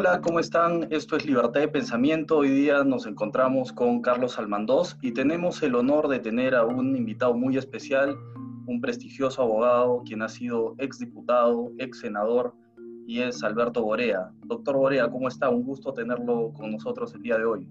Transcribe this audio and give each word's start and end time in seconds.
Hola, 0.00 0.22
¿cómo 0.22 0.40
están? 0.40 0.86
Esto 0.88 1.14
es 1.14 1.26
Libertad 1.26 1.60
de 1.60 1.68
Pensamiento. 1.68 2.38
Hoy 2.38 2.48
día 2.48 2.82
nos 2.84 3.04
encontramos 3.04 3.70
con 3.70 4.00
Carlos 4.00 4.38
Almandós 4.38 4.96
y 5.02 5.12
tenemos 5.12 5.62
el 5.62 5.74
honor 5.74 6.08
de 6.08 6.18
tener 6.20 6.54
a 6.54 6.64
un 6.64 6.96
invitado 6.96 7.34
muy 7.34 7.58
especial, 7.58 8.16
un 8.66 8.80
prestigioso 8.80 9.42
abogado, 9.42 10.02
quien 10.06 10.22
ha 10.22 10.28
sido 10.30 10.74
exdiputado, 10.78 11.70
ex 11.76 11.98
senador 11.98 12.54
y 13.06 13.20
es 13.20 13.42
Alberto 13.44 13.82
Borea. 13.82 14.30
Doctor 14.46 14.78
Borea, 14.78 15.10
¿cómo 15.10 15.28
está? 15.28 15.50
Un 15.50 15.64
gusto 15.64 15.92
tenerlo 15.92 16.50
con 16.54 16.70
nosotros 16.70 17.14
el 17.14 17.20
día 17.20 17.36
de 17.36 17.44
hoy. 17.44 17.68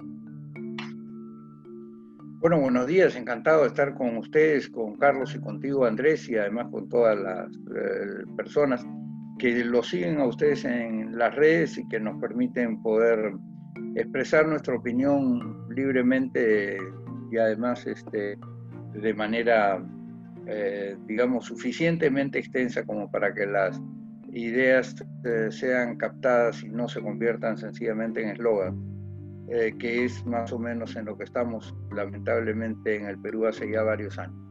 Bueno, 2.42 2.60
buenos 2.60 2.86
días, 2.86 3.16
encantado 3.16 3.62
de 3.62 3.70
estar 3.70 3.96
con 3.96 4.18
ustedes, 4.18 4.70
con 4.70 4.98
Carlos 4.98 5.34
y 5.34 5.40
contigo 5.40 5.84
Andrés 5.84 6.30
y 6.30 6.38
además 6.38 6.68
con 6.70 6.90
todas 6.90 7.18
las 7.18 7.48
eh, 7.76 8.24
personas 8.38 8.86
que 9.40 9.64
lo 9.66 9.82
siguen 9.82 10.20
a 10.20 10.26
ustedes 10.26 10.66
en 10.66 11.18
las 11.18 11.34
redes 11.36 11.78
y 11.78 11.88
que 11.88 12.00
nos 12.00 12.20
permiten 12.20 12.82
poder 12.84 13.34
expresar 13.96 14.48
nuestra 14.48 14.76
opinión 14.76 15.68
libremente 15.70 16.78
y 17.32 17.38
además 17.38 17.88
este, 17.88 18.38
de 18.94 19.14
manera, 19.14 19.84
eh, 20.46 20.96
digamos, 21.08 21.46
suficientemente 21.46 22.40
extensa 22.40 22.84
como 22.84 23.10
para 23.10 23.34
que 23.34 23.46
las 23.48 23.82
ideas 24.32 24.96
eh, 25.26 25.48
sean 25.50 25.98
captadas 25.98 26.62
y 26.64 26.70
no 26.70 26.88
se 26.88 27.02
conviertan 27.02 27.58
sencillamente 27.58 28.22
en 28.22 28.30
eslogan 28.30 28.90
eh, 29.52 29.74
que 29.80 30.06
es 30.06 30.24
más 30.28 30.54
o 30.54 30.60
menos 30.60 30.96
en 30.96 31.06
lo 31.06 31.18
que 31.18 31.24
estamos 31.24 31.74
lamentablemente 31.92 32.96
en 32.96 33.08
el 33.08 33.20
Perú 33.20 33.48
hace 33.48 33.72
ya 33.72 33.82
varios 33.82 34.20
años. 34.20 34.49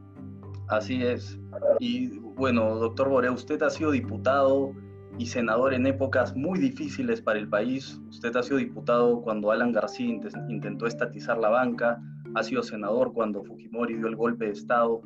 Así 0.68 1.02
es. 1.02 1.38
Y 1.80 2.18
bueno, 2.18 2.76
doctor 2.76 3.08
Borea, 3.08 3.32
usted 3.32 3.62
ha 3.62 3.70
sido 3.70 3.90
diputado 3.90 4.74
y 5.18 5.26
senador 5.26 5.74
en 5.74 5.86
épocas 5.86 6.36
muy 6.36 6.58
difíciles 6.58 7.20
para 7.20 7.38
el 7.38 7.48
país. 7.48 8.00
Usted 8.08 8.36
ha 8.36 8.42
sido 8.42 8.58
diputado 8.58 9.22
cuando 9.22 9.50
Alan 9.50 9.72
García 9.72 10.20
intentó 10.48 10.86
estatizar 10.86 11.38
la 11.38 11.48
banca, 11.48 12.00
ha 12.34 12.42
sido 12.42 12.62
senador 12.62 13.12
cuando 13.12 13.42
Fujimori 13.42 13.96
dio 13.96 14.06
el 14.06 14.16
golpe 14.16 14.46
de 14.46 14.52
Estado 14.52 15.00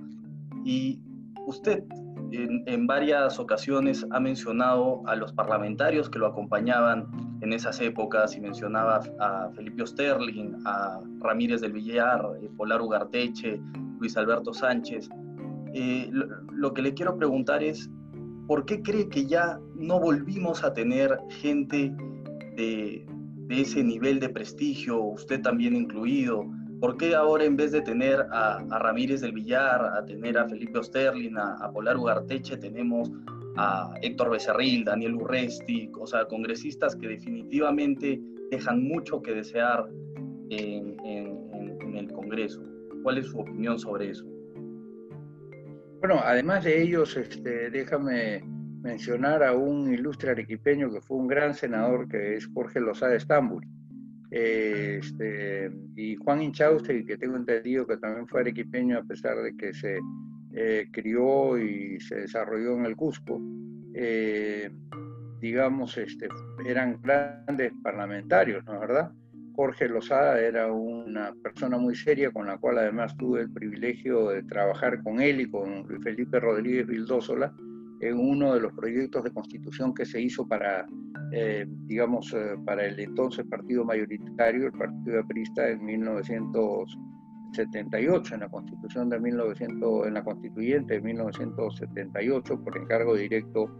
y 0.64 1.00
usted 1.46 1.84
en, 2.32 2.86
varias 2.86 3.38
ocasiones 3.38 4.06
ha 4.10 4.20
mencionado 4.20 5.02
a 5.06 5.16
los 5.16 5.32
parlamentarios 5.32 6.08
que 6.08 6.18
lo 6.18 6.26
acompañaban 6.26 7.06
en 7.40 7.52
esas 7.52 7.80
épocas 7.80 8.36
y 8.36 8.40
mencionaba 8.40 9.00
a 9.20 9.50
Felipe 9.54 9.82
Osterling, 9.82 10.62
a 10.64 11.00
Ramírez 11.20 11.60
del 11.60 11.72
Villar, 11.72 12.24
eh, 12.40 12.48
Polar 12.56 12.80
Ugarteche, 12.80 13.60
Luis 13.98 14.16
Alberto 14.16 14.54
Sánchez. 14.54 15.10
Eh, 15.74 16.10
lo, 16.12 16.74
que 16.74 16.82
le 16.82 16.94
quiero 16.94 17.16
preguntar 17.16 17.62
es, 17.62 17.90
¿por 18.46 18.64
qué 18.66 18.82
cree 18.82 19.08
que 19.08 19.26
ya 19.26 19.58
no 19.74 19.98
volvimos 19.98 20.64
a 20.64 20.72
tener 20.72 21.18
gente 21.28 21.94
de, 22.56 23.06
ese 23.48 23.82
nivel 23.82 24.20
de 24.20 24.28
prestigio, 24.28 25.02
usted 25.02 25.40
también 25.40 25.76
incluido? 25.76 26.44
¿Por 26.80 26.96
qué 26.96 27.14
ahora 27.14 27.44
en 27.44 27.56
vez 27.56 27.72
de 27.72 27.80
tener 27.80 28.26
a, 28.32 28.58
Ramírez 28.80 29.20
del 29.20 29.32
Villar, 29.32 29.84
a 29.96 30.04
tener 30.04 30.36
a 30.36 30.48
Felipe 30.48 30.78
Osterlin, 30.78 31.38
a, 31.38 31.70
Polar 31.72 31.96
Ugarteche, 31.96 32.56
tenemos 32.56 33.10
a 33.56 33.94
Héctor 34.02 34.30
Becerril, 34.30 34.84
Daniel 34.84 35.14
Urresti, 35.14 35.90
o 35.98 36.06
sea, 36.06 36.24
congresistas 36.26 36.96
que 36.96 37.08
definitivamente 37.08 38.20
dejan 38.50 38.82
mucho 38.82 39.22
que 39.22 39.34
desear 39.34 39.88
en, 40.50 40.96
el 41.94 42.12
Congreso? 42.12 42.62
¿Cuál 43.02 43.18
es 43.18 43.26
su 43.26 43.38
opinión 43.38 43.78
sobre 43.78 44.10
eso? 44.10 44.31
Bueno, 46.02 46.20
además 46.20 46.64
de 46.64 46.82
ellos, 46.82 47.16
este, 47.16 47.70
déjame 47.70 48.42
mencionar 48.82 49.44
a 49.44 49.52
un 49.52 49.94
ilustre 49.94 50.32
arequipeño 50.32 50.92
que 50.92 51.00
fue 51.00 51.16
un 51.16 51.28
gran 51.28 51.54
senador, 51.54 52.08
que 52.08 52.34
es 52.34 52.48
Jorge 52.48 52.80
Lozada 52.80 53.14
Estambul 53.14 53.64
este, 54.28 55.70
y 55.94 56.16
Juan 56.16 56.42
Inchauste, 56.42 57.04
que 57.04 57.16
tengo 57.16 57.36
entendido 57.36 57.86
que 57.86 57.98
también 57.98 58.26
fue 58.26 58.40
arequipeño 58.40 58.98
a 58.98 59.04
pesar 59.04 59.40
de 59.44 59.56
que 59.56 59.72
se 59.72 60.00
eh, 60.52 60.88
crió 60.90 61.56
y 61.56 62.00
se 62.00 62.16
desarrolló 62.16 62.76
en 62.78 62.86
el 62.86 62.96
Cusco, 62.96 63.40
eh, 63.94 64.72
digamos, 65.38 65.96
este, 65.98 66.28
eran 66.66 67.00
grandes 67.00 67.72
parlamentarios, 67.80 68.64
¿no 68.64 68.74
es 68.74 68.80
verdad? 68.80 69.12
Jorge 69.54 69.88
Lozada 69.88 70.40
era 70.40 70.72
una 70.72 71.34
persona 71.42 71.78
muy 71.78 71.94
seria 71.94 72.30
con 72.30 72.46
la 72.46 72.58
cual 72.58 72.78
además 72.78 73.16
tuve 73.16 73.42
el 73.42 73.52
privilegio 73.52 74.30
de 74.30 74.42
trabajar 74.44 75.02
con 75.02 75.20
él 75.20 75.42
y 75.42 75.50
con 75.50 75.86
Felipe 76.02 76.40
Rodríguez 76.40 76.86
Vildósola 76.86 77.52
en 78.02 78.18
uno 78.18 78.52
de 78.54 78.60
los 78.60 78.72
proyectos 78.72 79.24
de 79.24 79.30
constitución 79.30 79.94
que 79.94 80.04
se 80.04 80.20
hizo 80.20 80.48
para, 80.48 80.84
eh, 81.30 81.64
digamos, 81.86 82.34
eh, 82.34 82.56
para 82.64 82.86
el 82.86 82.98
entonces 82.98 83.46
partido 83.46 83.84
mayoritario, 83.84 84.66
el 84.66 84.72
Partido 84.72 85.20
Aprista, 85.20 85.68
en 85.68 85.84
1978, 85.84 88.34
en 88.34 88.40
la 88.40 88.48
constitución 88.48 89.08
de 89.08 89.20
1900, 89.20 90.08
en 90.08 90.14
la 90.14 90.24
constituyente 90.24 90.94
de 90.94 91.00
1978, 91.00 92.64
por 92.64 92.76
encargo 92.76 93.14
directo 93.14 93.70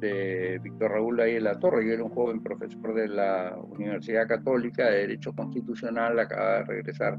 de 0.00 0.58
Víctor 0.62 0.92
Raúl 0.92 1.20
Ayala 1.20 1.58
Torre. 1.58 1.86
Yo 1.86 1.92
era 1.92 2.04
un 2.04 2.10
joven 2.10 2.42
profesor 2.42 2.94
de 2.94 3.08
la 3.08 3.56
Universidad 3.70 4.26
Católica 4.26 4.86
de 4.86 4.98
Derecho 4.98 5.32
Constitucional, 5.32 6.18
acaba 6.18 6.58
de 6.58 6.64
regresar 6.64 7.18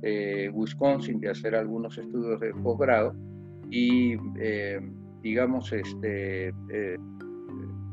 de 0.00 0.50
Wisconsin 0.52 1.20
de 1.20 1.30
hacer 1.30 1.54
algunos 1.54 1.98
estudios 1.98 2.40
de 2.40 2.54
posgrado 2.54 3.14
y 3.70 4.16
eh, 4.38 4.80
digamos, 5.22 5.72
este, 5.72 6.48
eh, 6.48 6.96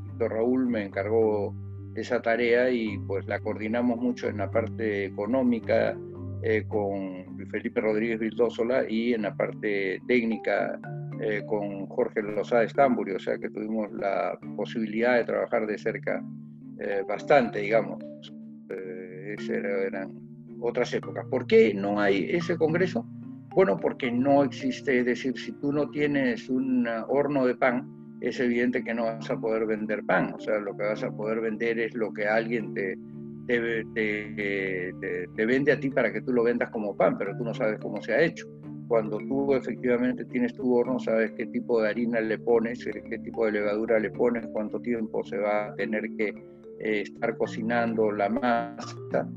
Víctor 0.06 0.32
Raúl 0.32 0.68
me 0.68 0.86
encargó 0.86 1.56
esa 1.96 2.22
tarea 2.22 2.70
y 2.70 2.98
pues 3.00 3.28
la 3.28 3.40
coordinamos 3.40 4.00
mucho 4.00 4.28
en 4.28 4.38
la 4.38 4.50
parte 4.50 5.06
económica 5.06 5.98
eh, 6.44 6.64
con 6.68 7.26
Felipe 7.50 7.82
Rodríguez 7.82 8.20
Vildósola 8.20 8.90
y 8.90 9.14
en 9.14 9.24
la 9.24 9.36
parte 9.36 10.00
técnica 10.08 10.80
eh, 11.22 11.44
con 11.46 11.88
Jorge 11.88 12.22
Lozada 12.22 12.64
Estamburi, 12.64 13.14
o 13.14 13.20
sea 13.20 13.38
que 13.38 13.50
tuvimos 13.50 13.92
la 13.92 14.38
posibilidad 14.56 15.16
de 15.16 15.26
trabajar 15.26 15.66
de 15.66 15.78
cerca 15.78 16.24
bastante, 17.08 17.60
digamos. 17.60 17.98
esas 18.70 19.50
eran 19.50 20.14
otras 20.60 20.94
épocas. 20.94 21.26
¿Por 21.30 21.48
qué 21.48 21.74
no 21.74 22.00
hay 22.00 22.30
ese 22.30 22.56
congreso? 22.56 23.06
Bueno, 23.56 23.80
porque 23.80 24.12
no 24.12 24.44
existe, 24.44 25.00
es 25.00 25.06
decir, 25.06 25.38
si 25.38 25.52
tú 25.54 25.72
no 25.72 25.90
tienes 25.90 26.50
un 26.50 26.88
horno 27.08 27.48
de 27.48 27.56
pan, 27.56 27.90
es 28.22 28.40
evidente 28.40 28.84
que 28.84 28.94
no 28.94 29.06
vas 29.06 29.30
a 29.30 29.40
poder 29.40 29.66
vender 29.66 30.04
pan, 30.06 30.34
o 30.34 30.40
sea, 30.40 30.60
lo 30.60 30.76
que 30.76 30.84
vas 30.84 31.04
a 31.04 31.12
poder 31.12 31.42
vender 31.42 31.80
es 31.80 31.94
lo 31.94 32.12
que 32.14 32.28
alguien 32.28 32.74
te, 32.74 32.96
te, 33.48 33.84
te, 35.36 35.46
vende 35.46 35.72
a 35.72 35.80
ti 35.80 35.90
para 35.90 36.12
que 36.12 36.22
tú 36.22 36.34
lo 36.34 36.44
vendas 36.44 36.70
como 36.70 36.96
pan, 36.96 37.18
pero 37.18 37.36
tú 37.38 37.44
no 37.44 37.54
sabes 37.54 37.80
cómo 37.80 38.02
se 38.02 38.14
ha 38.14 38.22
hecho. 38.22 38.48
Cuando 38.88 39.18
tú 39.18 39.54
efectivamente 39.54 40.26
tienes 40.26 40.54
tu 40.54 40.74
horno, 40.76 41.00
sabes 41.00 41.32
qué 41.34 41.46
tipo 41.48 41.82
de 41.82 41.90
harina 41.90 42.22
le 42.22 42.40
pones, 42.40 42.84
qué 42.86 43.20
tipo 43.20 43.46
de 43.46 43.54
levadura 43.54 44.00
le 44.00 44.12
pones, 44.12 44.48
cuánto 44.48 44.80
tiempo 44.80 45.24
se 45.24 45.38
va 45.38 45.68
a 45.68 45.76
tener 45.76 46.04
que 46.18 46.30
eh, 46.80 47.02
estar 47.02 47.38
cocinando 47.38 48.12
la 48.12 48.30
masa 48.30 49.28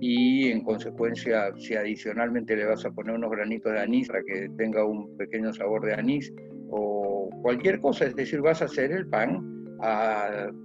y 0.00 0.50
en 0.50 0.62
consecuencia 0.62 1.52
si 1.58 1.74
adicionalmente 1.74 2.56
le 2.56 2.64
vas 2.64 2.84
a 2.86 2.90
poner 2.90 3.14
unos 3.14 3.30
granitos 3.30 3.72
de 3.72 3.80
anís 3.80 4.08
para 4.08 4.22
que 4.22 4.48
tenga 4.56 4.84
un 4.84 5.16
pequeño 5.16 5.52
sabor 5.52 5.84
de 5.84 5.94
anís 5.94 6.32
o 6.70 7.28
cualquier 7.42 7.80
cosa, 7.80 8.06
es 8.06 8.16
decir, 8.16 8.40
vas 8.40 8.62
a 8.62 8.66
hacer 8.66 8.92
el 8.92 9.06
pan 9.06 9.60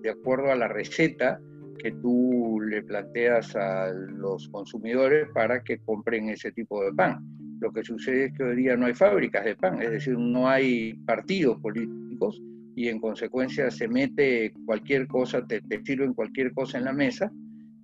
de 0.01 0.09
acuerdo 0.09 0.51
a 0.51 0.55
la 0.55 0.67
receta 0.67 1.39
que 1.79 1.91
tú 1.91 2.59
le 2.61 2.83
planteas 2.83 3.55
a 3.55 3.89
los 3.91 4.47
consumidores 4.49 5.27
para 5.33 5.63
que 5.63 5.79
compren 5.79 6.29
ese 6.29 6.51
tipo 6.51 6.83
de 6.83 6.93
pan. 6.93 7.19
Lo 7.59 7.71
que 7.71 7.83
sucede 7.83 8.25
es 8.25 8.33
que 8.33 8.43
hoy 8.43 8.55
día 8.57 8.75
no 8.75 8.85
hay 8.85 8.93
fábricas 8.93 9.45
de 9.45 9.55
pan, 9.55 9.81
es 9.81 9.91
decir, 9.91 10.17
no 10.17 10.47
hay 10.47 10.93
partidos 11.05 11.59
políticos 11.61 12.41
y 12.75 12.89
en 12.89 12.99
consecuencia 12.99 13.71
se 13.71 13.87
mete 13.87 14.53
cualquier 14.65 15.07
cosa, 15.07 15.45
te, 15.47 15.61
te 15.61 15.81
sirven 15.83 16.13
cualquier 16.13 16.53
cosa 16.53 16.77
en 16.77 16.85
la 16.85 16.93
mesa 16.93 17.31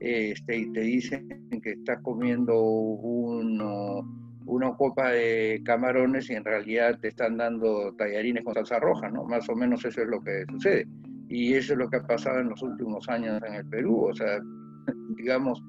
este, 0.01 0.57
y 0.57 0.73
te 0.73 0.81
dicen 0.81 1.29
que 1.61 1.73
estás 1.73 1.99
comiendo 2.01 2.59
uno, 2.59 4.01
una 4.47 4.75
copa 4.75 5.11
de 5.11 5.61
camarones 5.63 6.27
y 6.31 6.33
en 6.33 6.43
realidad 6.43 6.97
te 6.99 7.09
están 7.09 7.37
dando 7.37 7.93
tallarines 7.93 8.43
con 8.43 8.55
salsa 8.55 8.79
roja, 8.79 9.09
¿no? 9.09 9.23
Más 9.25 9.47
o 9.47 9.55
menos 9.55 9.85
eso 9.85 10.01
es 10.01 10.07
lo 10.07 10.19
que 10.23 10.43
sucede. 10.49 10.87
Y 11.29 11.53
eso 11.53 11.73
es 11.73 11.79
lo 11.79 11.87
que 11.87 11.97
ha 11.97 12.03
pasado 12.07 12.39
en 12.39 12.49
los 12.49 12.63
últimos 12.63 13.07
años 13.09 13.39
en 13.47 13.53
el 13.53 13.65
Perú. 13.67 14.07
O 14.09 14.13
sea, 14.15 14.41
digamos, 15.17 15.63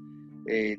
eh, 0.47 0.79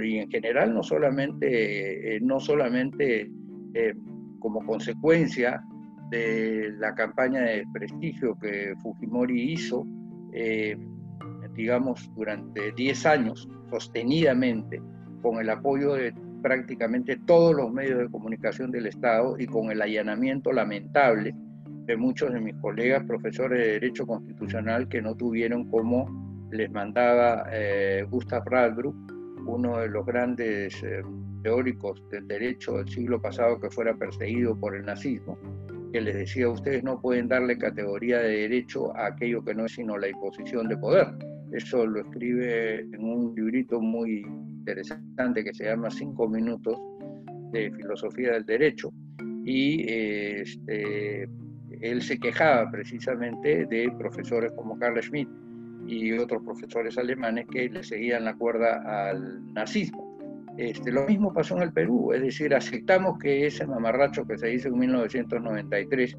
y 0.00 0.18
en 0.18 0.30
general 0.30 0.74
no 0.74 0.82
solamente, 0.82 2.16
eh, 2.16 2.20
no 2.20 2.40
solamente 2.40 3.30
eh, 3.74 3.94
como 4.38 4.64
consecuencia 4.64 5.62
de 6.10 6.72
la 6.78 6.94
campaña 6.94 7.42
de 7.42 7.64
prestigio 7.72 8.38
que 8.38 8.74
Fujimori 8.82 9.52
hizo, 9.52 9.86
digamos, 11.54 12.10
durante 12.14 12.72
10 12.72 13.06
años 13.06 13.48
sostenidamente 13.68 14.80
con 15.20 15.38
el 15.38 15.50
apoyo 15.50 15.94
de 15.94 16.14
prácticamente 16.42 17.16
todos 17.26 17.54
los 17.54 17.70
medios 17.72 17.98
de 17.98 18.08
comunicación 18.08 18.70
del 18.70 18.86
Estado 18.86 19.36
y 19.38 19.46
con 19.46 19.70
el 19.70 19.82
allanamiento 19.82 20.52
lamentable 20.52 21.34
de 21.84 21.96
muchos 21.96 22.32
de 22.32 22.40
mis 22.40 22.54
colegas 22.56 23.04
profesores 23.04 23.58
de 23.58 23.72
Derecho 23.72 24.06
Constitucional 24.06 24.88
que 24.88 25.02
no 25.02 25.14
tuvieron 25.14 25.68
cómo 25.68 26.27
les 26.50 26.70
mandaba 26.70 27.46
eh, 27.52 28.06
Gustav 28.08 28.44
Radbruch, 28.46 28.94
uno 29.46 29.78
de 29.78 29.88
los 29.88 30.04
grandes 30.06 30.82
eh, 30.82 31.02
teóricos 31.42 32.02
del 32.10 32.26
derecho 32.26 32.78
del 32.78 32.88
siglo 32.88 33.20
pasado 33.20 33.60
que 33.60 33.70
fuera 33.70 33.94
perseguido 33.96 34.58
por 34.58 34.74
el 34.74 34.84
nazismo, 34.84 35.38
que 35.92 36.00
les 36.00 36.14
decía, 36.14 36.48
ustedes 36.48 36.82
no 36.84 37.00
pueden 37.00 37.28
darle 37.28 37.56
categoría 37.56 38.18
de 38.18 38.48
derecho 38.48 38.94
a 38.96 39.06
aquello 39.06 39.44
que 39.44 39.54
no 39.54 39.66
es 39.66 39.72
sino 39.72 39.96
la 39.96 40.08
imposición 40.08 40.68
de 40.68 40.76
poder. 40.76 41.06
Eso 41.52 41.86
lo 41.86 42.00
escribe 42.00 42.80
en 42.80 43.02
un 43.02 43.34
librito 43.34 43.80
muy 43.80 44.20
interesante 44.20 45.42
que 45.42 45.54
se 45.54 45.64
llama 45.64 45.90
Cinco 45.90 46.28
Minutos 46.28 46.76
de 47.52 47.70
Filosofía 47.72 48.32
del 48.32 48.44
Derecho. 48.44 48.92
Y 49.44 49.82
este, 49.88 51.26
él 51.80 52.02
se 52.02 52.18
quejaba 52.18 52.70
precisamente 52.70 53.64
de 53.64 53.90
profesores 53.98 54.52
como 54.52 54.78
Carl 54.78 55.02
Schmitt 55.02 55.28
y 55.88 56.12
otros 56.12 56.42
profesores 56.44 56.98
alemanes 56.98 57.46
que 57.50 57.68
le 57.68 57.82
seguían 57.82 58.24
la 58.24 58.36
cuerda 58.36 59.10
al 59.10 59.52
nazismo. 59.54 60.08
Este, 60.58 60.92
lo 60.92 61.06
mismo 61.06 61.32
pasó 61.32 61.56
en 61.56 61.62
el 61.62 61.72
Perú, 61.72 62.12
es 62.12 62.20
decir, 62.20 62.54
aceptamos 62.54 63.18
que 63.18 63.46
ese 63.46 63.66
mamarracho 63.66 64.26
que 64.26 64.36
se 64.36 64.52
hizo 64.52 64.68
en 64.68 64.78
1993 64.78 66.16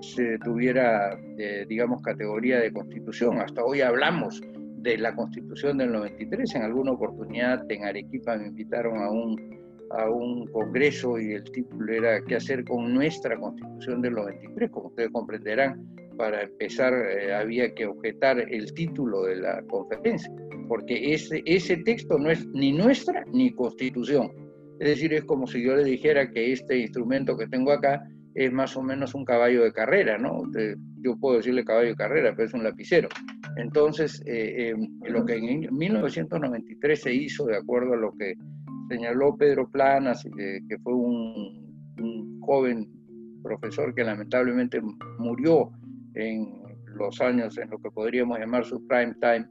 se 0.00 0.38
tuviera, 0.38 1.16
eh, 1.38 1.64
digamos, 1.68 2.02
categoría 2.02 2.58
de 2.58 2.72
constitución. 2.72 3.38
Hasta 3.38 3.62
hoy 3.62 3.80
hablamos 3.80 4.42
de 4.78 4.98
la 4.98 5.14
constitución 5.14 5.78
del 5.78 5.92
93. 5.92 6.56
En 6.56 6.62
alguna 6.62 6.92
oportunidad 6.92 7.64
en 7.70 7.84
Arequipa 7.84 8.36
me 8.36 8.48
invitaron 8.48 8.98
a 8.98 9.10
un, 9.10 9.60
a 9.90 10.10
un 10.10 10.46
congreso 10.48 11.20
y 11.20 11.34
el 11.34 11.44
título 11.44 11.92
era 11.92 12.20
¿Qué 12.24 12.36
hacer 12.36 12.64
con 12.64 12.92
nuestra 12.92 13.38
constitución 13.38 14.02
del 14.02 14.14
93? 14.14 14.70
Como 14.70 14.88
ustedes 14.88 15.10
comprenderán, 15.10 15.86
para 16.16 16.42
empezar 16.42 16.92
eh, 16.94 17.34
había 17.34 17.72
que 17.74 17.86
objetar 17.86 18.38
el 18.38 18.72
título 18.74 19.24
de 19.24 19.36
la 19.36 19.62
conferencia, 19.68 20.32
porque 20.68 21.12
ese, 21.12 21.42
ese 21.46 21.78
texto 21.78 22.18
no 22.18 22.30
es 22.30 22.46
ni 22.48 22.72
nuestra 22.72 23.24
ni 23.32 23.52
constitución. 23.52 24.30
Es 24.80 24.88
decir, 24.88 25.12
es 25.14 25.24
como 25.24 25.46
si 25.46 25.62
yo 25.62 25.76
le 25.76 25.84
dijera 25.84 26.30
que 26.30 26.52
este 26.52 26.78
instrumento 26.78 27.36
que 27.36 27.46
tengo 27.46 27.72
acá 27.72 28.02
es 28.34 28.50
más 28.52 28.76
o 28.76 28.82
menos 28.82 29.14
un 29.14 29.24
caballo 29.24 29.62
de 29.62 29.72
carrera, 29.72 30.18
¿no? 30.18 30.42
Yo 31.02 31.16
puedo 31.18 31.36
decirle 31.36 31.64
caballo 31.64 31.90
de 31.90 31.96
carrera, 31.96 32.32
pero 32.34 32.48
es 32.48 32.54
un 32.54 32.64
lapicero. 32.64 33.08
Entonces, 33.56 34.22
eh, 34.26 34.70
eh, 34.70 35.10
lo 35.10 35.24
que 35.24 35.36
en 35.36 35.76
1993 35.76 37.00
se 37.00 37.14
hizo, 37.14 37.44
de 37.46 37.56
acuerdo 37.56 37.92
a 37.92 37.98
lo 37.98 38.12
que 38.16 38.34
señaló 38.88 39.36
Pedro 39.36 39.68
Planas, 39.70 40.24
que 40.36 40.78
fue 40.82 40.94
un, 40.94 41.62
un 41.98 42.40
joven 42.40 42.88
profesor 43.42 43.94
que 43.94 44.04
lamentablemente 44.04 44.80
murió 45.18 45.70
en 46.14 46.62
los 46.96 47.20
años 47.20 47.56
en 47.58 47.70
lo 47.70 47.78
que 47.78 47.90
podríamos 47.90 48.38
llamar 48.38 48.64
su 48.64 48.86
prime 48.86 49.14
time, 49.20 49.46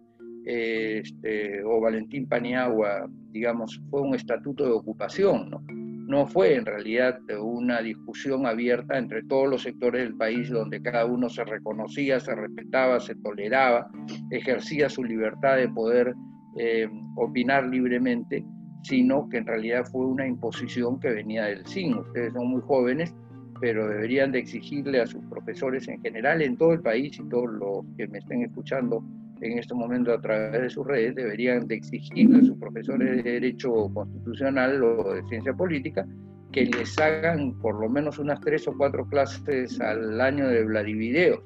este, 0.46 1.64
o 1.64 1.80
Valentín 1.80 2.28
Paniagua, 2.28 3.08
digamos, 3.32 3.80
fue 3.90 4.02
un 4.02 4.16
estatuto 4.16 4.66
de 4.66 4.72
ocupación, 4.72 5.50
¿no? 5.50 5.62
No 6.08 6.28
fue 6.28 6.56
en 6.56 6.66
realidad 6.66 7.20
una 7.42 7.82
discusión 7.82 8.46
abierta 8.46 8.98
entre 8.98 9.24
todos 9.24 9.48
los 9.50 9.62
sectores 9.62 10.04
del 10.04 10.18
país 10.18 10.50
donde 10.50 10.82
cada 10.82 11.06
uno 11.06 11.30
se 11.30 11.46
reconocía, 11.46 12.20
se 12.20 12.36
respetaba, 12.36 13.00
se 13.00 13.16
toleraba, 13.16 13.90
ejercía 14.30 14.90
su 14.90 15.06
libertad 15.06 15.56
de 15.56 15.70
poder 15.70 16.14
eh, 16.58 16.90
opinar 17.16 17.68
libremente, 17.68 18.44
sino 18.84 19.30
que 19.30 19.38
en 19.38 19.48
realidad 19.48 19.86
fue 19.86 20.06
una 20.06 20.28
imposición 20.28 21.00
que 21.00 21.12
venía 21.12 21.46
del 21.46 21.66
CIN. 21.66 22.00
Ustedes 22.00 22.34
son 22.34 22.48
muy 22.48 22.62
jóvenes, 22.62 23.16
pero 23.62 23.88
deberían 23.88 24.32
de 24.32 24.40
exigirle 24.40 25.00
a 25.00 25.08
sus 25.08 25.24
profesores 25.26 25.88
en 25.88 26.02
general 26.02 26.42
en 26.42 26.58
todo 26.58 26.74
el 26.74 26.82
país 26.82 27.18
y 27.20 27.30
todos 27.30 27.50
los 27.52 27.86
que 27.96 28.08
me 28.08 28.18
estén 28.18 28.42
escuchando 28.42 29.04
en 29.40 29.60
este 29.60 29.74
momento 29.76 30.12
a 30.12 30.20
través 30.20 30.62
de 30.62 30.70
sus 30.70 30.86
redes 30.86 31.16
deberían 31.16 31.68
de 31.68 31.76
exigirle 31.76 32.40
a 32.40 32.42
sus 32.42 32.58
profesores 32.58 33.24
de 33.24 33.32
Derecho 33.32 33.72
Constitucional 33.94 34.84
o 34.84 35.14
de 35.14 35.24
Ciencia 35.30 35.54
Política 35.54 36.06
que 36.52 36.66
les 36.66 36.98
hagan 37.00 37.54
por 37.60 37.80
lo 37.80 37.88
menos 37.88 38.20
unas 38.20 38.42
tres 38.42 38.68
o 38.68 38.76
cuatro 38.76 39.08
clases 39.08 39.80
al 39.80 40.20
año 40.20 40.48
de 40.48 40.66
Vladivideos, 40.66 41.40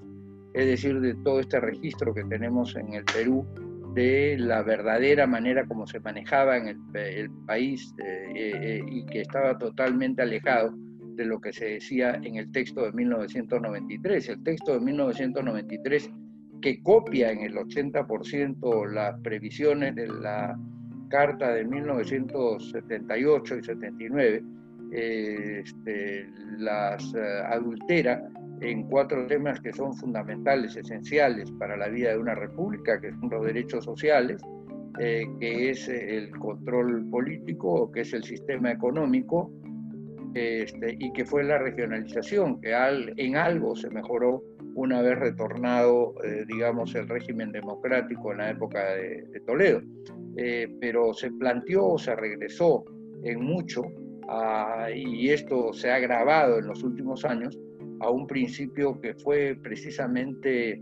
es 0.54 0.66
decir, 0.66 1.00
de 1.00 1.14
todo 1.16 1.42
este 1.42 1.60
registro 1.60 2.14
que 2.14 2.24
tenemos 2.24 2.76
en 2.76 2.94
el 2.94 3.04
Perú 3.04 3.46
de 3.94 4.36
la 4.40 4.62
verdadera 4.64 5.28
manera 5.28 5.66
como 5.66 5.86
se 5.86 6.00
manejaba 6.00 6.58
en 6.58 6.68
el, 6.94 7.30
país 7.46 7.94
eh, 8.00 8.32
eh, 8.36 8.82
y 8.86 9.06
que 9.06 9.22
estaba 9.22 9.58
totalmente 9.58 10.22
alejado 10.22 10.74
de 11.16 11.26
lo 11.26 11.40
que 11.40 11.54
se 11.54 11.66
decía 11.66 12.20
en 12.24 12.36
el 12.36 12.52
texto 12.52 12.84
de 12.84 12.92
1993. 12.92 14.30
El 14.30 14.44
texto 14.44 14.74
de 14.74 14.80
1993 14.80 16.10
que 16.62 16.82
copia 16.82 17.32
en 17.32 17.42
el 17.42 17.56
80% 17.56 18.92
las 18.92 19.20
previsiones 19.22 19.96
de 19.96 20.08
la 20.08 20.58
Carta 21.10 21.54
de 21.54 21.64
1978 21.64 23.58
y 23.58 23.64
79, 23.64 24.44
este, 24.92 26.28
las 26.58 27.14
eh, 27.14 27.42
adultera 27.48 28.28
en 28.62 28.84
cuatro 28.84 29.28
temas 29.28 29.60
que 29.60 29.72
son 29.74 29.94
fundamentales, 29.94 30.76
esenciales 30.76 31.52
para 31.60 31.78
la 31.78 31.88
vida 31.90 32.12
de 32.12 32.18
una 32.18 32.34
república, 32.34 33.00
que 33.00 33.12
son 33.12 33.30
los 33.30 33.46
derechos 33.46 33.86
sociales, 33.86 34.42
eh, 35.00 35.26
que 35.40 35.70
es 35.70 35.88
el 35.88 36.32
control 36.32 37.08
político, 37.10 37.92
que 37.92 38.02
es 38.02 38.14
el 38.14 38.24
sistema 38.24 38.72
económico, 38.72 39.52
este, 40.36 40.98
y 41.00 41.14
que 41.14 41.26
fue 41.26 41.44
la 41.46 41.58
regionalización, 41.58 42.60
que 42.60 42.74
en 43.18 43.38
algo 43.38 43.76
se 43.76 43.90
mejoró 43.90 44.44
una 44.76 45.02
vez 45.02 45.18
retornado, 45.18 46.14
eh, 46.26 46.44
digamos, 46.46 46.94
el 46.96 47.08
régimen 47.08 47.54
democrático 47.54 48.34
en 48.34 48.40
la 48.40 48.52
época 48.52 48.96
de, 48.96 49.42
Toledo. 49.46 49.82
Eh, 50.38 50.68
pero 50.82 51.14
se 51.14 51.32
planteó, 51.32 51.98
se 51.98 52.14
regresó 52.16 52.84
en 53.24 53.42
mucho, 53.42 53.84
y 54.94 55.30
esto 55.30 55.72
se 55.72 55.90
ha 55.90 55.96
agravado 55.96 56.60
en 56.60 56.68
los 56.68 56.84
últimos 56.84 57.24
años, 57.24 57.58
a 58.02 58.10
un 58.10 58.28
principio 58.28 59.00
que 59.00 59.14
fue 59.14 59.58
precisamente 59.64 60.82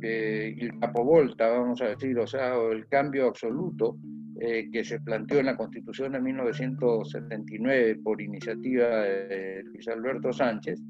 eh, 0.00 0.54
el 0.58 0.78
capovolta, 0.78 1.48
vamos 1.48 1.82
a 1.82 1.88
decir, 1.88 2.18
o 2.18 2.26
sea, 2.26 2.54
el 2.72 2.86
cambio 2.88 3.26
absoluto 3.26 3.96
eh, 4.40 4.70
que 4.70 4.84
se 4.84 5.00
planteó 5.00 5.40
en 5.40 5.46
la 5.46 5.56
Constitución 5.56 6.12
de 6.12 6.20
1979 6.20 7.98
por 8.04 8.22
iniciativa 8.22 9.02
de 9.02 9.64
Luis 9.64 9.88
Alberto 9.88 10.32
Sánchez 10.32 10.80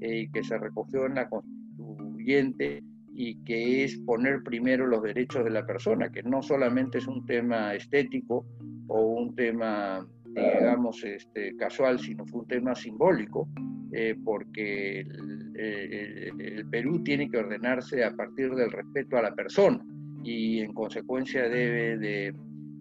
eh, 0.00 0.22
y 0.22 0.30
que 0.32 0.42
se 0.42 0.58
recogió 0.58 1.06
en 1.06 1.14
la 1.14 1.28
Constituyente 1.28 2.82
y 3.14 3.36
que 3.44 3.84
es 3.84 3.96
poner 3.98 4.42
primero 4.42 4.84
los 4.84 5.00
derechos 5.04 5.44
de 5.44 5.50
la 5.50 5.64
persona, 5.64 6.10
que 6.10 6.24
no 6.24 6.42
solamente 6.42 6.98
es 6.98 7.06
un 7.06 7.24
tema 7.24 7.72
estético 7.72 8.44
o 8.88 9.00
un 9.00 9.32
tema, 9.36 10.04
digamos, 10.24 11.04
este, 11.04 11.54
casual, 11.54 12.00
sino 12.00 12.26
fue 12.26 12.40
un 12.40 12.48
tema 12.48 12.74
simbólico, 12.74 13.48
eh, 13.92 14.16
porque 14.24 15.00
el, 15.02 15.52
el 15.56 16.66
Perú 16.68 17.04
tiene 17.04 17.30
que 17.30 17.38
ordenarse 17.38 18.02
a 18.02 18.16
partir 18.16 18.52
del 18.56 18.72
respeto 18.72 19.16
a 19.18 19.22
la 19.22 19.34
persona 19.36 19.84
y 20.24 20.60
en 20.60 20.72
consecuencia 20.74 21.48
debe 21.48 21.96
de 21.96 22.34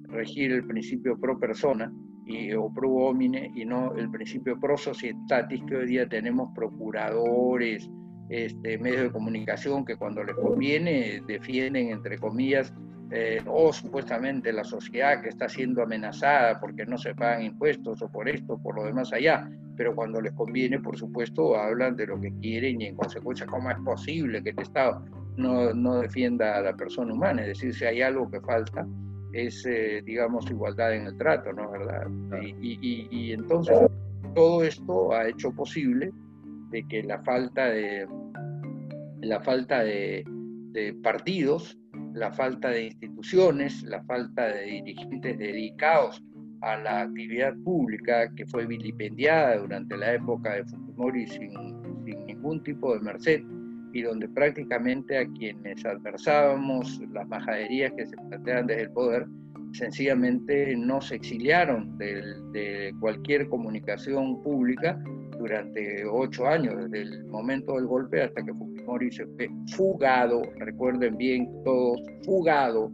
regir 0.07 0.51
el 0.51 0.65
principio 0.65 1.17
pro 1.19 1.39
persona 1.39 1.91
y, 2.25 2.53
o 2.53 2.71
pro 2.73 2.89
homine 2.89 3.51
y 3.55 3.65
no 3.65 3.95
el 3.95 4.09
principio 4.09 4.59
pro 4.59 4.77
societatis 4.77 5.63
que 5.65 5.75
hoy 5.75 5.87
día 5.87 6.07
tenemos 6.07 6.49
procuradores, 6.53 7.89
este, 8.29 8.77
medios 8.77 9.03
de 9.03 9.11
comunicación 9.11 9.85
que 9.85 9.95
cuando 9.95 10.23
les 10.23 10.35
conviene 10.35 11.21
defienden, 11.27 11.89
entre 11.89 12.17
comillas, 12.17 12.73
eh, 13.09 13.41
o 13.47 13.71
supuestamente 13.71 14.51
la 14.51 14.65
sociedad 14.65 15.21
que 15.21 15.29
está 15.29 15.47
siendo 15.47 15.81
amenazada 15.81 16.59
porque 16.59 16.85
no 16.85 16.97
se 16.97 17.15
pagan 17.15 17.43
impuestos 17.43 18.01
o 18.01 18.11
por 18.11 18.27
esto, 18.27 18.57
por 18.61 18.75
lo 18.75 18.83
demás 18.83 19.13
allá, 19.13 19.49
pero 19.77 19.95
cuando 19.95 20.19
les 20.19 20.33
conviene, 20.33 20.79
por 20.79 20.97
supuesto, 20.97 21.55
hablan 21.55 21.95
de 21.95 22.07
lo 22.07 22.19
que 22.19 22.33
quieren 22.41 22.81
y 22.81 22.87
en 22.87 22.97
consecuencia 22.97 23.45
cómo 23.45 23.71
es 23.71 23.77
posible 23.77 24.43
que 24.43 24.49
el 24.49 24.59
Estado 24.59 25.05
no, 25.37 25.73
no 25.73 26.01
defienda 26.01 26.57
a 26.57 26.61
la 26.61 26.75
persona 26.75 27.13
humana, 27.13 27.43
es 27.43 27.47
decir, 27.49 27.73
si 27.73 27.85
hay 27.85 28.01
algo 28.01 28.29
que 28.29 28.41
falta, 28.41 28.85
es, 29.33 29.65
eh, 29.65 30.01
digamos, 30.05 30.49
igualdad 30.49 30.95
en 30.95 31.07
el 31.07 31.17
trato, 31.17 31.53
¿no? 31.53 31.69
¿Verdad? 31.71 32.07
Y, 32.41 33.07
y, 33.11 33.31
entonces 33.31 33.77
todo 34.35 34.63
esto 34.63 35.13
ha 35.13 35.27
hecho 35.27 35.51
posible 35.51 36.11
de 36.69 36.83
que 36.87 37.03
la 37.03 37.21
falta 37.23 37.69
de, 37.69 38.07
la 39.21 39.39
falta 39.41 39.83
de, 39.83 40.23
de 40.71 40.93
partidos, 41.03 41.77
la 42.13 42.31
falta 42.31 42.69
de 42.69 42.85
instituciones, 42.85 43.83
la 43.83 44.03
falta 44.03 44.47
de 44.47 44.63
dirigentes 44.65 45.37
dedicados 45.37 46.23
a 46.61 46.77
la 46.77 47.01
actividad 47.01 47.55
pública 47.63 48.33
que 48.35 48.45
fue 48.45 48.65
vilipendiada 48.65 49.57
durante 49.57 49.95
la 49.97 50.13
época 50.13 50.55
de 50.55 50.65
Fujimori 50.65 51.27
sin, 51.27 51.51
sin 52.05 52.25
ningún 52.25 52.63
tipo 52.63 52.93
de 52.95 53.01
merced, 53.01 53.43
y 53.97 54.03
donde 54.03 54.29
prácticamente 54.29 55.17
a 55.17 55.25
quienes 55.25 55.83
adversábamos 55.83 57.01
las 57.11 57.27
majaderías 57.27 57.91
que 57.93 58.05
se 58.05 58.15
plantean 58.29 58.67
desde 58.67 58.83
el 58.83 58.91
poder, 58.91 59.25
sencillamente 59.71 60.75
no 60.75 61.01
se 61.01 61.15
exiliaron 61.15 61.97
de, 61.97 62.93
cualquier 62.99 63.49
comunicación 63.49 64.43
pública 64.43 65.01
durante 65.39 66.05
ocho 66.05 66.45
años, 66.45 66.75
desde 66.91 67.01
el 67.01 67.25
momento 67.25 67.73
del 67.73 67.87
golpe 67.87 68.21
hasta 68.21 68.45
que 68.45 68.53
Fujimori 68.53 69.11
se 69.11 69.25
fue 69.25 69.49
fugado, 69.75 70.43
recuerden 70.57 71.17
bien 71.17 71.49
todos, 71.63 71.99
fugado 72.23 72.91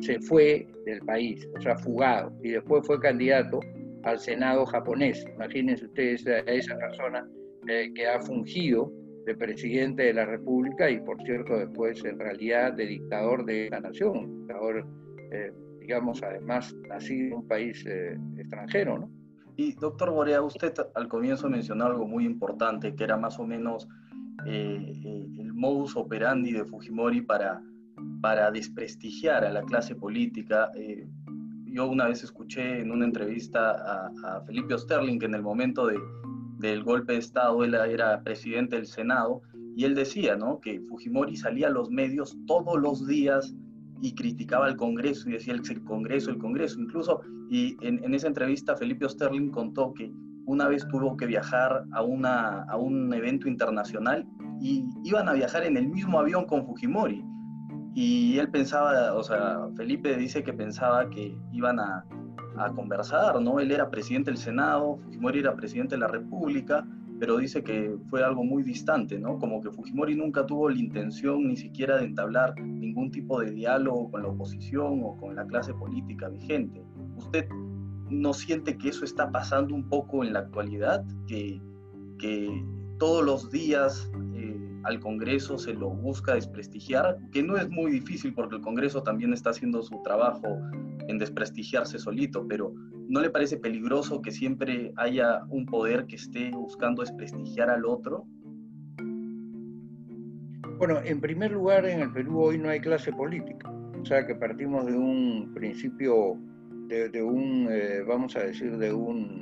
se 0.00 0.18
fue 0.20 0.66
del 0.86 1.00
país, 1.00 1.46
o 1.58 1.60
sea, 1.60 1.76
fugado, 1.76 2.32
y 2.42 2.52
después 2.52 2.86
fue 2.86 2.98
candidato 2.98 3.60
al 4.04 4.18
Senado 4.18 4.64
japonés. 4.64 5.22
Imagínense 5.34 5.84
ustedes 5.84 6.26
a 6.26 6.38
esa 6.40 6.78
persona 6.78 7.28
eh, 7.68 7.90
que 7.94 8.06
ha 8.06 8.20
fungido 8.20 8.90
de 9.26 9.34
presidente 9.34 10.04
de 10.04 10.14
la 10.14 10.24
República 10.24 10.88
y, 10.88 11.00
por 11.00 11.20
cierto, 11.22 11.58
después 11.58 12.02
en 12.04 12.18
realidad 12.18 12.72
de 12.72 12.86
dictador 12.86 13.44
de 13.44 13.68
la 13.70 13.80
nación, 13.80 14.40
dictador, 14.40 14.86
eh, 15.32 15.52
digamos, 15.80 16.22
además 16.22 16.74
nacido 16.88 17.26
en 17.26 17.32
un 17.34 17.48
país 17.48 17.84
eh, 17.86 18.18
extranjero, 18.38 18.98
¿no? 18.98 19.10
Y, 19.56 19.72
doctor 19.72 20.10
Borea, 20.10 20.42
usted 20.42 20.72
al 20.94 21.08
comienzo 21.08 21.48
mencionó 21.48 21.86
algo 21.86 22.06
muy 22.06 22.24
importante, 22.24 22.94
que 22.94 23.04
era 23.04 23.16
más 23.16 23.38
o 23.38 23.46
menos 23.46 23.88
el 24.44 25.50
modus 25.54 25.96
operandi 25.96 26.52
de 26.52 26.64
Fujimori 26.66 27.22
para, 27.22 27.62
para 28.20 28.50
desprestigiar 28.50 29.44
a 29.44 29.50
la 29.50 29.62
clase 29.62 29.94
política 29.94 30.70
yo 31.76 31.86
una 31.88 32.08
vez 32.08 32.24
escuché 32.24 32.80
en 32.80 32.90
una 32.90 33.04
entrevista 33.04 34.08
a, 34.24 34.40
Felipe 34.46 34.72
Osterling 34.72 35.18
que 35.18 35.26
en 35.26 35.34
el 35.34 35.42
momento 35.42 35.86
de, 35.86 35.98
del 36.58 36.82
golpe 36.82 37.14
de 37.14 37.18
Estado 37.18 37.62
él 37.64 37.74
era 37.74 38.22
presidente 38.22 38.76
del 38.76 38.86
Senado 38.86 39.42
y 39.76 39.84
él 39.84 39.94
decía 39.94 40.36
¿no? 40.36 40.60
que 40.60 40.80
Fujimori 40.88 41.36
salía 41.36 41.68
a 41.68 41.70
los 41.70 41.90
medios 41.90 42.36
todos 42.46 42.80
los 42.80 43.06
días 43.06 43.54
y 44.00 44.14
criticaba 44.14 44.66
al 44.66 44.76
Congreso 44.76 45.28
y 45.28 45.32
decía 45.32 45.54
el 45.54 45.62
Congreso, 45.84 46.30
el 46.30 46.38
Congreso. 46.38 46.80
Incluso, 46.80 47.20
y 47.50 47.76
en, 47.82 48.02
en 48.04 48.14
esa 48.14 48.26
entrevista 48.26 48.76
Felipe 48.76 49.06
Osterling 49.06 49.50
contó 49.50 49.92
que 49.94 50.10
una 50.46 50.68
vez 50.68 50.86
tuvo 50.88 51.16
que 51.16 51.26
viajar 51.26 51.84
a, 51.92 52.02
una, 52.02 52.62
a 52.64 52.76
un 52.76 53.12
evento 53.12 53.48
internacional 53.48 54.26
y 54.60 54.84
iban 55.04 55.28
a 55.28 55.32
viajar 55.32 55.64
en 55.64 55.76
el 55.76 55.88
mismo 55.88 56.18
avión 56.18 56.46
con 56.46 56.64
Fujimori 56.64 57.24
y 57.96 58.38
él 58.38 58.50
pensaba, 58.50 59.14
o 59.14 59.22
sea, 59.22 59.58
Felipe 59.74 60.14
dice 60.16 60.42
que 60.44 60.52
pensaba 60.52 61.08
que 61.08 61.34
iban 61.52 61.80
a, 61.80 62.04
a 62.58 62.72
conversar, 62.72 63.40
¿no? 63.40 63.60
Él 63.60 63.70
era 63.70 63.90
presidente 63.90 64.30
del 64.30 64.38
Senado, 64.38 64.96
Fujimori 64.96 65.40
era 65.40 65.54
presidente 65.54 65.94
de 65.94 66.00
la 66.00 66.08
República, 66.08 66.86
pero 67.18 67.38
dice 67.38 67.62
que 67.62 67.96
fue 68.10 68.22
algo 68.22 68.44
muy 68.44 68.62
distante, 68.62 69.18
¿no? 69.18 69.38
Como 69.38 69.60
que 69.60 69.70
Fujimori 69.70 70.14
nunca 70.14 70.44
tuvo 70.44 70.68
la 70.68 70.78
intención 70.78 71.48
ni 71.48 71.56
siquiera 71.56 71.98
de 71.98 72.04
entablar 72.04 72.58
ningún 72.60 73.10
tipo 73.10 73.40
de 73.40 73.50
diálogo 73.50 74.10
con 74.10 74.22
la 74.22 74.28
oposición 74.28 75.00
o 75.02 75.16
con 75.16 75.36
la 75.36 75.46
clase 75.46 75.72
política 75.74 76.28
vigente. 76.28 76.84
¿Usted 77.16 77.48
no 78.10 78.32
siente 78.34 78.76
que 78.76 78.90
eso 78.90 79.04
está 79.04 79.30
pasando 79.30 79.74
un 79.74 79.88
poco 79.88 80.24
en 80.24 80.32
la 80.32 80.40
actualidad? 80.40 81.04
Que, 81.26 81.60
que 82.18 82.64
todos 82.98 83.24
los 83.24 83.50
días 83.50 84.10
al 84.86 85.00
Congreso 85.00 85.58
se 85.58 85.74
lo 85.74 85.90
busca 85.90 86.34
desprestigiar, 86.34 87.18
que 87.32 87.42
no 87.42 87.56
es 87.56 87.68
muy 87.68 87.90
difícil 87.90 88.32
porque 88.32 88.56
el 88.56 88.62
Congreso 88.62 89.02
también 89.02 89.32
está 89.32 89.50
haciendo 89.50 89.82
su 89.82 90.00
trabajo 90.02 90.60
en 91.08 91.18
desprestigiarse 91.18 91.98
solito, 91.98 92.46
pero 92.48 92.72
¿no 93.08 93.20
le 93.20 93.30
parece 93.30 93.56
peligroso 93.56 94.20
que 94.22 94.30
siempre 94.30 94.92
haya 94.96 95.44
un 95.48 95.66
poder 95.66 96.06
que 96.06 96.16
esté 96.16 96.50
buscando 96.50 97.02
desprestigiar 97.02 97.70
al 97.70 97.84
otro? 97.84 98.26
Bueno, 100.78 101.00
en 101.04 101.20
primer 101.20 101.52
lugar, 101.52 101.86
en 101.86 102.00
el 102.00 102.12
Perú 102.12 102.40
hoy 102.40 102.58
no 102.58 102.68
hay 102.68 102.80
clase 102.80 103.12
política, 103.12 103.70
o 103.70 104.04
sea 104.04 104.26
que 104.26 104.34
partimos 104.34 104.86
de 104.86 104.96
un 104.96 105.52
principio, 105.54 106.38
de, 106.88 107.22
un, 107.22 107.68
eh, 107.70 108.02
vamos 108.06 108.36
a 108.36 108.40
decir, 108.40 108.76
de 108.76 108.92
un, 108.92 109.40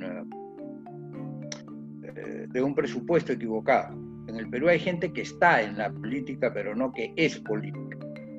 eh, 2.03 2.47
de 2.49 2.63
un 2.63 2.73
presupuesto 2.73 3.33
equivocado 3.33 4.05
en 4.27 4.37
el 4.37 4.49
Perú 4.49 4.69
hay 4.69 4.79
gente 4.79 5.11
que 5.11 5.21
está 5.21 5.61
en 5.61 5.77
la 5.77 5.91
política, 5.91 6.51
pero 6.53 6.75
no 6.75 6.91
que 6.91 7.13
es 7.15 7.39
política. 7.39 7.97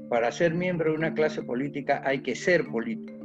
Para 0.08 0.30
ser 0.32 0.54
miembro 0.54 0.90
de 0.90 0.98
una 0.98 1.14
clase 1.14 1.42
política 1.42 2.02
hay 2.04 2.22
que 2.22 2.34
ser 2.34 2.66
político. 2.66 3.15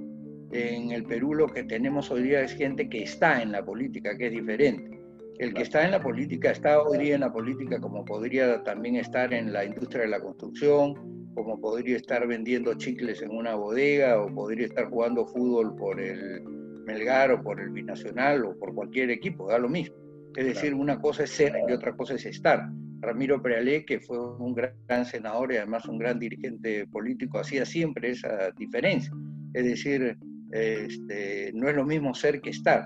En 0.52 0.92
el 0.92 1.04
Perú 1.04 1.34
lo 1.34 1.48
que 1.48 1.64
tenemos 1.64 2.12
hoy 2.12 2.24
día 2.24 2.42
es 2.42 2.54
gente 2.54 2.90
que 2.90 3.04
está 3.04 3.42
en 3.42 3.52
la 3.52 3.64
política, 3.64 4.18
que 4.18 4.28
es 4.28 4.32
diferente. 4.34 5.00
El 5.40 5.54
que 5.54 5.64
está 5.64 5.86
en 5.86 5.92
la 5.92 6.02
política 6.02 6.52
está 6.52 6.82
hoy 6.82 6.98
día 6.98 7.16
en 7.16 7.22
la 7.22 7.32
política 7.32 7.80
como 7.80 8.04
podría 8.04 8.62
también 8.64 8.98
estar 8.98 9.34
en 9.34 9.54
la 9.54 9.64
industria 9.66 10.04
de 10.04 10.10
la 10.10 10.20
construcción, 10.20 10.94
como 11.34 11.60
podría 11.60 11.96
estar 11.96 12.28
vendiendo 12.28 12.74
chicles 12.74 13.22
en 13.22 13.32
una 13.32 13.56
bodega 13.56 14.22
o 14.22 14.34
podría 14.34 14.66
estar 14.66 14.90
jugando 14.90 15.26
fútbol 15.26 15.76
por 15.76 16.00
el 16.02 16.44
Melgar 16.86 17.32
o 17.32 17.42
por 17.42 17.60
el 17.62 17.70
Binacional 17.70 18.46
o 18.46 18.60
por 18.60 18.76
cualquier 18.76 19.10
equipo, 19.10 19.48
da 19.48 19.58
lo 19.58 19.70
mismo. 19.70 19.96
Es 20.36 20.46
decir, 20.46 20.74
una 20.74 21.00
cosa 21.00 21.24
es 21.24 21.32
ser 21.32 21.54
y 21.68 21.72
otra 21.72 21.96
cosa 21.96 22.16
es 22.16 22.26
estar. 22.26 22.70
Ramiro 23.00 23.42
Prealé, 23.42 23.86
que 23.86 24.00
fue 24.00 24.20
un 24.20 24.54
gran, 24.54 25.06
senador 25.06 25.52
y 25.54 25.58
además 25.58 25.86
un 25.86 25.98
gran 25.98 26.20
dirigente 26.20 26.86
político, 26.88 27.40
hacía 27.40 27.66
siempre 27.66 28.12
esa 28.12 28.52
diferencia. 28.58 29.12
Es 29.54 29.66
decir, 29.66 30.18
este, 30.52 31.52
no 31.54 31.70
es 31.70 31.76
lo 31.76 31.86
mismo 31.86 32.14
ser 32.14 32.42
que 32.42 32.50
estar. 32.50 32.84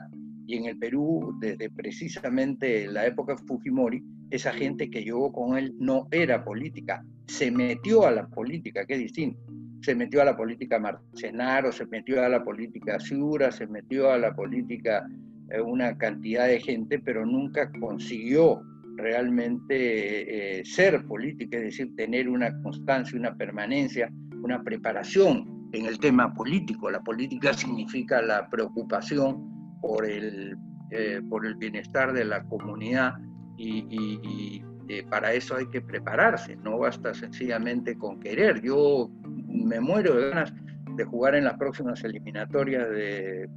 Y 0.48 0.58
en 0.58 0.66
el 0.66 0.78
Perú, 0.78 1.36
desde 1.40 1.70
precisamente 1.72 2.88
la 2.88 3.06
época 3.08 3.36
de 3.36 3.44
Fujimori, 3.46 4.04
esa 4.30 4.52
gente 4.54 4.90
que 4.90 5.04
llegó 5.04 5.32
con 5.32 5.58
él 5.58 5.74
no 5.80 6.08
era 6.12 6.44
política, 6.44 7.04
se 7.28 7.50
metió 7.50 8.06
a 8.06 8.12
la 8.12 8.28
política, 8.28 8.86
que 8.86 8.94
es 8.94 9.00
distinto. 9.00 9.40
Se 9.82 9.96
metió 9.96 10.22
a 10.22 10.26
la 10.26 10.38
política 10.38 10.80
Marcenaro, 10.80 11.72
se 11.72 11.86
metió 11.88 12.24
a 12.24 12.30
la 12.30 12.44
política 12.44 13.00
Ciura, 13.00 13.52
se 13.52 13.68
metió 13.68 14.12
a 14.12 14.18
la 14.18 14.36
política 14.36 15.08
eh, 15.50 15.62
una 15.62 15.98
cantidad 15.98 16.48
de 16.48 16.60
gente, 16.60 17.00
pero 17.00 17.26
nunca 17.26 17.72
consiguió 17.80 18.62
realmente 18.98 20.60
eh, 20.60 20.66
ser 20.66 21.06
política, 21.06 21.58
es 21.58 21.64
decir, 21.66 21.96
tener 21.96 22.30
una 22.30 22.62
constancia, 22.62 23.18
una 23.20 23.36
permanencia, 23.36 24.12
una 24.42 24.64
preparación 24.64 25.55
en 25.78 25.86
el 25.86 26.00
tema 26.00 26.34
político. 26.34 26.90
La 26.90 27.02
política 27.02 27.54
significa 27.54 28.22
la 28.22 28.50
preocupación 28.50 29.80
por 29.82 30.06
el, 30.06 30.58
eh, 30.92 31.22
por 31.30 31.46
el 31.46 31.56
bienestar 31.56 32.14
de 32.14 32.26
la 32.26 32.44
comunidad 32.44 33.14
y, 33.58 34.64
para 35.10 35.34
eso 35.34 35.56
hay 35.56 35.68
que 35.72 35.82
prepararse, 35.82 36.56
no 36.58 36.78
basta 36.78 37.14
sencillamente 37.14 37.98
con 37.98 38.20
querer. 38.20 38.62
Yo 38.62 39.10
me 39.48 39.80
muero 39.80 40.16
de 40.16 40.30
ganas 40.30 40.54
de 40.96 41.04
jugar 41.06 41.34
en 41.34 41.46
las 41.46 41.58
próximas 41.58 42.04
eliminatorias 42.04 42.88
de 42.92 43.50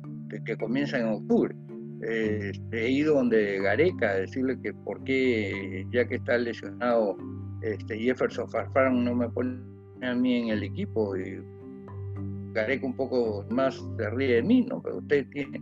que 0.44 0.56
comienzan 0.56 1.02
en 1.02 1.08
octubre 1.08 1.54
eh, 2.06 2.52
he 2.70 2.90
ido 2.90 3.14
donde 3.14 3.60
Gareca 3.60 4.10
a 4.10 4.14
decirle 4.14 4.60
que 4.60 4.72
por 4.72 5.02
qué, 5.04 5.86
ya 5.90 6.06
que 6.06 6.16
está 6.16 6.38
lesionado 6.38 7.16
este, 7.62 7.98
Jefferson 7.98 8.48
Farfán, 8.50 9.04
no 9.04 9.14
me 9.14 9.28
pone 9.28 9.58
a 10.02 10.14
mí 10.14 10.36
en 10.36 10.48
el 10.50 10.62
equipo. 10.62 11.16
Y 11.16 11.42
Gareca 12.58 12.86
un 12.86 12.96
poco 12.96 13.44
más 13.50 13.82
se 13.96 14.10
ríe 14.10 14.36
de 14.36 14.42
mí, 14.42 14.66
¿no? 14.68 14.82
Pero 14.82 14.98
usted 14.98 15.26
tiene 15.30 15.60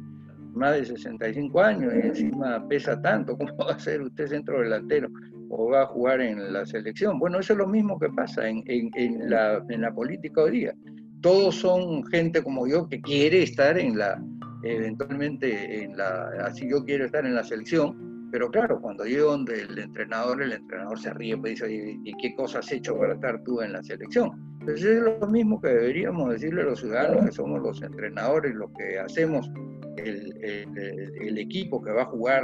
más 0.55 0.75
de 0.75 0.87
65 0.87 1.61
años 1.61 1.93
y 1.95 2.07
encima 2.07 2.67
pesa 2.69 3.01
tanto, 3.03 3.37
¿cómo 3.37 3.57
va 3.57 3.75
a 3.75 3.79
ser 3.79 4.01
usted 4.03 4.29
centro 4.29 4.61
delantero 4.61 5.09
o 5.51 5.71
va 5.71 5.83
a 5.83 5.87
jugar 5.87 6.21
en 6.21 6.53
la 6.53 6.65
selección? 6.65 7.19
Bueno, 7.19 7.39
eso 7.39 7.53
es 7.53 7.59
lo 7.59 7.67
mismo 7.67 7.99
que 7.99 8.09
pasa 8.09 8.49
en, 8.49 8.63
en, 8.67 9.31
la, 9.31 9.63
en 9.69 9.83
la 9.83 9.95
política 9.95 10.43
hoy 10.43 10.51
día. 10.53 10.75
Todos 11.21 11.57
son 11.57 12.05
gente 12.07 12.43
como 12.43 12.67
yo 12.67 12.89
que 12.89 13.01
quiere 13.01 13.43
estar 13.43 13.79
en 13.79 13.99
la, 13.99 14.23
eventualmente 14.63 15.85
en 15.85 15.97
la, 15.97 16.31
así 16.45 16.69
yo 16.69 16.85
quiero 16.85 17.05
estar 17.05 17.27
en 17.27 17.35
la 17.35 17.45
selección, 17.45 18.06
pero 18.31 18.51
claro, 18.51 18.81
cuando 18.81 19.05
llego 19.05 19.31
donde 19.31 19.63
el 19.63 19.79
entrenador, 19.79 20.43
el 20.43 20.53
entrenador 20.53 20.99
se 20.99 21.13
ríe, 21.15 21.37
pues 21.37 21.61
dice, 21.61 21.99
¿y 22.05 22.13
qué 22.15 22.35
cosas 22.35 22.67
has 22.67 22.73
hecho 22.73 22.99
para 22.99 23.15
estar 23.15 23.43
tú 23.45 23.61
en 23.61 23.73
la 23.73 23.83
selección? 23.83 24.31
Entonces 24.61 24.85
es 24.85 25.03
lo 25.03 25.27
mismo 25.29 25.61
que 25.61 25.69
deberíamos 25.69 26.31
decirle 26.31 26.63
a 26.63 26.65
los 26.65 26.81
ciudadanos 26.81 27.25
que 27.25 27.33
somos 27.33 27.63
los 27.63 27.81
entrenadores, 27.83 28.55
lo 28.55 28.73
que 28.73 28.99
hacemos, 28.99 29.49
el, 29.97 30.35
el, 30.43 31.39
equipo 31.39 31.81
que 31.83 31.93
va 31.93 32.03
a 32.03 32.07
jugar, 32.07 32.43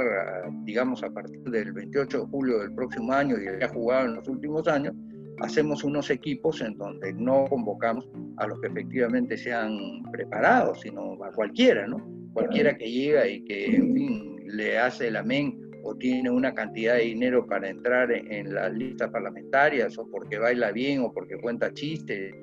digamos, 0.63 1.03
a 1.03 1.09
partir 1.09 1.41
del 1.43 1.73
28 1.73 2.21
de 2.21 2.25
julio 2.27 2.59
del 2.59 2.73
próximo 2.73 3.11
año 3.11 3.35
y 3.37 3.43
que 3.43 3.65
ha 3.65 3.69
jugado 3.69 4.05
en 4.07 4.15
los 4.15 4.27
últimos 4.27 4.67
años, 4.67 4.95
hacemos 5.41 5.83
unos 5.83 6.09
equipos 6.09 6.61
en 6.61 6.77
donde 6.77 7.13
no 7.13 7.45
convocamos 7.49 8.07
a 8.37 8.47
los 8.47 8.59
que 8.61 8.67
efectivamente 8.67 9.37
sean 9.37 10.01
preparados, 10.11 10.81
sino 10.81 11.21
a 11.23 11.31
cualquiera, 11.31 11.87
¿no? 11.87 11.97
Cualquiera 12.33 12.77
que 12.77 12.89
llega 12.89 13.27
y 13.27 13.43
que, 13.43 13.75
en 13.75 13.93
fin, 13.93 14.35
le 14.47 14.79
hace 14.79 15.09
el 15.09 15.17
amén 15.17 15.59
o 15.83 15.95
tiene 15.95 16.29
una 16.29 16.53
cantidad 16.53 16.95
de 16.95 17.03
dinero 17.03 17.45
para 17.45 17.69
entrar 17.69 18.11
en, 18.11 18.53
las 18.53 18.73
listas 18.73 19.11
parlamentarias, 19.11 19.97
o 19.97 20.09
porque 20.09 20.37
baila 20.37 20.71
bien, 20.71 21.01
o 21.01 21.13
porque 21.13 21.37
cuenta 21.39 21.73
chistes, 21.73 22.33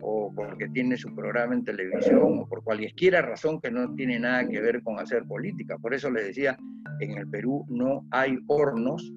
o 0.00 0.32
porque 0.34 0.68
tiene 0.68 0.96
su 0.96 1.14
programa 1.14 1.54
en 1.54 1.64
televisión, 1.64 2.40
o 2.40 2.48
por 2.48 2.64
cualquiera 2.64 3.22
razón 3.22 3.60
que 3.60 3.70
no 3.70 3.94
tiene 3.94 4.18
nada 4.18 4.48
que 4.48 4.60
ver 4.60 4.82
con 4.82 4.98
hacer 4.98 5.24
política. 5.24 5.78
Por 5.78 5.94
eso 5.94 6.10
les 6.10 6.26
decía, 6.26 6.56
en 7.00 7.18
el 7.18 7.28
Perú 7.28 7.64
no 7.68 8.04
hay 8.10 8.36
hornos 8.48 9.12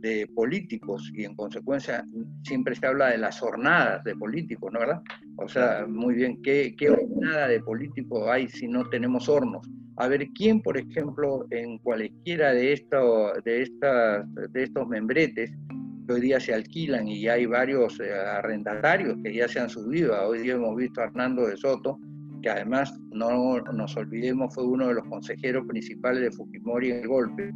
de 0.00 0.26
políticos 0.34 1.12
y 1.14 1.24
en 1.24 1.34
consecuencia 1.34 2.02
siempre 2.42 2.74
se 2.74 2.86
habla 2.86 3.08
de 3.08 3.18
las 3.18 3.38
jornadas 3.38 4.02
de 4.04 4.16
políticos, 4.16 4.72
¿no 4.72 4.80
verdad? 4.80 5.02
O 5.36 5.46
sea, 5.46 5.84
muy 5.86 6.14
bien, 6.14 6.40
¿qué, 6.42 6.74
qué 6.76 6.88
jornada 6.88 7.48
de 7.48 7.60
políticos 7.60 8.26
hay 8.30 8.48
si 8.48 8.66
no 8.66 8.88
tenemos 8.88 9.28
hornos? 9.28 9.68
A 10.00 10.08
ver, 10.08 10.26
¿quién, 10.30 10.62
por 10.62 10.78
ejemplo, 10.78 11.46
en 11.50 11.76
cualquiera 11.76 12.54
de, 12.54 12.72
esto, 12.72 13.34
de, 13.44 13.60
estas, 13.60 14.24
de 14.34 14.62
estos 14.62 14.88
membretes 14.88 15.50
que 16.06 16.14
hoy 16.14 16.22
día 16.22 16.40
se 16.40 16.54
alquilan 16.54 17.06
y 17.06 17.20
ya 17.20 17.34
hay 17.34 17.44
varios 17.44 18.00
eh, 18.00 18.10
arrendatarios 18.10 19.18
que 19.22 19.34
ya 19.34 19.46
se 19.46 19.60
han 19.60 19.68
subido. 19.68 20.16
Hoy 20.26 20.38
día 20.38 20.54
hemos 20.54 20.74
visto 20.74 21.02
a 21.02 21.04
Hernando 21.04 21.46
de 21.46 21.54
Soto, 21.58 21.98
que 22.40 22.48
además, 22.48 22.98
no 23.10 23.60
nos 23.60 23.94
olvidemos, 23.94 24.54
fue 24.54 24.64
uno 24.64 24.88
de 24.88 24.94
los 24.94 25.04
consejeros 25.04 25.66
principales 25.66 26.22
de 26.22 26.32
Fujimori 26.32 26.92
en 26.92 27.00
el 27.00 27.06
golpe, 27.06 27.52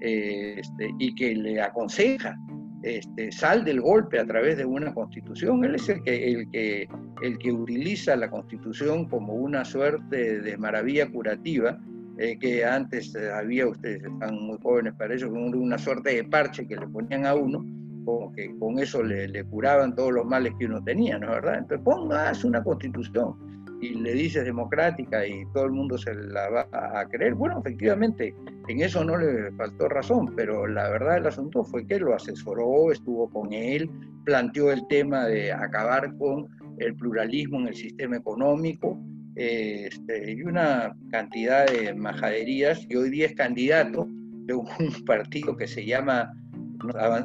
eh, 0.00 0.56
este, 0.58 0.90
y 0.98 1.14
que 1.14 1.36
le 1.36 1.60
aconseja 1.60 2.36
este, 2.84 3.32
sal 3.32 3.64
del 3.64 3.80
golpe 3.80 4.18
a 4.18 4.26
través 4.26 4.58
de 4.58 4.64
una 4.64 4.92
constitución. 4.92 5.64
Él 5.64 5.76
es 5.76 5.88
el 5.88 6.02
que, 6.02 6.32
el, 6.32 6.50
que, 6.50 6.88
el 7.22 7.38
que 7.38 7.52
utiliza 7.52 8.14
la 8.14 8.30
constitución 8.30 9.08
como 9.08 9.34
una 9.34 9.64
suerte 9.64 10.40
de 10.40 10.56
maravilla 10.58 11.10
curativa, 11.10 11.80
eh, 12.18 12.38
que 12.38 12.64
antes 12.64 13.16
había, 13.16 13.66
ustedes 13.66 14.04
están 14.04 14.38
muy 14.38 14.58
jóvenes 14.62 14.94
para 14.94 15.14
eso, 15.14 15.30
una 15.30 15.78
suerte 15.78 16.14
de 16.14 16.24
parche 16.24 16.66
que 16.66 16.76
le 16.76 16.86
ponían 16.86 17.26
a 17.26 17.34
uno, 17.34 17.64
como 18.04 18.32
que 18.32 18.54
con 18.58 18.78
eso 18.78 19.02
le, 19.02 19.28
le 19.28 19.44
curaban 19.44 19.94
todos 19.94 20.12
los 20.12 20.26
males 20.26 20.52
que 20.58 20.66
uno 20.66 20.84
tenía, 20.84 21.18
¿no 21.18 21.28
es 21.28 21.32
verdad? 21.36 21.58
Entonces, 21.58 21.84
pongas 21.84 22.44
una 22.44 22.62
constitución 22.62 23.53
y 23.84 23.94
le 23.94 24.14
dices 24.14 24.44
democrática 24.44 25.26
y 25.26 25.44
todo 25.52 25.66
el 25.66 25.72
mundo 25.72 25.98
se 25.98 26.14
la 26.14 26.48
va 26.48 26.68
a 26.72 27.06
creer. 27.08 27.34
Bueno, 27.34 27.60
efectivamente, 27.60 28.34
en 28.68 28.80
eso 28.80 29.04
no 29.04 29.18
le 29.18 29.52
faltó 29.52 29.88
razón, 29.88 30.32
pero 30.34 30.66
la 30.66 30.88
verdad 30.88 31.14
del 31.14 31.26
asunto 31.26 31.64
fue 31.64 31.86
que 31.86 31.98
lo 31.98 32.14
asesoró, 32.14 32.90
estuvo 32.90 33.28
con 33.30 33.52
él, 33.52 33.90
planteó 34.24 34.72
el 34.72 34.86
tema 34.88 35.26
de 35.26 35.52
acabar 35.52 36.16
con 36.16 36.48
el 36.78 36.94
pluralismo 36.96 37.60
en 37.60 37.68
el 37.68 37.74
sistema 37.74 38.16
económico 38.16 38.98
este, 39.36 40.32
y 40.32 40.42
una 40.42 40.96
cantidad 41.10 41.66
de 41.66 41.94
majaderías. 41.94 42.86
Y 42.88 42.96
hoy 42.96 43.10
día 43.10 43.26
es 43.26 43.34
candidato 43.34 44.08
de 44.08 44.54
un 44.54 44.66
partido 45.06 45.56
que 45.56 45.66
se 45.66 45.84
llama 45.84 46.32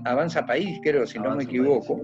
Avanza 0.06 0.46
País, 0.46 0.78
creo, 0.84 1.06
si 1.08 1.20
no 1.20 1.36
me 1.36 1.44
equivoco. 1.44 2.02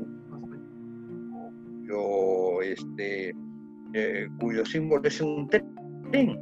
Yo, 1.88 2.62
este, 2.64 3.34
eh, 3.98 4.28
cuyo 4.42 4.66
símbolo 4.66 5.08
es 5.08 5.22
un 5.22 5.48
tren. 5.48 6.38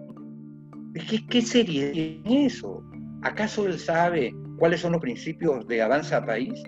¿Qué, 1.07 1.24
qué 1.29 1.41
sería 1.43 1.91
eso? 2.25 2.83
¿Acaso 3.22 3.67
él 3.67 3.77
sabe 3.77 4.33
cuáles 4.57 4.81
son 4.81 4.93
los 4.93 5.01
principios 5.01 5.67
de 5.67 5.83
Avanza 5.83 6.25
País? 6.25 6.63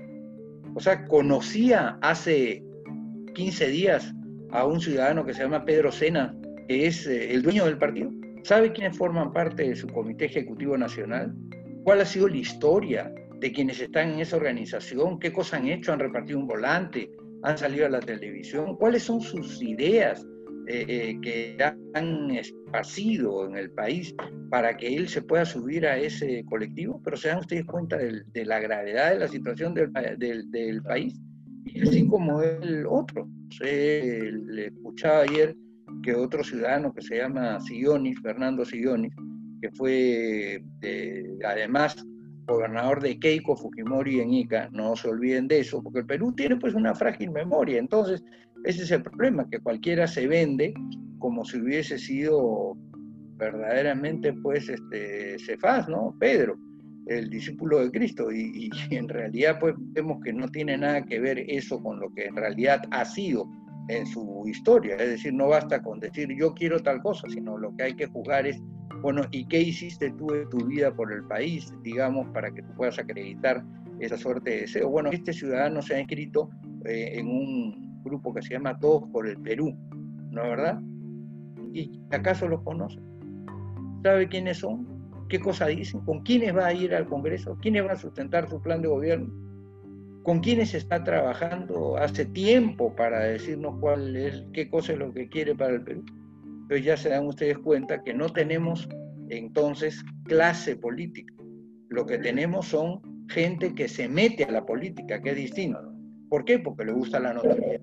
O 0.76 0.80
sea, 0.80 1.08
conocía 1.08 1.98
hace 2.04 2.64
15 3.34 3.68
días 3.70 4.14
a 4.52 4.68
un 4.68 4.80
ciudadano 4.80 5.26
que 5.26 5.34
se 5.34 5.42
llama 5.42 5.66
Pedro 5.66 5.92
Sena, 5.92 6.36
que 6.68 6.86
es 6.86 7.08
eh, 7.08 7.34
el 7.34 7.42
dueño 7.42 7.66
del 7.66 7.80
partido. 7.80 8.12
¿Sabe 8.44 8.72
quiénes 8.72 8.96
forman 8.96 9.34
parte 9.34 9.68
de 9.68 9.76
su 9.76 9.88
comité 9.88 10.26
ejecutivo 10.26 10.78
nacional? 10.78 11.34
¿Cuál 11.84 12.02
ha 12.02 12.06
sido 12.06 12.28
la 12.28 12.38
historia 12.38 13.12
de 13.40 13.52
quienes 13.52 13.82
están 13.82 14.12
en 14.12 14.20
esa 14.20 14.38
organización? 14.38 15.18
¿Qué 15.18 15.34
cosas 15.34 15.62
han 15.62 15.68
hecho? 15.68 15.94
¿Han 15.94 16.00
repartido 16.00 16.38
un 16.38 16.46
volante? 16.46 17.10
¿Han 17.42 17.58
salido 17.58 17.88
a 17.88 17.90
la 17.90 18.02
televisión? 18.02 18.76
¿Cuáles 18.76 19.02
son 19.02 19.20
sus 19.20 19.64
ideas? 19.64 20.24
Eh, 20.68 20.86
eh, 20.88 21.20
que 21.22 21.58
han 21.94 22.32
esparcido 22.32 23.46
en 23.46 23.56
el 23.56 23.70
país 23.70 24.16
para 24.50 24.76
que 24.76 24.96
él 24.96 25.08
se 25.08 25.22
pueda 25.22 25.46
subir 25.46 25.86
a 25.86 25.98
ese 25.98 26.44
colectivo, 26.46 27.00
pero 27.04 27.18
se 27.18 27.28
dan 27.28 27.40
ustedes 27.40 27.66
cuenta 27.66 27.98
de 27.98 28.46
la 28.46 28.60
gravedad 28.60 29.12
de 29.12 29.20
la 29.20 29.28
situación 29.28 29.76
del, 29.76 29.92
del, 30.18 30.82
país, 30.82 31.22
y 31.66 31.82
así 31.82 32.08
como 32.08 32.42
el 32.42 32.84
otro. 32.88 33.30
le 33.60 34.66
escuchaba 34.66 35.20
ayer 35.20 35.56
que 36.02 36.16
otro 36.16 36.44
ciudadano 36.44 36.92
que 36.96 37.04
se 37.04 37.18
llama 37.18 37.60
Sionis, 37.60 38.20
Fernando 38.22 38.66
Sionis, 38.66 39.14
que 39.62 39.70
fue 39.72 40.64
además 41.46 42.04
gobernador 42.48 43.02
de 43.02 43.20
Keiko 43.20 43.56
Fujimori 43.56 44.20
en 44.20 44.34
Ica, 44.34 44.70
no 44.72 44.96
se 44.96 45.10
olviden 45.10 45.48
de 45.48 45.60
eso, 45.60 45.84
porque 45.84 46.00
el 46.00 46.06
Perú 46.08 46.34
tiene 46.34 46.56
pues 46.58 46.74
una 46.74 46.96
frágil 46.96 47.30
memoria, 47.30 47.78
entonces 47.78 48.24
ese 48.66 48.84
es 48.84 48.92
el 48.92 49.04
problema, 49.04 49.48
que 49.50 49.60
cualquiera 49.60 50.08
se 50.08 50.28
vende 50.28 50.74
como 51.20 51.46
si 51.46 51.60
hubiese 51.60 51.98
sido 51.98 52.78
verdaderamente, 53.38 54.34
pues, 54.34 54.70
este, 54.70 55.38
Cefás, 55.40 55.88
¿no? 55.90 56.16
Pedro, 56.20 56.58
el 57.08 57.30
discípulo 57.30 57.80
de 57.80 57.92
Cristo. 57.92 58.32
Y, 58.32 58.70
en 58.92 59.10
realidad, 59.10 59.58
pues, 59.60 59.76
vemos 59.78 60.20
que 60.24 60.34
no 60.34 60.48
tiene 60.50 60.78
nada 60.78 61.04
que 61.06 61.20
ver 61.20 61.40
eso 61.48 61.82
con 61.82 62.00
lo 62.00 62.14
que 62.14 62.26
en 62.26 62.36
realidad 62.36 62.82
ha 62.92 63.06
sido 63.06 63.48
en 63.90 64.06
su 64.06 64.44
historia. 64.48 64.96
Es 64.96 65.10
decir, 65.10 65.34
no 65.34 65.50
basta 65.50 65.82
con 65.82 66.00
decir 66.00 66.30
yo 66.38 66.54
quiero 66.54 66.80
tal 66.80 67.02
cosa, 67.02 67.28
sino 67.30 67.58
lo 67.58 67.76
que 67.76 67.84
hay 67.84 67.96
que 67.96 68.08
juzgar 68.08 68.48
es, 68.48 68.60
bueno, 69.02 69.24
¿y 69.32 69.46
qué 69.48 69.62
hiciste 69.62 70.12
tú 70.12 70.34
en 70.34 70.50
tu 70.50 70.66
vida 70.66 70.94
por 70.96 71.12
el 71.12 71.24
país, 71.26 71.72
digamos, 71.84 72.28
para 72.34 72.50
que 72.52 72.64
tú 72.64 72.74
puedas 72.76 72.98
acreditar 72.98 73.64
esa 74.00 74.18
suerte 74.18 74.50
de 74.50 74.62
deseo? 74.62 74.90
Bueno, 74.90 75.12
este 75.12 75.34
ciudadano 75.34 75.82
se 75.82 75.96
ha 75.96 76.00
inscrito 76.00 76.50
eh, 76.86 77.12
en 77.14 77.28
un 77.28 77.85
grupo 78.06 78.34
que 78.34 78.42
se 78.42 78.54
llama 78.54 78.80
Todos 78.80 79.10
por 79.12 79.28
el 79.28 79.38
Perú, 79.42 79.76
¿no 80.32 80.44
es 80.44 80.50
verdad? 80.50 80.80
¿Y 81.74 82.00
acaso 82.12 82.48
los 82.48 82.62
conoce? 82.62 83.00
¿Sabe 84.04 84.30
quiénes 84.30 84.60
son? 84.60 84.88
¿Qué 85.28 85.40
cosa 85.40 85.68
dicen? 85.68 86.02
¿Con 86.02 86.22
quiénes 86.22 86.56
va 86.56 86.68
a 86.68 86.74
ir 86.74 86.94
al 86.94 87.08
Congreso? 87.08 87.58
¿Quiénes 87.62 87.84
van 87.84 87.94
a 87.94 88.00
sustentar 88.00 88.48
su 88.48 88.62
plan 88.62 88.82
de 88.82 88.88
gobierno? 88.88 89.34
¿Con 90.24 90.40
quiénes 90.40 90.74
está 90.74 91.04
trabajando 91.04 91.98
hace 91.98 92.26
tiempo 92.26 92.96
para 92.96 93.20
decirnos 93.20 93.76
cuál 93.80 94.16
es, 94.16 94.44
qué 94.54 94.70
cosa 94.70 94.94
es 94.94 95.00
lo 95.00 95.12
que 95.14 95.28
quiere 95.28 95.56
para 95.56 95.74
el 95.74 95.84
Perú? 95.84 96.06
Pues 96.68 96.84
ya 96.84 96.96
se 96.96 97.10
dan 97.10 97.28
ustedes 97.28 97.58
cuenta 97.58 98.02
que 98.04 98.14
no 98.14 98.30
tenemos 98.30 98.88
entonces 99.30 100.04
clase 100.24 100.76
política. 100.76 101.34
Lo 101.90 102.06
que 102.06 102.18
tenemos 102.18 102.68
son 102.68 103.02
gente 103.30 103.74
que 103.74 103.88
se 103.88 104.08
mete 104.08 104.44
a 104.44 104.52
la 104.52 104.66
política, 104.66 105.22
que 105.22 105.32
es 105.32 105.36
distinto. 105.36 105.94
¿Por 106.30 106.46
qué? 106.46 106.60
Porque 106.60 106.86
le 106.86 106.94
gusta 106.94 107.20
la 107.20 107.34
notoriedad 107.34 107.82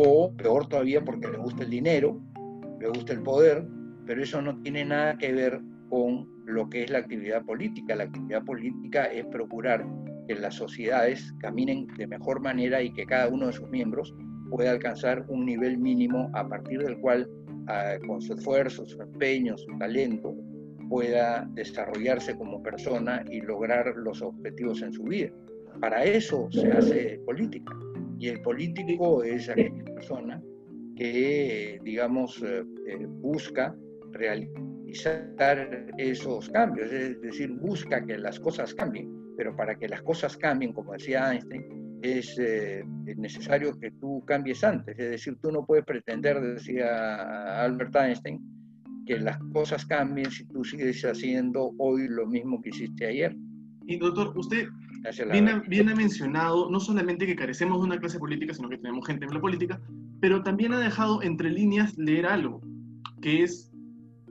o 0.00 0.32
peor 0.36 0.68
todavía 0.68 1.04
porque 1.04 1.26
le 1.26 1.38
gusta 1.38 1.64
el 1.64 1.70
dinero, 1.70 2.20
le 2.78 2.88
gusta 2.88 3.12
el 3.12 3.20
poder, 3.20 3.66
pero 4.06 4.22
eso 4.22 4.40
no 4.40 4.56
tiene 4.62 4.84
nada 4.84 5.18
que 5.18 5.32
ver 5.32 5.60
con 5.90 6.28
lo 6.46 6.68
que 6.70 6.84
es 6.84 6.90
la 6.90 6.98
actividad 6.98 7.44
política. 7.44 7.96
La 7.96 8.04
actividad 8.04 8.44
política 8.44 9.06
es 9.06 9.26
procurar 9.26 9.84
que 10.28 10.36
las 10.36 10.54
sociedades 10.54 11.34
caminen 11.40 11.88
de 11.96 12.06
mejor 12.06 12.40
manera 12.40 12.80
y 12.80 12.92
que 12.92 13.06
cada 13.06 13.26
uno 13.28 13.48
de 13.48 13.52
sus 13.54 13.68
miembros 13.70 14.14
pueda 14.50 14.70
alcanzar 14.70 15.24
un 15.28 15.44
nivel 15.44 15.78
mínimo 15.78 16.30
a 16.32 16.48
partir 16.48 16.80
del 16.80 16.96
cual, 17.00 17.28
ah, 17.66 17.96
con 18.06 18.22
su 18.22 18.34
esfuerzo, 18.34 18.86
su 18.86 19.02
empeño, 19.02 19.58
su 19.58 19.76
talento, 19.78 20.32
pueda 20.88 21.44
desarrollarse 21.54 22.36
como 22.36 22.62
persona 22.62 23.24
y 23.32 23.40
lograr 23.40 23.96
los 23.96 24.22
objetivos 24.22 24.80
en 24.82 24.92
su 24.92 25.02
vida. 25.02 25.32
Para 25.80 26.04
eso 26.04 26.48
se 26.52 26.70
hace 26.70 27.20
política. 27.26 27.74
Y 28.18 28.28
el 28.28 28.42
político 28.42 29.22
es 29.22 29.48
aquella 29.48 29.84
persona 29.94 30.42
que, 30.96 31.80
digamos, 31.84 32.42
eh, 32.42 32.64
eh, 32.88 33.06
busca 33.06 33.74
realizar 34.12 35.84
esos 35.98 36.48
cambios, 36.48 36.90
es 36.92 37.20
decir, 37.20 37.52
busca 37.52 38.04
que 38.04 38.18
las 38.18 38.40
cosas 38.40 38.74
cambien, 38.74 39.08
pero 39.36 39.54
para 39.54 39.76
que 39.76 39.88
las 39.88 40.02
cosas 40.02 40.36
cambien, 40.36 40.72
como 40.72 40.92
decía 40.92 41.30
Einstein, 41.30 42.00
es, 42.02 42.36
eh, 42.38 42.84
necesario 43.16 43.78
que 43.78 43.92
tú 43.92 44.24
cambies 44.26 44.64
antes, 44.64 44.98
es 44.98 45.10
decir, 45.10 45.36
tú 45.40 45.52
no 45.52 45.64
puedes 45.64 45.84
pretender, 45.84 46.40
decía 46.40 47.62
Albert 47.62 47.94
Einstein, 47.94 48.40
que 49.06 49.18
las 49.18 49.38
cosas 49.52 49.86
cambien 49.86 50.30
si 50.30 50.44
tú 50.46 50.64
sigues 50.64 51.04
haciendo 51.04 51.72
hoy 51.78 52.08
lo 52.08 52.26
mismo 52.26 52.60
que 52.60 52.70
hiciste 52.70 53.06
ayer. 53.06 53.36
Y 53.86 53.98
doctor, 53.98 54.36
usted 54.36 54.66
Bien 55.68 55.88
ha, 55.88 55.94
mencionado 55.94 56.70
no 56.70 56.80
solamente 56.80 57.26
que 57.26 57.36
carecemos 57.36 57.78
de 57.80 57.86
una 57.86 57.98
clase 57.98 58.18
política, 58.18 58.52
sino 58.52 58.68
que 58.68 58.78
tenemos 58.78 59.06
gente 59.06 59.26
en 59.26 59.34
la 59.34 59.40
política, 59.40 59.80
pero 60.20 60.42
también 60.42 60.72
ha 60.72 60.80
dejado 60.80 61.22
entre 61.22 61.50
líneas 61.50 61.96
leer 61.96 62.26
algo, 62.26 62.60
que 63.22 63.44
es 63.44 63.70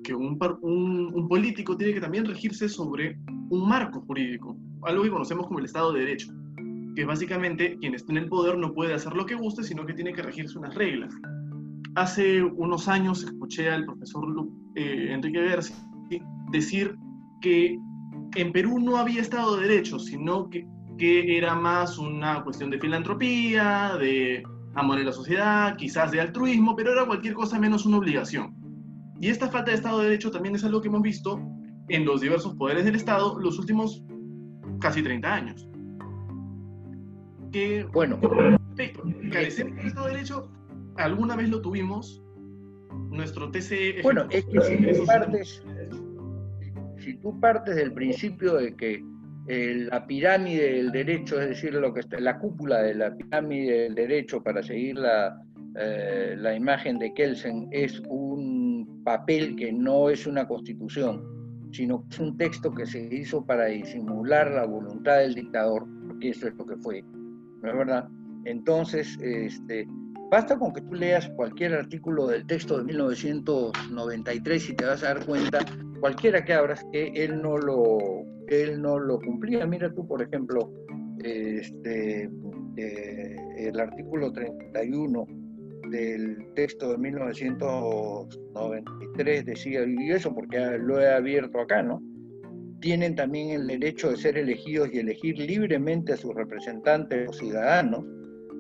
que 0.04 0.14
un, 0.14 0.38
un, 0.62 1.28
político 1.28 1.76
tiene 1.78 1.94
que 1.94 2.02
también 2.02 2.26
regirse 2.26 2.70
sobre 2.70 3.18
un 3.50 3.68
marco 3.68 4.02
jurídico, 4.02 4.58
algo 4.84 5.04
que 5.04 5.10
conocemos 5.10 5.48
como 5.48 5.60
el 5.60 5.66
Estado 5.66 5.94
de 5.94 6.02
Derecho, 6.02 6.34
que 6.96 7.06
básicamente 7.06 7.78
quien 7.80 7.94
está 7.94 8.12
en 8.12 8.20
el 8.20 8.30
poder 8.30 8.58
no 8.58 8.74
puede 8.74 8.94
hacer 8.94 9.14
lo 9.14 9.26
que 9.26 9.36
guste, 9.36 9.64
sino 9.64 9.86
que 9.86 9.94
tiene 9.94 10.14
que 10.14 10.22
regirse 10.22 10.58
unas 10.58 10.76
reglas. 10.76 11.14
Hace 11.96 12.44
unos 12.44 12.88
años 12.88 13.24
escuché 13.24 13.70
al 13.70 13.86
profesor 13.86 14.26
eh, 14.76 15.08
Enrique 15.12 15.42
García 15.44 15.76
decir 16.52 16.96
que 17.42 17.78
en 18.36 18.52
Perú 18.52 18.80
no 18.80 18.98
había 18.98 19.22
Estado 19.22 19.56
de 19.56 19.68
Derecho, 19.68 20.00
sino 20.00 20.50
que, 20.50 20.68
que 20.98 21.38
era 21.38 21.56
más 21.56 21.98
una 21.98 22.44
cuestión 22.44 22.70
de 22.70 22.80
filantropía, 22.80 23.96
de 24.00 24.44
amor 24.76 25.00
en 25.00 25.06
la 25.06 25.12
sociedad, 25.12 25.76
quizás 25.76 26.12
de 26.12 26.22
altruismo, 26.22 26.76
pero 26.76 26.92
era 26.92 27.06
cualquier 27.06 27.34
cosa 27.34 27.60
menos 27.60 27.86
una 27.86 27.98
obligación. 27.98 28.56
Y 29.20 29.30
esta 29.30 29.50
falta 29.50 29.72
de 29.72 29.78
Estado 29.78 30.00
de 30.00 30.06
Derecho 30.06 30.32
también 30.32 30.56
es 30.56 30.64
algo 30.64 30.82
que 30.82 30.88
hemos 30.88 31.02
visto 31.02 31.42
en 31.90 32.06
los 32.06 32.22
diversos 32.22 32.54
poderes 32.56 32.86
del 32.86 32.96
Estado 32.96 33.40
los 33.40 33.58
últimos 33.58 34.04
casi 34.80 35.02
30 35.02 35.34
años. 35.34 35.68
Que, 37.52 37.86
bueno, 37.94 38.20
carecer 39.32 39.74
de 39.74 39.88
Estado 39.88 40.08
de 40.08 40.14
Derecho, 40.14 40.52
alguna 40.98 41.36
vez 41.36 41.50
lo 41.50 41.62
tuvimos, 41.62 42.22
nuestro 43.10 43.50
TC... 43.50 44.04
Bueno, 44.04 44.28
es 44.30 44.46
que 44.46 44.62
si 44.62 45.06
partes, 45.06 45.64
si 47.08 47.16
tú 47.20 47.40
partes 47.40 47.78
del 47.78 47.94
principio 47.94 48.56
de 48.56 48.76
que 48.76 49.02
la 49.48 50.06
pirámide 50.06 50.74
del 50.74 50.92
derecho, 50.92 51.40
es 51.40 51.48
decir, 51.48 51.74
lo 51.74 51.94
que 51.94 52.02
está, 52.02 52.20
la 52.20 52.38
cúpula 52.38 52.82
de 52.82 52.96
la 52.96 53.16
pirámide 53.16 53.84
del 53.84 53.96
derecho, 53.96 54.44
para 54.44 54.62
seguir 54.62 54.98
la, 54.98 55.42
eh, 55.80 56.36
la 56.38 56.54
imagen 56.54 57.00
de 57.00 57.14
Kelsen, 57.14 57.70
es 57.72 58.02
un 58.10 59.02
papel 59.06 59.56
que 59.56 59.72
no 59.72 60.10
es 60.10 60.28
una 60.28 60.46
constitución, 60.46 61.24
sino 61.72 62.02
que 62.04 62.10
es 62.10 62.20
un 62.20 62.36
texto 62.36 62.74
que 62.74 62.86
se 62.86 63.08
hizo 63.10 63.46
para 63.46 63.68
disimular 63.68 64.52
la 64.52 64.66
voluntad 64.66 65.20
del 65.20 65.36
dictador, 65.36 65.88
porque 66.10 66.32
eso 66.32 66.50
es 66.50 66.56
lo 66.56 66.66
que 66.66 66.76
fue, 66.76 67.02
¿no 67.62 67.70
es 67.70 67.78
verdad? 67.78 68.10
Entonces, 68.44 69.18
este, 69.22 69.88
basta 70.30 70.58
con 70.58 70.74
que 70.74 70.82
tú 70.82 70.94
leas 70.94 71.30
cualquier 71.30 71.74
artículo 71.74 72.28
del 72.28 72.46
texto 72.46 72.78
de 72.78 72.84
1993 72.86 74.70
y 74.70 74.76
te 74.76 74.86
vas 74.86 75.04
a 75.04 75.14
dar 75.14 75.26
cuenta, 75.26 75.60
cualquiera 76.00 76.44
que 76.44 76.54
abras, 76.54 76.86
que 76.92 77.08
él 77.16 77.42
no 77.42 77.58
lo, 77.58 78.26
él 78.48 78.82
no 78.82 79.00
lo 79.00 79.20
cumplía. 79.20 79.66
Mira 79.66 79.94
tú, 79.94 80.06
por 80.08 80.22
ejemplo, 80.22 80.72
este, 81.24 82.30
eh, 82.78 83.36
el 83.58 83.80
artículo 83.80 84.32
31 84.32 85.26
del 85.90 86.46
texto 86.56 86.92
de 86.92 86.98
1993 86.98 89.46
decía, 89.46 89.86
y 89.88 90.12
eso 90.12 90.36
porque 90.36 90.60
lo 90.78 91.00
he 91.00 91.10
abierto 91.10 91.62
acá, 91.62 91.82
¿no? 91.82 92.04
Tienen 92.82 93.16
también 93.16 93.52
el 93.52 93.68
derecho 93.68 94.10
de 94.12 94.18
ser 94.18 94.38
elegidos 94.38 94.90
y 94.94 95.00
elegir 95.00 95.40
libremente 95.40 96.12
a 96.14 96.18
sus 96.18 96.36
representantes 96.36 97.30
o 97.30 97.34
ciudadanos, 97.34 98.06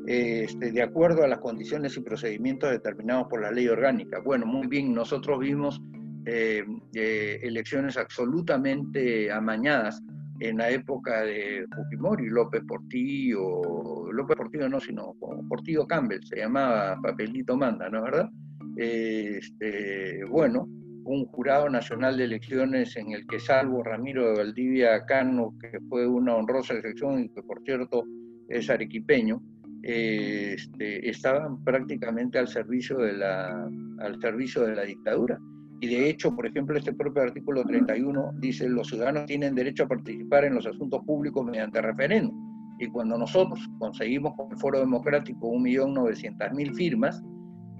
este, 0.07 0.71
de 0.71 0.81
acuerdo 0.81 1.23
a 1.23 1.27
las 1.27 1.39
condiciones 1.39 1.97
y 1.97 2.01
procedimientos 2.01 2.71
determinados 2.71 3.27
por 3.27 3.41
la 3.41 3.51
ley 3.51 3.67
orgánica. 3.67 4.21
Bueno, 4.21 4.45
muy 4.45 4.65
bien, 4.67 4.93
nosotros 4.93 5.37
vimos 5.39 5.81
eh, 6.25 6.63
eh, 6.95 7.39
elecciones 7.43 7.97
absolutamente 7.97 9.29
amañadas 9.29 10.01
en 10.39 10.59
la 10.59 10.69
época 10.69 11.23
de 11.23 11.65
Fujimori, 11.75 12.29
López 12.29 12.63
Portillo, 12.65 14.09
López 14.11 14.37
Portillo 14.37 14.69
no, 14.69 14.79
sino 14.79 15.13
Portillo 15.49 15.85
Campbell, 15.85 16.23
se 16.23 16.37
llamaba 16.37 16.97
Papelito 17.01 17.57
Manda, 17.57 17.89
¿no 17.89 17.97
es 17.97 18.03
verdad? 18.03 18.29
Este, 18.77 20.23
bueno, 20.25 20.69
un 21.03 21.25
jurado 21.25 21.69
nacional 21.69 22.15
de 22.15 22.23
elecciones 22.23 22.95
en 22.95 23.11
el 23.11 23.27
que 23.27 23.39
salvo 23.39 23.83
Ramiro 23.83 24.29
de 24.29 24.37
Valdivia 24.37 25.05
Cano, 25.05 25.53
que 25.59 25.79
fue 25.89 26.07
una 26.07 26.35
honrosa 26.35 26.75
elección 26.75 27.23
y 27.23 27.29
que 27.29 27.43
por 27.43 27.61
cierto 27.63 28.05
es 28.47 28.69
arequipeño, 28.69 29.41
este, 29.87 31.09
estaban 31.09 31.63
prácticamente 31.63 32.37
al 32.37 32.49
servicio 32.49 32.97
de 32.97 33.13
la, 33.13 33.69
al 33.99 34.19
servicio 34.19 34.63
de 34.63 34.75
la 34.75 34.83
dictadura. 34.83 35.39
Y 35.79 35.87
de 35.87 36.09
hecho, 36.09 36.35
por 36.35 36.45
ejemplo, 36.45 36.77
este 36.77 36.91
propio 36.91 37.23
artículo 37.23 37.63
31 37.63 38.33
dice 38.39 38.67
los 38.67 38.89
ciudadanos 38.89 39.27
tienen 39.27 39.55
derecho 39.55 39.83
a 39.83 39.87
participar 39.87 40.43
en 40.43 40.55
los 40.55 40.67
asuntos 40.67 41.01
públicos 41.05 41.45
mediante 41.45 41.81
referéndum. 41.81 42.35
Y 42.79 42.87
cuando 42.87 43.17
nosotros 43.17 43.65
conseguimos 43.79 44.35
con 44.35 44.51
el 44.51 44.57
Foro 44.57 44.79
Democrático 44.79 45.53
1.900.000 45.53 46.75
firmas 46.75 47.23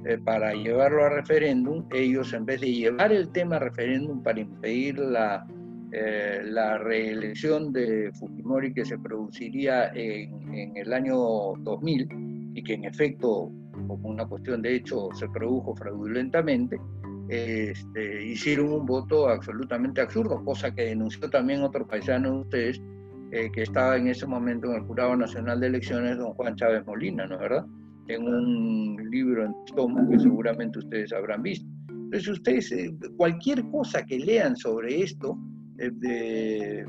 eh, 0.06 0.18
para 0.18 0.54
llevarlo 0.54 1.04
a 1.04 1.10
referéndum, 1.10 1.86
ellos 1.92 2.32
en 2.32 2.46
vez 2.46 2.62
de 2.62 2.72
llevar 2.72 3.12
el 3.12 3.30
tema 3.32 3.58
a 3.58 3.60
referéndum 3.60 4.24
para 4.24 4.40
impedir 4.40 4.98
la, 4.98 5.46
eh, 5.92 6.42
la 6.44 6.78
reelección 6.78 7.72
de 7.72 8.12
Fujimori 8.20 8.74
que 8.74 8.86
se 8.86 8.98
produciría 8.98 9.90
en, 9.94 10.54
en 10.54 10.78
el 10.78 10.94
año 10.94 11.18
2000 11.60 12.52
y 12.56 12.64
que 12.64 12.74
en 12.74 12.86
efecto, 12.86 13.52
como 13.88 14.10
una 14.10 14.26
cuestión 14.26 14.62
de 14.62 14.76
hecho, 14.76 15.10
se 15.14 15.30
produjo 15.30 15.76
fraudulentamente, 15.76 16.80
este, 17.30 18.26
hicieron 18.26 18.72
un 18.72 18.86
voto 18.86 19.28
absolutamente 19.28 20.02
absurdo, 20.02 20.44
cosa 20.46 20.74
que 20.74 20.86
denunció 20.86 21.30
también 21.30 21.62
otro 21.62 21.86
paisano 21.86 22.32
de 22.32 22.40
ustedes, 22.40 22.82
eh, 23.32 23.52
que 23.52 23.64
estaba 23.64 23.98
en 23.98 24.08
ese 24.08 24.26
momento 24.26 24.68
en 24.68 24.76
el 24.76 24.82
Jurado 24.84 25.16
Nacional 25.16 25.60
de 25.60 25.68
Elecciones, 25.68 26.18
don 26.18 26.34
Juan 26.34 26.56
Chávez 26.56 26.86
Molina, 26.86 27.28
¿no 27.28 27.36
es 27.36 27.42
verdad? 27.42 27.66
En 28.08 28.24
un 28.24 29.10
libro 29.12 29.46
en 29.46 29.54
tomo 29.76 30.10
que 30.10 30.18
seguramente 30.18 30.80
ustedes 30.80 31.12
habrán 31.12 31.44
visto. 31.44 31.68
Entonces 31.90 32.28
ustedes, 32.30 32.72
eh, 32.72 32.96
cualquier 33.18 33.66
cosa 33.70 34.06
que 34.06 34.18
lean 34.18 34.56
sobre 34.56 35.02
esto, 35.02 35.38
eh, 35.80 36.86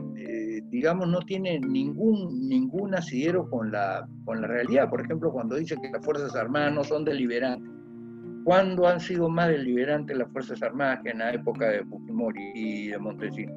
digamos, 0.71 1.09
no 1.09 1.21
tiene 1.21 1.61
ningún, 1.61 2.49
ningún 2.49 2.95
asidero 2.95 3.49
con 3.49 3.71
la, 3.71 4.09
con 4.25 4.41
la 4.41 4.49
realidad. 4.49 4.89
Por 4.89 5.03
ejemplo, 5.03 5.33
cuando 5.33 5.57
dice 5.57 5.77
que 5.81 5.91
las 5.91 6.05
Fuerzas 6.05 6.35
Armadas 6.35 6.75
no 6.75 6.85
son 6.85 7.05
deliberantes 7.05 7.79
¿Cuándo 8.49 8.89
han 8.89 8.99
sido 8.99 9.29
más 9.29 9.49
deliberantes 9.49 10.17
las 10.17 10.33
Fuerzas 10.33 10.63
Armadas 10.63 11.01
que 11.05 11.11
en 11.11 11.19
la 11.19 11.35
época 11.35 11.69
de 11.69 11.85
Fujimori 11.85 12.53
y 12.55 12.89
de 12.89 12.99
Montesino? 12.99 13.53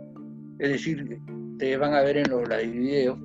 Es 0.59 0.69
decir, 0.69 1.17
ustedes 1.53 1.79
van 1.79 1.93
a 1.93 2.01
ver 2.01 2.17
en 2.17 2.29
los 2.29 2.45
videos 2.49 3.17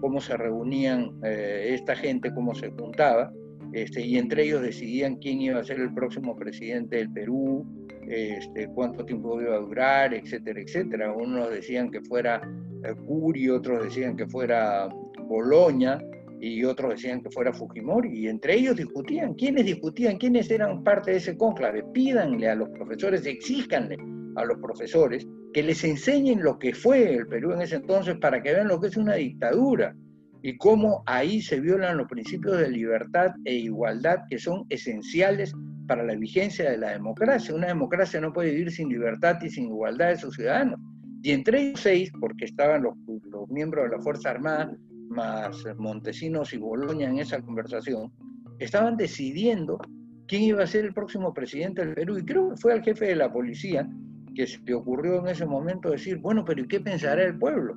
cómo 0.00 0.18
se 0.18 0.34
reunían 0.38 1.10
eh, 1.22 1.74
esta 1.74 1.94
gente, 1.94 2.32
cómo 2.32 2.54
se 2.54 2.70
juntaba, 2.70 3.30
este, 3.74 4.00
y 4.00 4.16
entre 4.16 4.44
ellos 4.44 4.62
decidían 4.62 5.16
quién 5.16 5.42
iba 5.42 5.60
a 5.60 5.64
ser 5.64 5.80
el 5.80 5.92
próximo 5.92 6.34
presidente 6.36 6.96
del 6.96 7.10
Perú, 7.12 7.66
este, 8.10 8.68
cuánto 8.74 9.04
tiempo 9.04 9.40
iba 9.40 9.54
a 9.54 9.60
durar, 9.60 10.12
etcétera, 10.14 10.60
etcétera. 10.60 11.12
Unos 11.12 11.50
decían 11.50 11.90
que 11.90 12.00
fuera 12.00 12.42
eh, 12.84 12.94
Curi, 13.06 13.48
otros 13.48 13.84
decían 13.84 14.16
que 14.16 14.26
fuera 14.26 14.88
Boloña, 15.28 15.98
y 16.40 16.64
otros 16.64 16.92
decían 16.92 17.22
que 17.22 17.30
fuera 17.30 17.52
Fujimori, 17.52 18.20
y 18.20 18.28
entre 18.28 18.54
ellos 18.54 18.76
discutían. 18.76 19.34
¿Quiénes 19.34 19.66
discutían? 19.66 20.16
¿Quiénes 20.16 20.50
eran 20.50 20.82
parte 20.82 21.12
de 21.12 21.18
ese 21.18 21.36
cónclave? 21.36 21.84
Pídanle 21.92 22.48
a 22.48 22.54
los 22.54 22.68
profesores, 22.70 23.24
exíjanle 23.26 23.96
a 24.36 24.44
los 24.44 24.58
profesores 24.58 25.26
que 25.52 25.62
les 25.62 25.84
enseñen 25.84 26.42
lo 26.42 26.58
que 26.58 26.74
fue 26.74 27.14
el 27.14 27.26
Perú 27.26 27.52
en 27.52 27.62
ese 27.62 27.76
entonces 27.76 28.16
para 28.18 28.42
que 28.42 28.52
vean 28.52 28.68
lo 28.68 28.80
que 28.80 28.88
es 28.88 28.96
una 28.96 29.14
dictadura 29.14 29.94
y 30.42 30.56
cómo 30.56 31.02
ahí 31.06 31.42
se 31.42 31.60
violan 31.60 31.98
los 31.98 32.08
principios 32.08 32.58
de 32.58 32.70
libertad 32.70 33.32
e 33.44 33.54
igualdad 33.54 34.18
que 34.30 34.38
son 34.38 34.64
esenciales 34.70 35.52
para 35.90 36.04
la 36.04 36.14
vigencia 36.14 36.70
de 36.70 36.78
la 36.78 36.90
democracia. 36.90 37.52
Una 37.52 37.66
democracia 37.66 38.20
no 38.20 38.32
puede 38.32 38.52
vivir 38.52 38.70
sin 38.70 38.88
libertad 38.90 39.42
y 39.42 39.50
sin 39.50 39.64
igualdad 39.64 40.10
de 40.10 40.18
sus 40.18 40.36
ciudadanos. 40.36 40.78
Y 41.20 41.32
entre 41.32 41.60
ellos 41.60 41.80
seis, 41.80 42.12
porque 42.20 42.44
estaban 42.44 42.84
los, 42.84 42.94
los 43.28 43.48
miembros 43.48 43.90
de 43.90 43.96
la 43.96 44.00
Fuerza 44.00 44.30
Armada, 44.30 44.72
más 45.08 45.66
Montesinos 45.78 46.54
y 46.54 46.58
Boloña 46.58 47.08
en 47.08 47.18
esa 47.18 47.42
conversación, 47.42 48.12
estaban 48.60 48.96
decidiendo 48.96 49.80
quién 50.28 50.42
iba 50.42 50.62
a 50.62 50.66
ser 50.68 50.84
el 50.84 50.94
próximo 50.94 51.34
presidente 51.34 51.84
del 51.84 51.96
Perú. 51.96 52.18
Y 52.18 52.24
creo 52.24 52.50
que 52.50 52.56
fue 52.58 52.72
al 52.72 52.84
jefe 52.84 53.06
de 53.06 53.16
la 53.16 53.32
policía 53.32 53.90
que 54.36 54.46
se 54.46 54.60
le 54.60 54.74
ocurrió 54.74 55.18
en 55.18 55.26
ese 55.26 55.44
momento 55.44 55.90
decir, 55.90 56.18
bueno, 56.18 56.44
pero 56.44 56.62
¿y 56.62 56.68
qué 56.68 56.78
pensará 56.78 57.24
el 57.24 57.36
pueblo? 57.36 57.74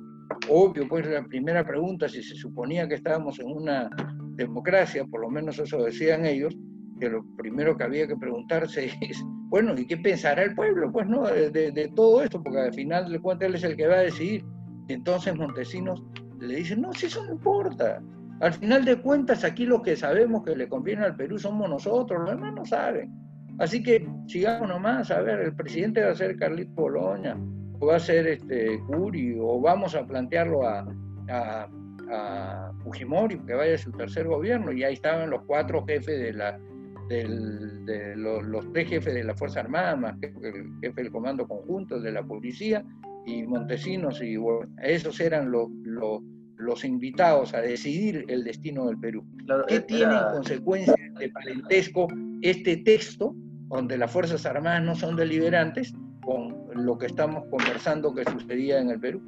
Obvio, 0.48 0.86
pues 0.86 1.04
la 1.04 1.24
primera 1.24 1.66
pregunta, 1.66 2.08
si 2.08 2.22
se 2.22 2.36
suponía 2.36 2.86
que 2.86 2.94
estábamos 2.94 3.40
en 3.40 3.48
una 3.48 3.90
democracia, 4.36 5.04
por 5.04 5.20
lo 5.20 5.30
menos 5.30 5.58
eso 5.58 5.82
decían 5.82 6.24
ellos, 6.24 6.56
que 6.98 7.08
lo 7.08 7.24
primero 7.36 7.76
que 7.76 7.84
había 7.84 8.06
que 8.06 8.16
preguntarse 8.16 8.86
es, 9.00 9.22
bueno, 9.48 9.74
¿y 9.76 9.86
qué 9.86 9.96
pensará 9.96 10.42
el 10.42 10.54
pueblo? 10.54 10.90
Pues 10.92 11.06
no, 11.06 11.24
de, 11.24 11.92
todo 11.94 12.22
esto, 12.22 12.42
porque 12.42 12.60
al 12.60 12.74
final 12.74 13.10
de 13.10 13.20
cuentas 13.20 13.48
él 13.48 13.54
es 13.54 13.64
el 13.64 13.76
que 13.76 13.86
va 13.86 13.96
a 13.96 14.02
decidir. 14.02 14.44
Entonces 14.88 15.36
Montesinos 15.36 16.02
le 16.40 16.56
dicen, 16.56 16.82
no, 16.82 16.92
si 16.92 17.06
eso 17.06 17.24
no 17.24 17.32
importa. 17.32 18.02
Al 18.40 18.52
final 18.52 18.84
de 18.84 19.00
cuentas, 19.00 19.44
aquí 19.44 19.64
lo 19.64 19.80
que 19.80 19.96
sabemos 19.96 20.42
que 20.42 20.56
le 20.56 20.68
conviene 20.68 21.04
al 21.04 21.16
Perú 21.16 21.38
somos 21.38 21.68
nosotros, 21.70 22.20
los 22.20 22.30
demás 22.30 22.52
no 22.54 22.64
saben. 22.64 23.12
Así 23.58 23.82
que 23.82 24.06
sigamos 24.26 24.68
nomás, 24.68 25.10
a 25.10 25.20
ver, 25.20 25.40
el 25.40 25.54
presidente 25.54 26.04
va 26.04 26.10
a 26.10 26.14
ser 26.16 26.36
Carlito 26.36 26.74
Poloña, 26.74 27.36
o 27.78 27.86
va 27.86 27.96
a 27.96 28.00
ser 28.00 28.26
este 28.26 28.80
Curi, 28.88 29.38
o 29.40 29.60
vamos 29.60 29.94
a 29.94 30.04
plantearlo 30.04 30.66
a, 30.66 30.84
a, 31.30 32.72
Fujimori, 32.82 33.38
que 33.38 33.54
vaya 33.54 33.74
a 33.74 33.78
su 33.78 33.92
tercer 33.92 34.26
gobierno, 34.26 34.72
y 34.72 34.82
ahí 34.82 34.94
estaban 34.94 35.30
los 35.30 35.42
cuatro 35.46 35.84
jefes 35.86 36.18
de 36.18 36.32
la, 36.32 36.58
de 37.08 38.14
los, 38.16 38.72
tres 38.72 38.88
jefes 38.88 39.14
de 39.14 39.24
la 39.24 39.34
Fuerza 39.34 39.60
Armada, 39.60 39.96
más 39.96 40.16
el 40.22 40.70
jefe 40.80 41.02
del 41.02 41.12
Comando 41.12 41.46
Conjunto, 41.46 42.00
de 42.00 42.12
la 42.12 42.22
Policía, 42.22 42.84
y 43.26 43.42
Montesinos, 43.44 44.22
y 44.22 44.36
bueno, 44.36 44.70
esos 44.82 45.18
eran 45.20 45.50
los, 45.50 45.68
los, 45.84 46.84
invitados 46.84 47.54
a 47.54 47.60
decidir 47.60 48.24
el 48.28 48.44
destino 48.44 48.86
del 48.86 48.98
Perú. 48.98 49.24
¿Qué 49.68 49.80
tiene 49.80 50.14
en 50.14 50.32
consecuencia 50.32 50.94
de 51.18 51.28
parentesco 51.30 52.08
este 52.42 52.78
texto, 52.78 53.34
donde 53.68 53.98
las 53.98 54.10
Fuerzas 54.10 54.44
Armadas 54.46 54.82
no 54.82 54.94
son 54.94 55.16
deliberantes, 55.16 55.94
con 56.22 56.66
lo 56.74 56.96
que 56.98 57.06
estamos 57.06 57.44
conversando 57.50 58.14
que 58.14 58.24
sucedía 58.24 58.80
en 58.80 58.90
el 58.90 59.00
Perú? 59.00 59.22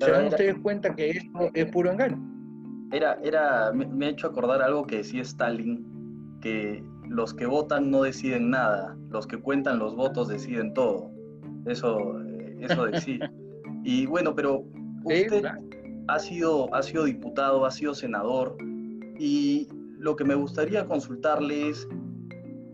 ¿Se 0.00 0.10
dan 0.10 0.26
ustedes 0.26 0.56
cuenta 0.58 0.94
que 0.94 1.10
esto 1.10 1.50
es 1.54 1.66
puro 1.66 1.90
engaño? 1.90 2.20
Era, 2.90 3.18
era, 3.22 3.72
me, 3.72 4.06
ha 4.06 4.10
hecho 4.10 4.26
acordar 4.26 4.60
algo 4.60 4.86
que 4.86 4.98
decía 4.98 5.22
Stalin, 5.22 6.38
que 6.40 6.84
los 7.12 7.34
que 7.34 7.46
votan 7.46 7.90
no 7.90 8.02
deciden 8.02 8.50
nada, 8.50 8.96
los 9.10 9.26
que 9.26 9.38
cuentan 9.38 9.78
los 9.78 9.94
votos 9.94 10.28
deciden 10.28 10.72
todo. 10.74 11.10
Eso 11.66 12.18
eso 12.60 12.86
de 12.86 13.00
sí. 13.00 13.18
Y 13.84 14.06
bueno, 14.06 14.32
pero 14.34 14.64
usted 15.02 15.44
ha, 16.06 16.18
sido, 16.20 16.72
ha 16.72 16.82
sido 16.84 17.04
diputado, 17.04 17.66
ha 17.66 17.70
sido 17.72 17.94
senador, 17.94 18.56
y 19.18 19.66
lo 19.98 20.14
que 20.14 20.22
me 20.24 20.36
gustaría 20.36 20.86
consultarle 20.86 21.68
es 21.68 21.88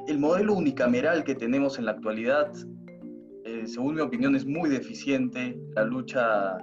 el 0.07 0.18
modelo 0.18 0.53
unicameral 0.53 1.24
que 1.24 1.35
tenemos 1.35 1.79
en 1.79 1.87
la 1.87 1.92
actualidad, 1.92 2.53
eh, 3.44 3.66
según 3.66 3.94
mi 3.94 4.03
opinión, 4.03 4.37
es 4.37 4.44
muy 4.44 4.68
deficiente. 4.68 5.59
La 5.74 5.85
lucha 5.85 6.59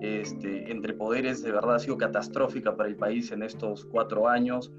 este, 0.00 0.70
entre 0.70 0.94
poderes 0.94 1.42
de 1.42 1.50
verdad 1.50 1.74
ha 1.74 1.78
sido 1.80 1.98
catastrófica 1.98 2.76
para 2.76 2.88
el 2.88 2.96
país 2.96 3.32
en 3.32 3.42
estos 3.42 3.84
cuatro 3.84 4.28
años. 4.28 4.70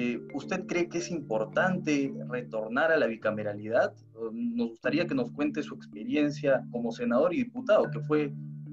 Eh, 0.00 0.20
¿Usted 0.32 0.64
cree 0.66 0.88
que 0.88 0.98
es 0.98 1.10
importante 1.10 2.14
retornar 2.28 2.92
a 2.92 2.96
la 2.96 3.08
bicameralidad? 3.08 3.92
Nos 4.32 4.68
gustaría 4.68 5.08
que 5.08 5.14
nos 5.16 5.32
cuente 5.32 5.60
su 5.60 5.74
experiencia 5.74 6.64
como 6.70 6.92
senador 6.92 7.34
y 7.34 7.38
diputado, 7.38 7.90
que 7.90 7.98
fue 7.98 8.32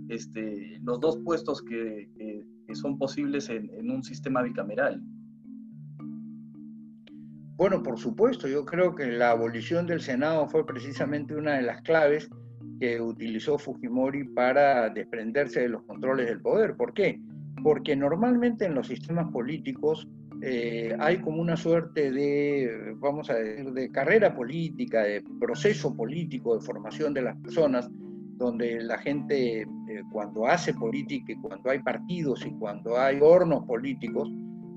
este, 0.09 0.79
los 0.83 0.99
dos 0.99 1.17
puestos 1.25 1.63
que, 1.63 2.11
son 2.73 2.99
posibles 2.99 3.49
en, 3.49 3.89
un 3.89 4.03
sistema 4.03 4.43
bicameral. 4.43 5.01
Bueno, 7.57 7.81
por 7.81 7.97
supuesto, 7.97 8.47
yo 8.47 8.63
creo 8.63 8.93
que 8.93 9.07
la 9.07 9.31
abolición 9.31 9.87
del 9.87 10.01
Senado 10.01 10.47
fue 10.47 10.63
precisamente 10.63 11.35
una 11.35 11.53
de 11.53 11.63
las 11.63 11.81
claves 11.81 12.29
que 12.79 13.01
utilizó 13.01 13.57
Fujimori 13.57 14.25
para 14.25 14.91
desprenderse 14.91 15.61
de 15.61 15.69
los 15.69 15.81
controles 15.85 16.27
del 16.27 16.41
poder. 16.41 16.75
¿Por 16.75 16.93
qué? 16.93 17.19
Porque 17.63 17.95
normalmente 17.95 18.65
en 18.65 18.75
los 18.75 18.85
sistemas 18.85 19.31
políticos 19.31 20.07
eh, 20.41 20.95
hay 20.99 21.17
como 21.21 21.41
una 21.41 21.55
suerte 21.55 22.11
de, 22.11 22.95
vamos 22.97 23.29
a 23.29 23.35
decir, 23.35 23.71
de 23.71 23.91
carrera 23.91 24.35
política, 24.35 25.03
de 25.03 25.23
proceso 25.39 25.95
político, 25.95 26.57
de 26.57 26.65
formación 26.65 27.13
de 27.13 27.21
las 27.21 27.37
personas, 27.37 27.89
donde 28.37 28.81
la 28.81 28.97
gente 28.97 29.61
eh, 29.61 29.67
cuando 30.11 30.45
hace 30.45 30.73
política 30.73 31.31
y 31.31 31.37
cuando 31.37 31.69
hay 31.69 31.79
partidos 31.79 32.45
y 32.45 32.51
cuando 32.51 32.97
hay 32.97 33.19
hornos 33.21 33.63
políticos, 33.65 34.29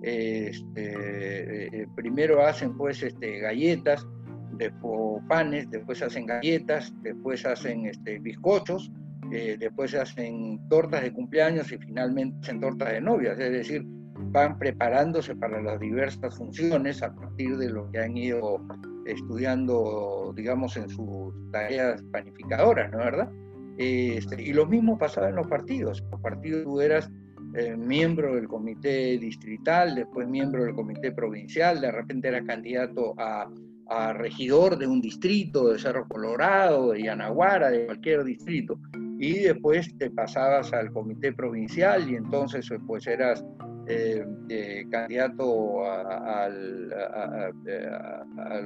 este, 0.03 1.83
eh, 1.83 1.89
primero 1.97 2.47
hacen 2.47 2.77
pues 2.77 3.03
este, 3.03 3.41
galletas, 3.41 4.07
después 4.53 5.23
panes, 5.29 5.69
después 5.71 6.01
hacen 6.03 6.27
galletas, 6.27 6.95
después 7.03 7.45
hacen 7.45 7.87
este, 7.87 8.21
bizcochos, 8.21 8.93
después 9.29 9.95
hacen 9.95 10.59
tortas 10.71 11.03
de 11.03 11.13
cumpleaños 11.13 11.71
y 11.71 11.77
finalmente 11.77 12.39
hacen 12.41 12.61
tortas 12.61 12.93
de 12.93 13.01
novias, 13.03 13.39
es 13.39 13.53
decir, 13.53 13.85
van 14.31 14.59
preparándose 14.59 15.35
para 15.37 15.61
las 15.61 15.81
diversas 15.81 16.37
funciones 16.37 17.03
a 17.03 17.15
partir 17.15 17.57
de 17.57 17.71
lo 17.71 17.91
que 17.91 18.01
han 18.01 18.17
ido 18.17 18.61
estudiando, 19.07 20.33
digamos, 20.37 20.77
en 20.77 20.89
sus 20.89 21.33
tareas 21.51 22.03
panificadoras, 22.13 22.91
¿no 22.93 22.99
es 22.99 23.05
verdad? 23.05 23.31
Este, 23.79 24.43
y 24.43 24.53
lo 24.53 24.67
mismo 24.67 24.99
pasaba 24.99 25.29
en 25.29 25.37
los 25.37 25.47
partidos. 25.47 26.01
En 26.01 26.11
los 26.11 26.21
partidos 26.21 26.65
tú 26.65 26.81
eras 26.81 27.11
eh, 27.55 27.77
miembro 27.77 28.35
del 28.35 28.49
comité 28.49 29.19
distrital, 29.19 29.95
después 29.95 30.29
miembro 30.29 30.65
del 30.65 30.75
comité 30.75 31.13
provincial, 31.13 31.81
de 31.81 31.93
repente 31.93 32.29
eras 32.29 32.45
candidato 32.45 33.15
a, 33.19 33.51
a 33.89 34.13
regidor 34.13 34.79
de 34.79 34.87
un 34.87 35.01
distrito, 35.01 35.71
de 35.71 35.79
Cerro 35.79 36.07
Colorado, 36.09 36.93
de 36.93 37.05
Yanaguara, 37.05 37.71
de 37.71 37.87
cualquier 37.87 38.25
distrito, 38.25 38.79
y 39.19 39.39
después 39.41 39.97
te 39.99 40.11
pasabas 40.11 40.73
al 40.73 40.93
comité 40.93 41.33
provincial 41.33 42.09
y 42.09 42.17
entonces 42.17 42.69
pues 42.87 43.07
eras 43.07 43.45
eh, 43.91 44.23
eh, 44.51 44.85
candidato 44.91 45.83
al, 45.91 46.93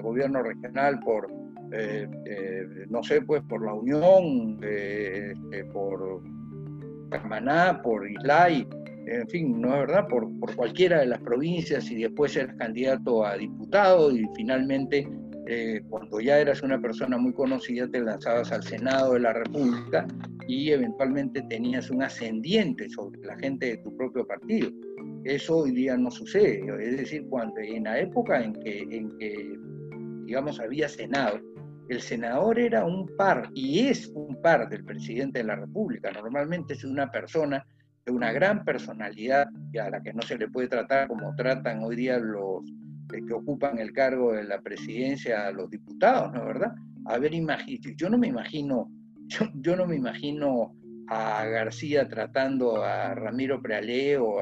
gobierno 0.03 0.43
regional 0.43 0.99
por, 0.99 1.31
eh, 1.71 2.09
no 2.91 3.05
sé, 3.05 3.23
pues 3.23 3.41
por 3.49 3.65
la 3.65 3.73
Unión, 3.73 4.59
por 5.73 6.23
Camaná, 7.11 7.81
por 7.83 8.11
Islay, 8.11 8.67
en 9.07 9.29
fin, 9.29 9.61
no 9.61 9.75
es 9.75 9.81
verdad, 9.87 10.09
por, 10.09 10.29
cualquiera 10.57 10.99
de 11.01 11.07
las 11.07 11.21
provincias 11.21 11.89
y 11.91 12.03
después 12.03 12.37
eras 12.37 12.57
candidato 12.57 13.25
a 13.25 13.37
diputado 13.37 14.11
y 14.11 14.27
finalmente 14.35 15.09
cuando 15.89 16.21
ya 16.21 16.39
eras 16.39 16.63
una 16.63 16.81
persona 16.81 17.17
muy 17.19 17.33
conocida 17.33 17.89
te 17.89 18.01
lanzabas 18.01 18.51
al 18.53 18.63
Senado 18.63 19.15
de 19.15 19.21
la 19.21 19.33
República 19.33 20.07
y 20.49 20.71
eventualmente 20.71 21.43
tenías 21.43 21.91
un 21.91 22.03
ascendiente 22.03 22.89
sobre 22.89 23.21
la 23.21 23.37
gente 23.39 23.67
de 23.67 23.77
tu 23.79 23.97
propio 23.97 24.27
partido. 24.27 24.71
Eso 25.25 25.59
hoy 25.59 25.73
día 25.73 25.97
no 25.97 26.11
sucede. 26.11 26.65
Es 26.81 26.97
decir, 26.97 27.27
cuando 27.29 27.61
en 27.61 27.85
la 27.85 28.01
época 28.01 28.43
en 28.43 28.55
que, 28.55 28.81
en 28.91 29.17
que 29.19 29.59
digamos, 30.25 30.61
había 30.61 30.89
Senado, 30.89 31.41
el 31.89 32.01
senador 32.01 32.59
era 32.59 32.85
un 32.85 33.07
par 33.17 33.51
y 33.55 33.81
es 33.89 34.11
un 34.15 34.41
par 34.41 34.69
del 34.69 34.85
presidente 34.85 35.41
de 35.41 35.45
la 35.45 35.57
República. 35.57 36.11
Normalmente 36.11 36.75
es 36.75 36.85
una 36.85 37.11
persona 37.11 37.67
de 38.05 38.13
una 38.13 38.33
gran 38.33 38.65
personalidad 38.65 39.49
a 39.81 39.91
la 39.91 40.03
que 40.03 40.13
no 40.13 40.23
se 40.23 40.39
le 40.39 40.49
puede 40.49 40.69
tratar 40.69 41.09
como 41.09 41.35
tratan 41.37 41.83
hoy 41.83 41.97
día 41.97 42.19
los 42.19 42.63
que 43.09 43.35
ocupan 43.35 43.79
el 43.79 43.93
cargo 43.93 44.33
de 44.33 44.45
la 44.45 44.61
presidencia 44.63 45.47
a 45.47 45.53
los 45.53 45.69
diputados, 45.69 46.33
¿no 46.33 46.41
es 46.41 46.47
verdad? 46.47 46.75
A 47.05 47.19
ver, 47.19 47.33
yo 47.97 48.09
no 48.09 48.17
me 48.17 48.29
imagino, 48.29 48.91
yo 49.55 49.77
no 49.77 49.87
me 49.87 49.97
imagino 49.97 50.75
a 51.13 51.45
García 51.45 52.09
tratando 52.09 52.83
a 52.83 53.15
Ramiro 53.15 53.61
Prealé 53.61 54.13
eh, 54.13 54.19
o, 54.19 54.41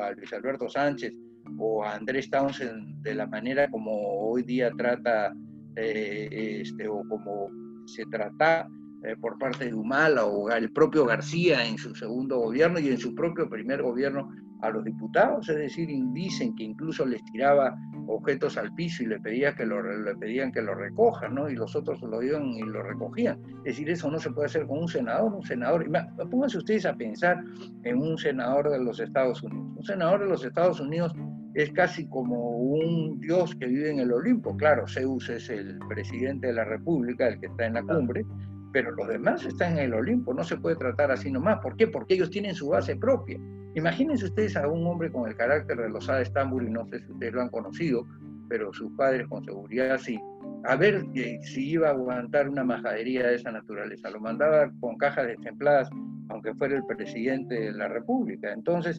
a 0.00 0.10
Luis 0.12 0.32
Alberto 0.32 0.68
Sánchez 0.68 1.14
o 1.58 1.84
a 1.84 1.94
Andrés 1.94 2.30
Townsend 2.30 3.02
de 3.02 3.14
la 3.14 3.26
manera 3.26 3.70
como 3.70 3.92
hoy 3.92 4.42
día 4.42 4.70
trata 4.76 5.34
eh, 5.76 6.60
este, 6.62 6.88
o 6.88 7.02
como 7.08 7.50
se 7.86 8.04
trata 8.06 8.66
eh, 9.04 9.14
por 9.20 9.38
parte 9.38 9.66
de 9.66 9.74
Humala 9.74 10.24
o 10.24 10.50
el 10.50 10.72
propio 10.72 11.04
García 11.04 11.66
en 11.66 11.76
su 11.76 11.94
segundo 11.94 12.38
gobierno 12.38 12.80
y 12.80 12.88
en 12.88 12.98
su 12.98 13.14
propio 13.14 13.50
primer 13.50 13.82
gobierno 13.82 14.30
a 14.62 14.70
los 14.70 14.84
diputados, 14.84 15.48
es 15.48 15.56
decir, 15.56 15.88
dicen 16.12 16.54
que 16.56 16.64
incluso 16.64 17.04
les 17.04 17.24
tiraba 17.24 17.76
objetos 18.08 18.56
al 18.56 18.72
piso 18.74 19.02
y 19.02 19.06
le, 19.06 19.20
pedía 19.20 19.54
que 19.54 19.66
lo, 19.66 19.82
le 19.82 20.14
pedían 20.16 20.52
que 20.52 20.62
lo 20.62 20.74
recojan, 20.74 21.34
¿no? 21.34 21.48
Y 21.48 21.54
los 21.54 21.74
otros 21.74 22.00
lo 22.02 22.22
iban 22.22 22.50
y 22.50 22.62
lo 22.62 22.82
recogían. 22.82 23.38
Es 23.58 23.76
decir, 23.76 23.90
eso 23.90 24.10
no 24.10 24.18
se 24.18 24.30
puede 24.30 24.46
hacer 24.46 24.66
con 24.66 24.78
un 24.78 24.88
senador, 24.88 25.34
un 25.34 25.42
senador. 25.42 25.86
Pónganse 26.30 26.58
ustedes 26.58 26.86
a 26.86 26.94
pensar 26.94 27.42
en 27.82 27.98
un 27.98 28.16
senador 28.16 28.70
de 28.70 28.78
los 28.78 29.00
Estados 29.00 29.42
Unidos. 29.42 29.76
Un 29.76 29.84
senador 29.84 30.20
de 30.20 30.26
los 30.26 30.44
Estados 30.44 30.80
Unidos 30.80 31.14
es 31.54 31.72
casi 31.72 32.06
como 32.08 32.58
un 32.58 33.18
dios 33.18 33.54
que 33.56 33.66
vive 33.66 33.90
en 33.90 33.98
el 33.98 34.12
Olimpo. 34.12 34.56
Claro, 34.56 34.86
Zeus 34.86 35.28
es 35.30 35.48
el 35.48 35.78
presidente 35.88 36.48
de 36.48 36.52
la 36.52 36.64
República, 36.64 37.28
el 37.28 37.40
que 37.40 37.46
está 37.46 37.66
en 37.66 37.74
la 37.74 37.82
cumbre, 37.82 38.24
pero 38.72 38.90
los 38.90 39.08
demás 39.08 39.44
están 39.46 39.72
en 39.72 39.86
el 39.86 39.94
Olimpo, 39.94 40.34
no 40.34 40.44
se 40.44 40.58
puede 40.58 40.76
tratar 40.76 41.10
así 41.10 41.30
nomás. 41.30 41.60
¿Por 41.60 41.76
qué? 41.76 41.86
Porque 41.86 42.12
ellos 42.12 42.28
tienen 42.28 42.54
su 42.54 42.68
base 42.68 42.94
propia. 42.96 43.40
Imagínense 43.76 44.24
ustedes 44.24 44.56
a 44.56 44.66
un 44.66 44.86
hombre 44.86 45.12
con 45.12 45.28
el 45.28 45.36
carácter 45.36 45.76
de 45.76 45.90
los 45.90 46.08
Estambul, 46.08 46.66
y 46.66 46.70
no 46.70 46.86
sé 46.86 46.98
si 47.00 47.12
ustedes 47.12 47.34
lo 47.34 47.42
han 47.42 47.50
conocido, 47.50 48.06
pero 48.48 48.72
sus 48.72 48.90
padres 48.92 49.28
con 49.28 49.44
seguridad 49.44 49.98
sí. 49.98 50.18
A 50.64 50.76
ver 50.76 51.04
si 51.42 51.72
iba 51.72 51.88
a 51.88 51.90
aguantar 51.90 52.48
una 52.48 52.64
majadería 52.64 53.26
de 53.26 53.34
esa 53.34 53.52
naturaleza. 53.52 54.08
Lo 54.08 54.18
mandaba 54.18 54.72
con 54.80 54.96
cajas 54.96 55.26
destempladas, 55.26 55.90
aunque 56.30 56.54
fuera 56.54 56.76
el 56.76 56.86
presidente 56.86 57.54
de 57.54 57.72
la 57.72 57.88
República. 57.88 58.50
Entonces, 58.50 58.98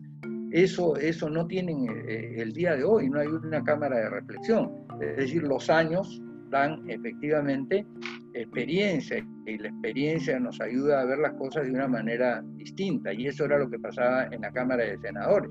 eso, 0.52 0.96
eso 0.96 1.28
no 1.28 1.48
tienen 1.48 1.88
eh, 2.08 2.36
el 2.38 2.54
día 2.54 2.76
de 2.76 2.84
hoy, 2.84 3.10
no 3.10 3.20
hay 3.20 3.28
una 3.28 3.64
cámara 3.64 3.98
de 3.98 4.10
reflexión. 4.12 4.72
Es 5.02 5.18
decir, 5.18 5.42
los 5.42 5.72
años 5.72 6.22
dan 6.50 6.90
efectivamente 6.90 7.86
experiencia 8.34 9.26
y 9.46 9.58
la 9.58 9.70
experiencia 9.70 10.40
nos 10.40 10.60
ayuda 10.62 11.02
a 11.02 11.06
ver 11.06 11.20
las 11.20 11.34
cosas 11.34 11.66
de 11.66 11.72
una 11.72 11.88
manera 11.88 12.44
distinta 12.56 13.14
y 13.14 13.28
eso 13.28 13.46
era 13.46 13.58
lo 13.58 13.70
que 13.70 13.80
pasaba 13.80 14.26
en 14.32 14.42
la 14.42 14.52
Cámara 14.52 14.84
de 14.84 14.98
Senadores. 15.00 15.50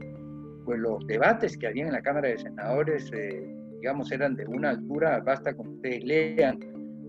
Pues 0.65 0.79
los 0.79 1.07
debates 1.07 1.57
que 1.57 1.69
había 1.69 1.87
en 1.87 1.93
la 1.93 2.03
Cámara 2.03 2.29
de 2.29 2.39
Senadores, 2.39 3.11
eh, 3.13 3.55
digamos, 3.81 4.11
eran 4.11 4.35
de 4.35 4.47
una 4.47 4.71
altura, 4.71 5.21
basta 5.21 5.55
con 5.55 5.67
que 5.67 5.75
ustedes 5.75 6.05
lean 6.05 6.59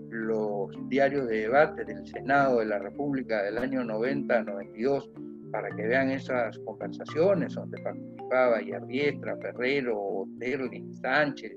los 0.09 0.71
diarios 0.89 1.27
de 1.27 1.41
debate 1.41 1.83
del 1.85 2.05
Senado 2.07 2.59
de 2.59 2.65
la 2.65 2.79
República 2.79 3.43
del 3.43 3.57
año 3.57 3.83
90-92 3.83 5.09
para 5.51 5.69
que 5.75 5.87
vean 5.87 6.11
esas 6.11 6.57
conversaciones 6.59 7.53
donde 7.53 7.81
participaba 7.81 8.61
Yarriestra, 8.61 9.37
Ferrero, 9.37 10.25
Terling, 10.39 10.93
Sánchez, 10.95 11.53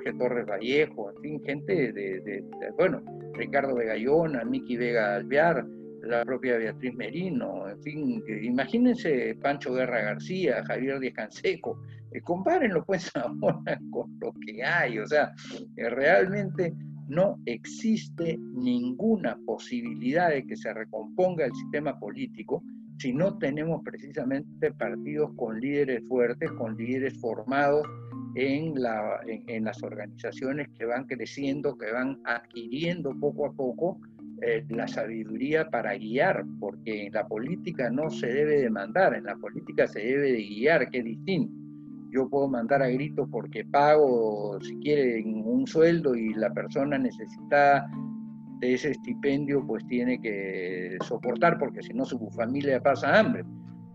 Jorge 0.00 0.18
Torres 0.18 0.46
Vallejo, 0.46 1.10
en 1.10 1.22
fin, 1.22 1.42
gente 1.44 1.92
de, 1.92 2.44
bueno, 2.76 3.02
Ricardo 3.34 3.74
Vegallona, 3.74 4.44
Miki 4.44 4.76
Vega 4.76 5.16
Alvear, 5.16 5.66
la 6.02 6.24
propia 6.24 6.56
Beatriz 6.56 6.94
Merino, 6.94 7.68
en 7.68 7.82
fin, 7.82 8.22
imagínense 8.42 9.36
Pancho 9.42 9.74
Guerra 9.74 10.00
García, 10.00 10.64
Javier 10.64 10.98
Díaz 10.98 11.14
Canseco, 11.14 11.82
eh, 12.12 12.22
compárenlo 12.22 12.82
pues 12.84 13.10
ahora 13.14 13.78
con 13.90 14.18
lo 14.20 14.32
que 14.46 14.64
hay, 14.64 14.98
o 14.98 15.06
sea, 15.06 15.32
eh, 15.76 15.90
realmente 15.90 16.72
no 17.08 17.38
existe 17.44 18.38
ninguna 18.54 19.36
posibilidad 19.44 20.30
de 20.30 20.46
que 20.46 20.56
se 20.56 20.72
recomponga 20.72 21.44
el 21.44 21.54
sistema 21.54 21.98
político 21.98 22.62
si 23.00 23.14
no 23.14 23.38
tenemos 23.38 23.82
precisamente 23.82 24.72
partidos 24.72 25.30
con 25.34 25.58
líderes 25.58 26.02
fuertes, 26.06 26.50
con 26.52 26.76
líderes 26.76 27.18
formados 27.18 27.88
en, 28.34 28.80
la, 28.80 29.20
en, 29.26 29.64
las 29.64 29.82
organizaciones 29.82 30.68
que 30.78 30.84
van 30.84 31.06
creciendo, 31.06 31.78
que 31.78 31.90
van 31.90 32.20
adquiriendo 32.24 33.18
poco 33.18 33.46
a 33.46 33.52
poco 33.52 33.98
eh, 34.42 34.64
la 34.68 34.86
sabiduría 34.86 35.70
para 35.70 35.96
guiar, 35.96 36.44
porque 36.60 37.06
en 37.06 37.12
la 37.14 37.26
política 37.26 37.90
no 37.90 38.10
se 38.10 38.26
debe 38.26 38.60
de 38.60 38.70
mandar, 38.70 39.14
en 39.14 39.24
la 39.24 39.36
política 39.36 39.86
se 39.86 40.00
debe 40.00 40.32
de 40.32 40.42
guiar, 40.42 40.90
que 40.90 40.98
es 40.98 41.04
distinto. 41.04 41.54
Yo 42.12 42.28
puedo 42.28 42.48
mandar 42.48 42.82
a 42.82 42.88
gritos 42.88 43.28
porque 43.30 43.64
pago, 43.64 44.58
si 44.60 44.76
quieren, 44.76 45.42
un 45.46 45.66
sueldo 45.66 46.14
y 46.14 46.34
la 46.34 46.52
persona 46.52 46.98
necesita 46.98 47.88
de 48.60 48.74
ese 48.74 48.90
estipendio 48.90 49.66
pues 49.66 49.86
tiene 49.86 50.20
que 50.20 50.98
soportar 51.06 51.58
porque 51.58 51.82
si 51.82 51.94
no 51.94 52.04
su 52.04 52.18
familia 52.30 52.80
pasa 52.82 53.18
hambre 53.18 53.44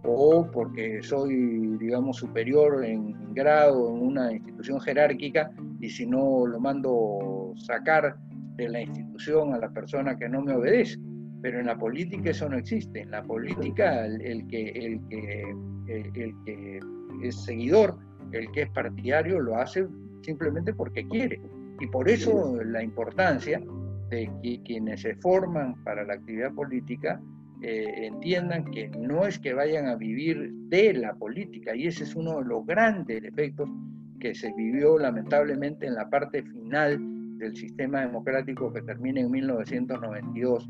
o 0.08 0.49
porque 0.51 1.01
soy, 1.01 1.78
digamos, 1.78 2.17
superior 2.17 2.84
en 2.84 3.34
grado 3.34 3.89
en 3.89 4.01
una 4.01 4.32
institución 4.34 4.80
jerárquica 4.82 5.51
y 5.80 5.89
si 5.89 6.06
no 6.06 6.45
lo 6.45 6.60
mando 6.60 7.54
sacar 7.56 8.15
de 8.56 8.69
la 8.69 8.82
institución 8.82 9.54
a 9.54 9.58
la 9.58 9.69
persona 9.69 10.17
que 10.17 10.30
no 10.30 10.41
me 10.41 10.54
obedece. 10.54 10.97
Pero 11.41 11.60
en 11.60 11.67
la 11.67 11.78
política 11.78 12.32
eso 12.32 12.49
no 12.49 12.58
existe. 12.58 13.01
En 13.01 13.12
la 13.12 13.23
política 13.23 14.06
el, 14.06 14.47
que, 14.47 14.69
el, 14.69 15.01
que, 15.10 15.56
el, 15.88 16.34
que 16.45 16.80
es 17.23 17.43
seguidor, 17.43 17.97
el 18.32 18.51
que 18.51 18.63
es 18.63 18.69
partidario, 18.69 19.39
lo 19.39 19.58
hace 19.58 19.88
simplemente 20.21 20.73
porque 20.73 21.08
quiere. 21.08 21.41
Y 21.80 21.88
por 21.88 22.10
eso 22.10 22.63
la 22.63 22.82
importancia 22.84 23.62
de 24.09 24.31
que 24.41 24.61
quienes 24.63 25.01
se 25.01 25.15
forman 25.15 25.75
para 25.83 26.03
la 26.03 26.13
actividad 26.13 26.53
política 26.53 27.21
eh, 27.61 28.07
entiendan 28.07 28.65
que 28.65 28.89
no 28.89 29.25
es 29.25 29.39
que 29.39 29.53
vayan 29.53 29.87
a 29.87 29.95
vivir 29.95 30.51
de 30.69 30.93
la 30.93 31.13
política, 31.15 31.75
y 31.75 31.87
ese 31.87 32.03
es 32.03 32.15
uno 32.15 32.39
de 32.39 32.45
los 32.45 32.65
grandes 32.65 33.23
efectos 33.23 33.69
que 34.19 34.35
se 34.35 34.53
vivió 34.53 34.97
lamentablemente 34.97 35.87
en 35.87 35.95
la 35.95 36.09
parte 36.09 36.43
final 36.43 36.99
del 37.37 37.55
sistema 37.55 38.01
democrático 38.01 38.71
que 38.71 38.81
termina 38.81 39.21
en 39.21 39.31
1992 39.31 40.69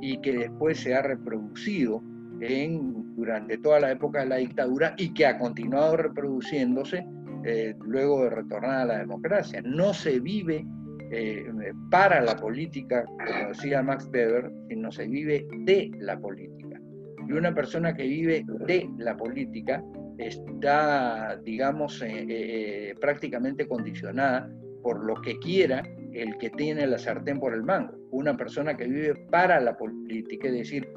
y 0.00 0.20
que 0.20 0.38
después 0.38 0.80
se 0.80 0.94
ha 0.94 1.02
reproducido 1.02 2.02
en, 2.40 3.14
durante 3.16 3.58
toda 3.58 3.80
la 3.80 3.92
época 3.92 4.20
de 4.20 4.26
la 4.26 4.36
dictadura 4.36 4.94
y 4.98 5.14
que 5.14 5.26
ha 5.26 5.38
continuado 5.38 5.96
reproduciéndose 5.96 7.06
eh, 7.44 7.74
luego 7.84 8.24
de 8.24 8.30
retornar 8.30 8.80
a 8.80 8.84
la 8.84 8.98
democracia. 8.98 9.62
No 9.62 9.94
se 9.94 10.20
vive 10.20 10.66
eh, 11.10 11.44
para 11.90 12.20
la 12.20 12.36
política, 12.36 13.04
como 13.04 13.48
decía 13.48 13.82
Max 13.82 14.08
Weber, 14.12 14.50
sino 14.68 14.90
se 14.90 15.06
vive 15.06 15.46
de 15.64 15.90
la 15.98 16.18
política. 16.18 16.80
Y 17.28 17.32
una 17.32 17.54
persona 17.54 17.94
que 17.94 18.04
vive 18.04 18.44
de 18.66 18.88
la 18.98 19.16
política 19.16 19.82
está, 20.18 21.36
digamos, 21.42 22.02
eh, 22.02 22.26
eh, 22.28 22.94
prácticamente 23.00 23.66
condicionada 23.66 24.48
por 24.82 25.04
lo 25.04 25.20
que 25.20 25.38
quiera 25.38 25.82
el 26.12 26.36
que 26.38 26.50
tiene 26.50 26.86
la 26.86 26.98
sartén 26.98 27.40
por 27.40 27.54
el 27.54 27.62
mango. 27.62 27.96
Una 28.10 28.36
persona 28.36 28.76
que 28.76 28.86
vive 28.86 29.14
para 29.30 29.60
la 29.60 29.76
política, 29.76 30.48
es 30.48 30.54
decir, 30.54 30.88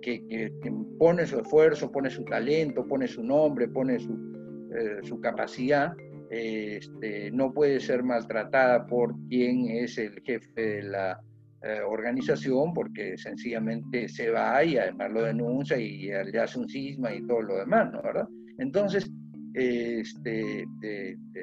que, 0.00 0.52
pone 0.98 1.26
su 1.26 1.40
esfuerzo, 1.40 1.90
pone 1.92 2.10
su 2.10 2.24
talento, 2.24 2.86
pone 2.86 3.06
su 3.06 3.22
nombre, 3.22 3.68
pone 3.68 3.98
su 3.98 5.20
capacidad 5.20 5.94
este, 6.34 7.30
no 7.30 7.52
puede 7.52 7.78
ser 7.78 8.02
maltratada 8.02 8.86
por 8.86 9.14
quien 9.28 9.68
es 9.68 9.98
el 9.98 10.18
jefe 10.22 10.60
de 10.60 10.82
la 10.82 11.20
eh, 11.62 11.80
organización 11.86 12.72
porque 12.72 13.18
sencillamente 13.18 14.08
se 14.08 14.30
va 14.30 14.64
y 14.64 14.78
además 14.78 15.12
lo 15.12 15.24
denuncia 15.24 15.76
y 15.76 16.06
le 16.06 16.38
hace 16.38 16.58
un 16.58 16.70
cisma 16.70 17.14
y 17.14 17.26
todo 17.26 17.42
lo 17.42 17.58
demás, 17.58 17.92
¿no? 17.92 18.00
¿verdad? 18.00 18.26
Entonces, 18.56 19.10
este, 19.52 20.64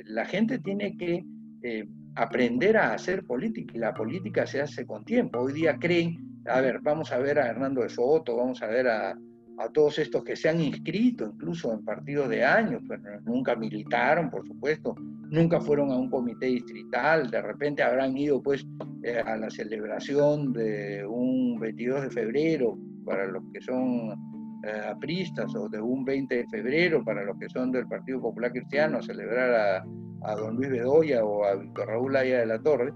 la 0.06 0.26
gente 0.26 0.58
tiene 0.58 0.98
que 0.98 1.24
eh, 1.62 1.88
aprender 2.16 2.76
a 2.76 2.94
hacer 2.94 3.24
política 3.26 3.74
y 3.76 3.80
la 3.80 3.94
política 3.94 4.48
se 4.48 4.60
hace 4.60 4.88
con 4.88 5.06
tiempo. 5.06 5.38
Hoy 5.38 5.54
día 5.54 5.78
creen, 5.78 6.18
a 6.48 6.62
ver, 6.62 6.80
vamos 6.82 7.12
a 7.12 7.20
ver 7.20 7.38
a 7.38 7.48
Hernando 7.48 7.84
de 7.84 7.90
Soto, 7.90 8.38
vamos 8.38 8.64
a 8.64 8.68
ver 8.68 8.88
a, 8.88 9.16
a 9.60 9.68
todos 9.70 10.00
estos 10.00 10.24
que 10.24 10.38
se 10.38 10.48
han 10.48 10.62
inscrito 10.62 11.26
incluso 11.26 11.74
en 11.74 11.84
partidos 11.84 12.30
de 12.30 12.46
años, 12.46 12.82
pero 12.88 13.20
nunca 13.22 13.56
militaron, 13.56 14.30
por 14.30 14.48
supuesto, 14.48 14.96
nunca 15.30 15.60
fueron 15.60 15.92
a 15.92 15.98
un 15.98 16.10
comité 16.10 16.46
distrital, 16.46 17.30
de 17.30 17.42
repente 17.42 17.84
habrán 17.84 18.18
ido 18.18 18.42
pues 18.42 18.66
eh, 19.04 19.22
a 19.24 19.36
la 19.36 19.50
celebración 19.50 20.54
de 20.54 21.06
un 21.06 21.60
22 21.60 22.04
de 22.04 22.10
febrero 22.10 22.78
para 23.06 23.28
los 23.28 23.44
que 23.52 23.62
son 23.62 24.12
eh, 24.64 24.82
apristas 24.90 25.54
o 25.54 25.68
de 25.68 25.82
un 25.82 26.06
20 26.06 26.36
de 26.36 26.48
febrero 26.48 27.04
para 27.04 27.26
los 27.26 27.38
que 27.38 27.50
son 27.50 27.72
del 27.72 27.88
Partido 27.88 28.22
Popular 28.22 28.54
Cristiano 28.54 29.00
a 29.00 29.02
celebrar 29.02 29.54
a, 29.54 29.86
a 30.24 30.36
don 30.36 30.56
Luis 30.56 30.70
Bedoya 30.70 31.26
o 31.26 31.44
a 31.44 31.56
Víctor 31.56 31.88
Raúl 31.88 32.16
Aya 32.16 32.40
de 32.40 32.46
la 32.46 32.60
Torre, 32.60 32.94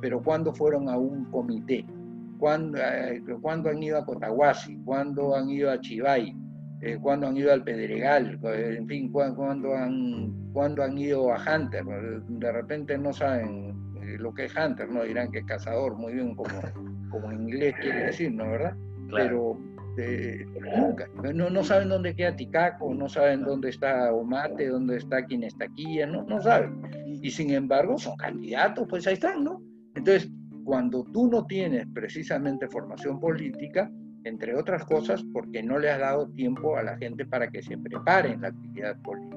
pero 0.00 0.22
cuando 0.22 0.54
fueron 0.54 0.88
a 0.88 0.96
un 0.96 1.24
comité 1.24 1.84
cuándo, 2.44 2.78
eh, 2.78 3.22
han 3.70 3.82
ido 3.82 3.96
a 3.96 4.04
Cotahuasi, 4.04 4.76
cuándo 4.84 5.34
han 5.34 5.48
ido 5.48 5.70
a 5.70 5.80
Chivay, 5.80 6.36
eh, 6.82 6.98
cuándo 7.00 7.26
han 7.26 7.38
ido 7.38 7.50
al 7.50 7.64
Pedregal, 7.64 8.38
eh, 8.44 8.76
en 8.76 8.86
fin, 8.86 9.10
cuándo, 9.10 9.74
han, 9.74 10.52
cuándo 10.52 10.82
han 10.82 10.98
ido 10.98 11.32
a 11.32 11.38
Hunter. 11.38 11.82
De 12.28 12.52
repente 12.52 12.98
no 12.98 13.14
saben 13.14 13.74
lo 14.18 14.34
que 14.34 14.44
es 14.44 14.54
Hunter, 14.54 14.90
no 14.90 15.04
dirán 15.04 15.32
que 15.32 15.38
es 15.38 15.46
cazador, 15.46 15.96
muy 15.96 16.12
bien 16.12 16.34
como, 16.34 16.60
como 17.10 17.32
en 17.32 17.48
inglés 17.48 17.76
quiere 17.80 18.04
decir, 18.04 18.30
¿no? 18.30 18.50
¿Verdad? 18.50 18.76
Pero 19.10 19.58
nunca, 20.76 21.08
no, 21.32 21.48
no, 21.48 21.64
saben 21.64 21.88
dónde 21.88 22.14
queda 22.14 22.36
Ticaco, 22.36 22.92
no 22.92 23.08
saben 23.08 23.42
dónde 23.42 23.70
está 23.70 24.12
Omate, 24.12 24.68
dónde 24.68 24.98
está 24.98 25.24
Quinestaquilla, 25.24 26.06
no, 26.06 26.24
no 26.24 26.42
saben. 26.42 26.82
Y 27.22 27.30
sin 27.30 27.52
embargo 27.52 27.96
son 27.96 28.16
candidatos, 28.16 28.86
pues 28.86 29.06
ahí 29.06 29.14
están, 29.14 29.44
¿no? 29.44 29.62
Entonces, 29.94 30.30
cuando 30.64 31.04
tú 31.04 31.28
no 31.28 31.46
tienes 31.46 31.86
precisamente 31.92 32.68
formación 32.68 33.20
política, 33.20 33.90
entre 34.24 34.56
otras 34.56 34.84
cosas 34.84 35.22
porque 35.32 35.62
no 35.62 35.78
le 35.78 35.90
has 35.90 36.00
dado 36.00 36.28
tiempo 36.30 36.76
a 36.76 36.82
la 36.82 36.96
gente 36.96 37.26
para 37.26 37.48
que 37.48 37.62
se 37.62 37.76
prepare 37.76 38.32
en 38.32 38.40
la 38.40 38.48
actividad 38.48 39.00
política. 39.02 39.36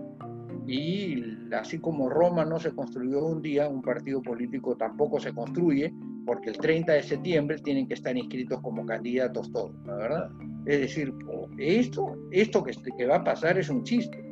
Y 0.65 1.23
así 1.53 1.79
como 1.79 2.09
Roma 2.09 2.43
no 2.43 2.59
se 2.59 2.71
construyó 2.71 3.25
un 3.25 3.41
día, 3.41 3.69
un 3.69 3.81
partido 3.81 4.21
político 4.21 4.75
tampoco 4.75 5.19
se 5.19 5.33
construye, 5.33 5.93
porque 6.25 6.49
el 6.49 6.57
30 6.57 6.93
de 6.93 7.03
septiembre 7.03 7.57
tienen 7.59 7.87
que 7.87 7.93
estar 7.93 8.17
inscritos 8.17 8.61
como 8.61 8.85
candidatos 8.85 9.51
todos, 9.51 9.71
¿la 9.85 9.95
verdad? 9.95 10.29
Es 10.65 10.81
decir, 10.81 11.13
esto, 11.57 12.17
esto 12.31 12.63
que, 12.63 12.73
que 12.97 13.05
va 13.05 13.17
a 13.17 13.23
pasar 13.23 13.57
es 13.57 13.69
un 13.69 13.83
chiste. 13.83 14.23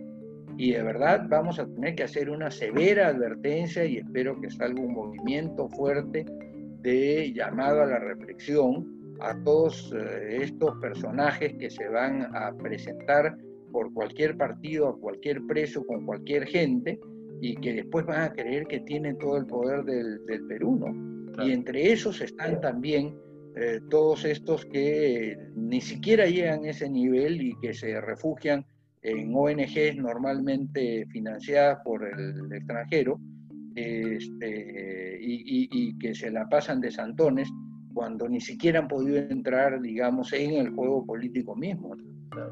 Y 0.57 0.71
de 0.71 0.83
verdad 0.83 1.25
vamos 1.29 1.59
a 1.59 1.65
tener 1.67 1.95
que 1.95 2.03
hacer 2.03 2.29
una 2.29 2.51
severa 2.51 3.07
advertencia 3.07 3.85
y 3.85 3.97
espero 3.97 4.39
que 4.39 4.49
salga 4.49 4.81
un 4.81 4.93
movimiento 4.93 5.69
fuerte 5.69 6.25
de 6.85 7.33
llamado 7.33 7.81
a 7.81 7.87
la 7.87 7.99
reflexión 7.99 9.15
a 9.19 9.35
todos 9.43 9.91
eh, 9.93 10.43
estos 10.43 10.77
personajes 10.77 11.53
que 11.53 11.69
se 11.69 11.87
van 11.87 12.29
a 12.35 12.53
presentar 12.55 13.35
por 13.71 13.91
cualquier 13.91 14.37
partido, 14.37 14.89
a 14.89 14.97
cualquier 14.99 15.45
preso, 15.47 15.83
con 15.85 16.05
cualquier 16.05 16.45
gente, 16.45 16.99
y 17.41 17.55
que 17.55 17.73
después 17.73 18.05
van 18.05 18.21
a 18.21 18.33
creer 18.33 18.67
que 18.67 18.81
tienen 18.81 19.17
todo 19.17 19.37
el 19.37 19.45
poder 19.47 19.83
del, 19.83 20.21
Perú, 20.47 20.77
¿no? 20.79 21.43
Y 21.43 21.51
entre 21.51 21.91
esos 21.91 22.21
están 22.21 22.61
también 22.61 23.17
eh, 23.55 23.79
todos 23.89 24.23
estos 24.23 24.65
que 24.65 25.37
ni 25.55 25.81
siquiera 25.81 26.27
llegan 26.27 26.63
a 26.63 26.69
ese 26.69 26.89
nivel 26.89 27.41
y 27.41 27.59
que 27.59 27.73
se 27.73 27.99
refugian 27.99 28.65
en 29.01 29.35
ONGs 29.35 29.97
normalmente 29.97 31.05
financiadas 31.11 31.79
por 31.83 32.07
el 32.07 32.51
extranjero, 32.53 33.19
este, 33.75 35.17
y, 35.21 35.97
que 35.97 36.15
se 36.15 36.31
la 36.31 36.47
pasan 36.47 36.79
de 36.79 36.91
santones 36.91 37.51
cuando 37.93 38.27
ni 38.27 38.41
siquiera 38.41 38.79
han 38.79 38.87
podido 38.87 39.17
entrar, 39.17 39.81
digamos, 39.81 40.33
en 40.33 40.53
el 40.53 40.69
juego 40.71 41.05
político 41.05 41.55
mismo. 41.55 41.95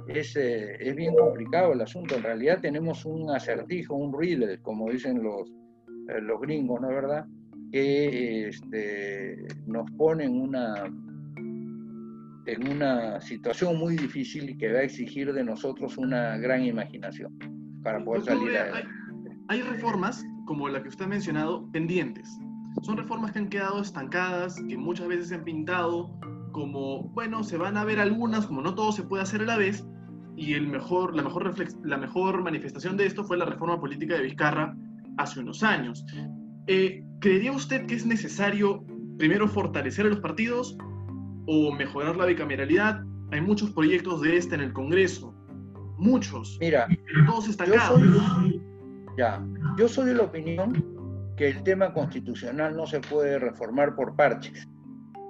Es, 0.07 0.35
eh, 0.35 0.77
es 0.79 0.95
bien 0.95 1.13
complicado 1.15 1.73
el 1.73 1.81
asunto. 1.81 2.15
En 2.15 2.23
realidad 2.23 2.59
tenemos 2.61 3.05
un 3.05 3.29
acertijo, 3.29 3.95
un 3.95 4.17
riddle, 4.17 4.59
como 4.61 4.89
dicen 4.89 5.21
los, 5.21 5.49
eh, 6.09 6.21
los 6.21 6.39
gringos, 6.39 6.81
¿no 6.81 6.89
es 6.89 6.95
verdad? 6.95 7.25
Que 7.71 8.47
este, 8.47 9.45
nos 9.65 9.89
pone 9.91 10.25
en 10.25 10.39
una, 10.39 10.85
en 12.45 12.67
una 12.69 13.19
situación 13.19 13.77
muy 13.77 13.97
difícil 13.97 14.49
y 14.49 14.57
que 14.57 14.71
va 14.71 14.79
a 14.79 14.83
exigir 14.83 15.33
de 15.33 15.43
nosotros 15.43 15.97
una 15.97 16.37
gran 16.37 16.63
imaginación 16.63 17.37
para 17.83 18.03
poder 18.03 18.23
salir 18.23 18.57
adelante. 18.57 18.89
Hay, 19.49 19.59
hay 19.59 19.69
reformas 19.69 20.23
como 20.45 20.69
la 20.69 20.81
que 20.81 20.89
usted 20.89 21.05
ha 21.05 21.07
mencionado, 21.07 21.69
pendientes. 21.71 22.39
Son 22.81 22.97
reformas 22.97 23.31
que 23.31 23.39
han 23.39 23.49
quedado 23.49 23.81
estancadas, 23.81 24.61
que 24.67 24.77
muchas 24.77 25.07
veces 25.07 25.29
se 25.29 25.35
han 25.35 25.43
pintado 25.43 26.11
como, 26.51 27.03
bueno, 27.09 27.43
se 27.43 27.57
van 27.57 27.77
a 27.77 27.83
ver 27.83 27.99
algunas, 27.99 28.45
como 28.45 28.61
no 28.61 28.75
todo 28.75 28.91
se 28.91 29.03
puede 29.03 29.23
hacer 29.23 29.41
a 29.41 29.45
la 29.45 29.57
vez, 29.57 29.85
y 30.35 30.53
el 30.53 30.67
mejor, 30.67 31.15
la, 31.15 31.23
mejor 31.23 31.53
la 31.83 31.97
mejor 31.97 32.41
manifestación 32.41 32.97
de 32.97 33.05
esto 33.05 33.23
fue 33.23 33.37
la 33.37 33.45
reforma 33.45 33.79
política 33.79 34.15
de 34.15 34.23
Vizcarra 34.23 34.75
hace 35.17 35.39
unos 35.39 35.63
años. 35.63 36.05
Eh, 36.67 37.03
¿Creería 37.19 37.51
usted 37.51 37.85
que 37.85 37.95
es 37.95 38.05
necesario 38.05 38.83
primero 39.17 39.47
fortalecer 39.47 40.05
a 40.05 40.09
los 40.09 40.19
partidos 40.19 40.77
o 41.47 41.71
mejorar 41.71 42.15
la 42.15 42.25
bicameralidad? 42.25 43.03
Hay 43.31 43.41
muchos 43.41 43.71
proyectos 43.71 44.21
de 44.21 44.37
este 44.37 44.55
en 44.55 44.61
el 44.61 44.73
Congreso, 44.73 45.33
muchos, 45.97 46.57
Mira, 46.59 46.87
todos 47.25 47.47
estancados. 47.47 48.01
Yo 49.77 49.87
soy 49.87 50.07
de 50.07 50.15
la 50.15 50.23
opinión 50.23 51.33
que 51.37 51.49
el 51.49 51.63
tema 51.63 51.93
constitucional 51.93 52.75
no 52.75 52.85
se 52.85 52.99
puede 52.99 53.39
reformar 53.39 53.95
por 53.95 54.15
parches. 54.15 54.67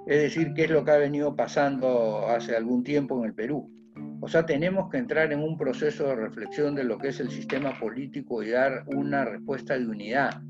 Es 0.06 0.22
decir, 0.22 0.52
qué 0.54 0.64
es 0.64 0.70
lo 0.70 0.84
que 0.84 0.90
ha 0.90 0.98
venido 0.98 1.34
pasando 1.34 2.26
hace 2.28 2.56
algún 2.56 2.82
tiempo 2.84 3.18
en 3.18 3.24
el 3.24 3.34
Perú. 3.34 3.70
O 4.20 4.28
sea, 4.28 4.44
tenemos 4.46 4.90
que 4.90 4.98
entrar 4.98 5.32
en 5.32 5.40
un 5.40 5.56
proceso 5.56 6.06
de 6.08 6.16
reflexión 6.16 6.74
de 6.74 6.84
lo 6.84 6.98
que 6.98 7.08
es 7.08 7.20
el 7.20 7.30
sistema 7.30 7.78
político 7.78 8.42
y 8.42 8.50
dar 8.50 8.84
una 8.86 9.24
respuesta 9.24 9.78
de 9.78 9.86
unidad, 9.86 10.42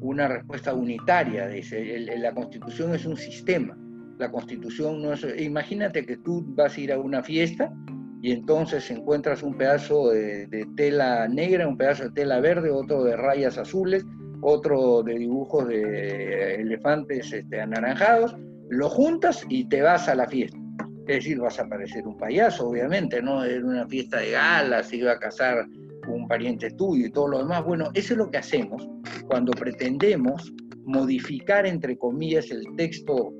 una 0.00 0.28
respuesta 0.28 0.74
unitaria. 0.74 1.46
Dice, 1.48 1.98
la 2.18 2.32
constitución 2.32 2.94
es 2.94 3.04
un 3.04 3.16
sistema 3.16 3.76
La 4.18 4.30
constitución 4.30 5.02
no 5.02 5.12
es... 5.12 5.26
Imagínate 5.38 6.04
que 6.04 6.16
tú 6.18 6.44
vas 6.54 6.76
a 6.76 6.80
ir 6.80 6.92
a 6.92 6.98
una 6.98 7.22
fiesta 7.22 7.72
y 8.20 8.32
entonces 8.32 8.90
encuentras 8.90 9.42
un 9.42 9.56
pedazo 9.56 10.10
de, 10.10 10.66
tela 10.76 11.28
negra, 11.28 11.68
un 11.68 11.76
pedazo 11.76 12.04
de 12.04 12.10
tela 12.10 12.40
verde, 12.40 12.70
otro 12.70 13.04
de 13.04 13.16
rayas 13.16 13.58
azules, 13.58 14.04
otro 14.40 15.02
de 15.02 15.14
dibujos 15.14 15.68
de 15.68 16.56
elefantes 16.56 17.32
este, 17.32 17.60
anaranjados, 17.60 18.36
lo 18.70 18.88
juntas 18.88 19.44
y 19.48 19.64
te 19.68 19.82
vas 19.82 20.08
a 20.08 20.14
la 20.14 20.26
fiesta. 20.26 20.58
Es 21.06 21.24
decir, 21.24 21.38
vas 21.38 21.58
a 21.58 21.68
parecer 21.68 22.06
un 22.06 22.18
payaso, 22.18 22.68
obviamente, 22.68 23.22
¿no? 23.22 23.44
En 23.44 23.64
una 23.64 23.86
fiesta 23.86 24.18
de 24.18 24.32
gala, 24.32 24.82
se 24.82 24.96
iba 24.96 25.12
a 25.12 25.18
casar 25.18 25.66
un 26.06 26.26
pariente 26.28 26.70
tuyo 26.72 27.06
y 27.06 27.10
todo 27.10 27.28
lo 27.28 27.38
demás. 27.38 27.64
Bueno, 27.64 27.90
eso 27.94 28.14
es 28.14 28.18
lo 28.18 28.30
que 28.30 28.38
hacemos 28.38 28.86
cuando 29.26 29.52
pretendemos 29.52 30.52
modificar, 30.84 31.66
entre 31.66 31.96
comillas, 31.96 32.50
el 32.50 32.64
texto, 32.76 33.32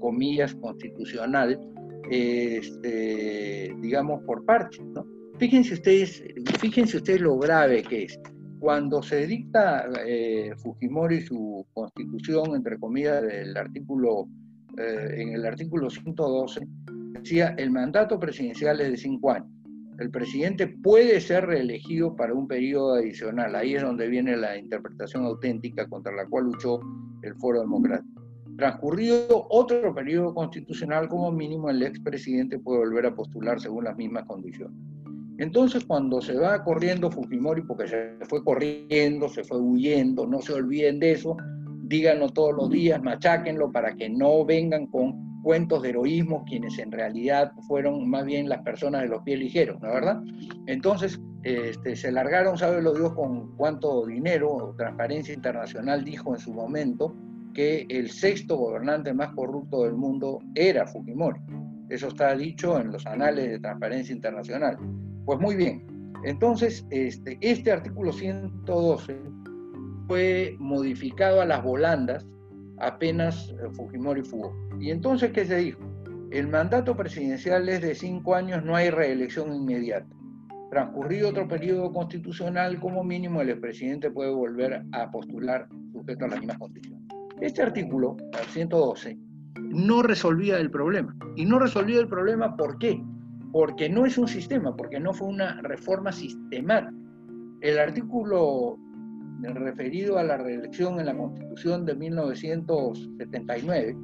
comillas, 0.00 0.54
constitucional, 0.56 1.58
este, 2.10 3.74
digamos, 3.80 4.22
por 4.24 4.44
partes, 4.44 4.80
¿no? 4.94 5.06
Fíjense 5.38 5.74
ustedes, 5.74 6.22
fíjense 6.58 6.96
ustedes 6.96 7.20
lo 7.20 7.38
grave 7.38 7.82
que 7.82 8.04
es. 8.04 8.20
Cuando 8.58 9.02
se 9.02 9.26
dicta 9.26 9.88
eh, 10.04 10.52
Fujimori 10.56 11.20
su 11.20 11.64
constitución, 11.72 12.56
entre 12.56 12.78
comillas, 12.78 13.22
del 13.22 13.56
artículo, 13.56 14.28
eh, 14.76 15.14
en 15.16 15.34
el 15.34 15.46
artículo 15.46 15.88
112, 15.88 16.66
decía, 17.12 17.54
el 17.56 17.70
mandato 17.70 18.18
presidencial 18.18 18.80
es 18.80 18.90
de 18.90 18.96
cinco 18.96 19.30
años 19.30 19.58
el 19.98 20.10
presidente 20.10 20.68
puede 20.68 21.20
ser 21.20 21.46
reelegido 21.46 22.14
para 22.14 22.32
un 22.32 22.46
periodo 22.46 22.94
adicional. 22.94 23.54
Ahí 23.56 23.74
es 23.74 23.82
donde 23.82 24.08
viene 24.08 24.36
la 24.36 24.56
interpretación 24.56 25.24
auténtica 25.24 25.88
contra 25.88 26.14
la 26.14 26.24
cual 26.26 26.44
luchó 26.44 26.80
el 27.22 27.34
Foro 27.34 27.60
Democrático. 27.60 28.17
Transcurrido 28.58 29.46
otro 29.50 29.94
periodo 29.94 30.34
constitucional, 30.34 31.08
como 31.08 31.30
mínimo 31.30 31.70
el 31.70 31.80
expresidente 31.80 32.58
puede 32.58 32.80
volver 32.80 33.06
a 33.06 33.14
postular 33.14 33.60
según 33.60 33.84
las 33.84 33.96
mismas 33.96 34.24
condiciones. 34.24 34.76
Entonces, 35.38 35.84
cuando 35.84 36.20
se 36.20 36.34
va 36.34 36.64
corriendo 36.64 37.08
Fujimori, 37.08 37.62
porque 37.62 37.86
se 37.86 38.16
fue 38.28 38.42
corriendo, 38.42 39.28
se 39.28 39.44
fue 39.44 39.60
huyendo, 39.60 40.26
no 40.26 40.42
se 40.42 40.54
olviden 40.54 40.98
de 40.98 41.12
eso, 41.12 41.36
díganlo 41.84 42.30
todos 42.30 42.52
los 42.52 42.68
días, 42.68 43.00
macháquenlo 43.00 43.70
para 43.70 43.94
que 43.94 44.10
no 44.10 44.44
vengan 44.44 44.88
con 44.88 45.40
cuentos 45.44 45.80
de 45.82 45.90
heroísmo, 45.90 46.44
quienes 46.44 46.80
en 46.80 46.90
realidad 46.90 47.52
fueron 47.68 48.10
más 48.10 48.24
bien 48.24 48.48
las 48.48 48.62
personas 48.62 49.02
de 49.02 49.08
los 49.08 49.22
pies 49.22 49.38
ligeros, 49.38 49.80
¿no 49.80 49.86
es 49.86 49.94
verdad? 49.94 50.20
Entonces, 50.66 51.20
este, 51.44 51.94
se 51.94 52.10
largaron, 52.10 52.58
sabe 52.58 52.82
lo 52.82 52.92
Dios, 52.92 53.14
con 53.14 53.56
cuánto 53.56 54.04
dinero, 54.04 54.74
Transparencia 54.76 55.32
Internacional 55.32 56.02
dijo 56.02 56.34
en 56.34 56.40
su 56.40 56.52
momento 56.52 57.14
que 57.54 57.86
el 57.88 58.10
sexto 58.10 58.56
gobernante 58.56 59.12
más 59.12 59.34
corrupto 59.34 59.84
del 59.84 59.94
mundo 59.94 60.40
era 60.54 60.86
Fujimori. 60.86 61.40
Eso 61.88 62.08
está 62.08 62.36
dicho 62.36 62.78
en 62.78 62.92
los 62.92 63.06
anales 63.06 63.50
de 63.50 63.58
Transparencia 63.58 64.14
Internacional. 64.14 64.78
Pues 65.24 65.40
muy 65.40 65.56
bien, 65.56 65.86
entonces 66.24 66.86
este, 66.90 67.38
este 67.40 67.72
artículo 67.72 68.12
112 68.12 69.16
fue 70.06 70.56
modificado 70.58 71.40
a 71.40 71.46
las 71.46 71.62
volandas 71.62 72.26
apenas 72.80 73.50
eh, 73.50 73.68
Fujimori 73.72 74.22
fugó. 74.22 74.54
¿Y 74.80 74.90
entonces 74.90 75.32
qué 75.32 75.44
se 75.44 75.56
dijo? 75.56 75.80
El 76.30 76.48
mandato 76.48 76.96
presidencial 76.96 77.68
es 77.68 77.80
de 77.80 77.94
cinco 77.94 78.34
años, 78.34 78.64
no 78.64 78.76
hay 78.76 78.90
reelección 78.90 79.54
inmediata. 79.54 80.06
Transcurrido 80.70 81.30
otro 81.30 81.48
periodo 81.48 81.92
constitucional, 81.92 82.78
como 82.78 83.02
mínimo 83.02 83.40
el 83.40 83.50
expresidente 83.50 84.10
puede 84.10 84.30
volver 84.30 84.82
a 84.92 85.10
postular 85.10 85.66
sujeto 85.92 86.26
a 86.26 86.28
las 86.28 86.38
mismas 86.40 86.58
condiciones. 86.58 86.97
Este 87.40 87.62
artículo, 87.62 88.16
el 88.32 88.46
112, 88.46 89.16
no 89.70 90.02
resolvía 90.02 90.58
el 90.58 90.70
problema. 90.70 91.16
Y 91.36 91.44
no 91.44 91.58
resolvía 91.58 92.00
el 92.00 92.08
problema 92.08 92.56
¿por 92.56 92.78
qué? 92.78 93.02
Porque 93.52 93.88
no 93.88 94.06
es 94.06 94.18
un 94.18 94.28
sistema, 94.28 94.76
porque 94.76 95.00
no 95.00 95.12
fue 95.12 95.28
una 95.28 95.60
reforma 95.62 96.12
sistemática. 96.12 96.94
El 97.60 97.78
artículo 97.78 98.78
referido 99.42 100.18
a 100.18 100.24
la 100.24 100.36
reelección 100.36 100.98
en 100.98 101.06
la 101.06 101.16
Constitución 101.16 101.86
de 101.86 101.94
1979, 101.94 103.96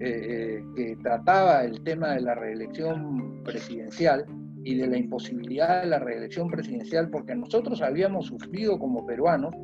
eh, 0.00 0.62
que 0.76 0.96
trataba 1.02 1.64
el 1.64 1.82
tema 1.82 2.14
de 2.14 2.20
la 2.20 2.34
reelección 2.34 3.42
presidencial 3.44 4.26
y 4.64 4.74
de 4.76 4.86
la 4.86 4.98
imposibilidad 4.98 5.82
de 5.82 5.88
la 5.88 5.98
reelección 5.98 6.48
presidencial, 6.48 7.10
porque 7.10 7.34
nosotros 7.34 7.82
habíamos 7.82 8.26
sufrido 8.26 8.78
como 8.78 9.06
peruanos 9.06 9.54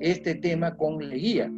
este 0.00 0.34
tema 0.34 0.76
con 0.76 0.98
Leguía. 0.98 1.50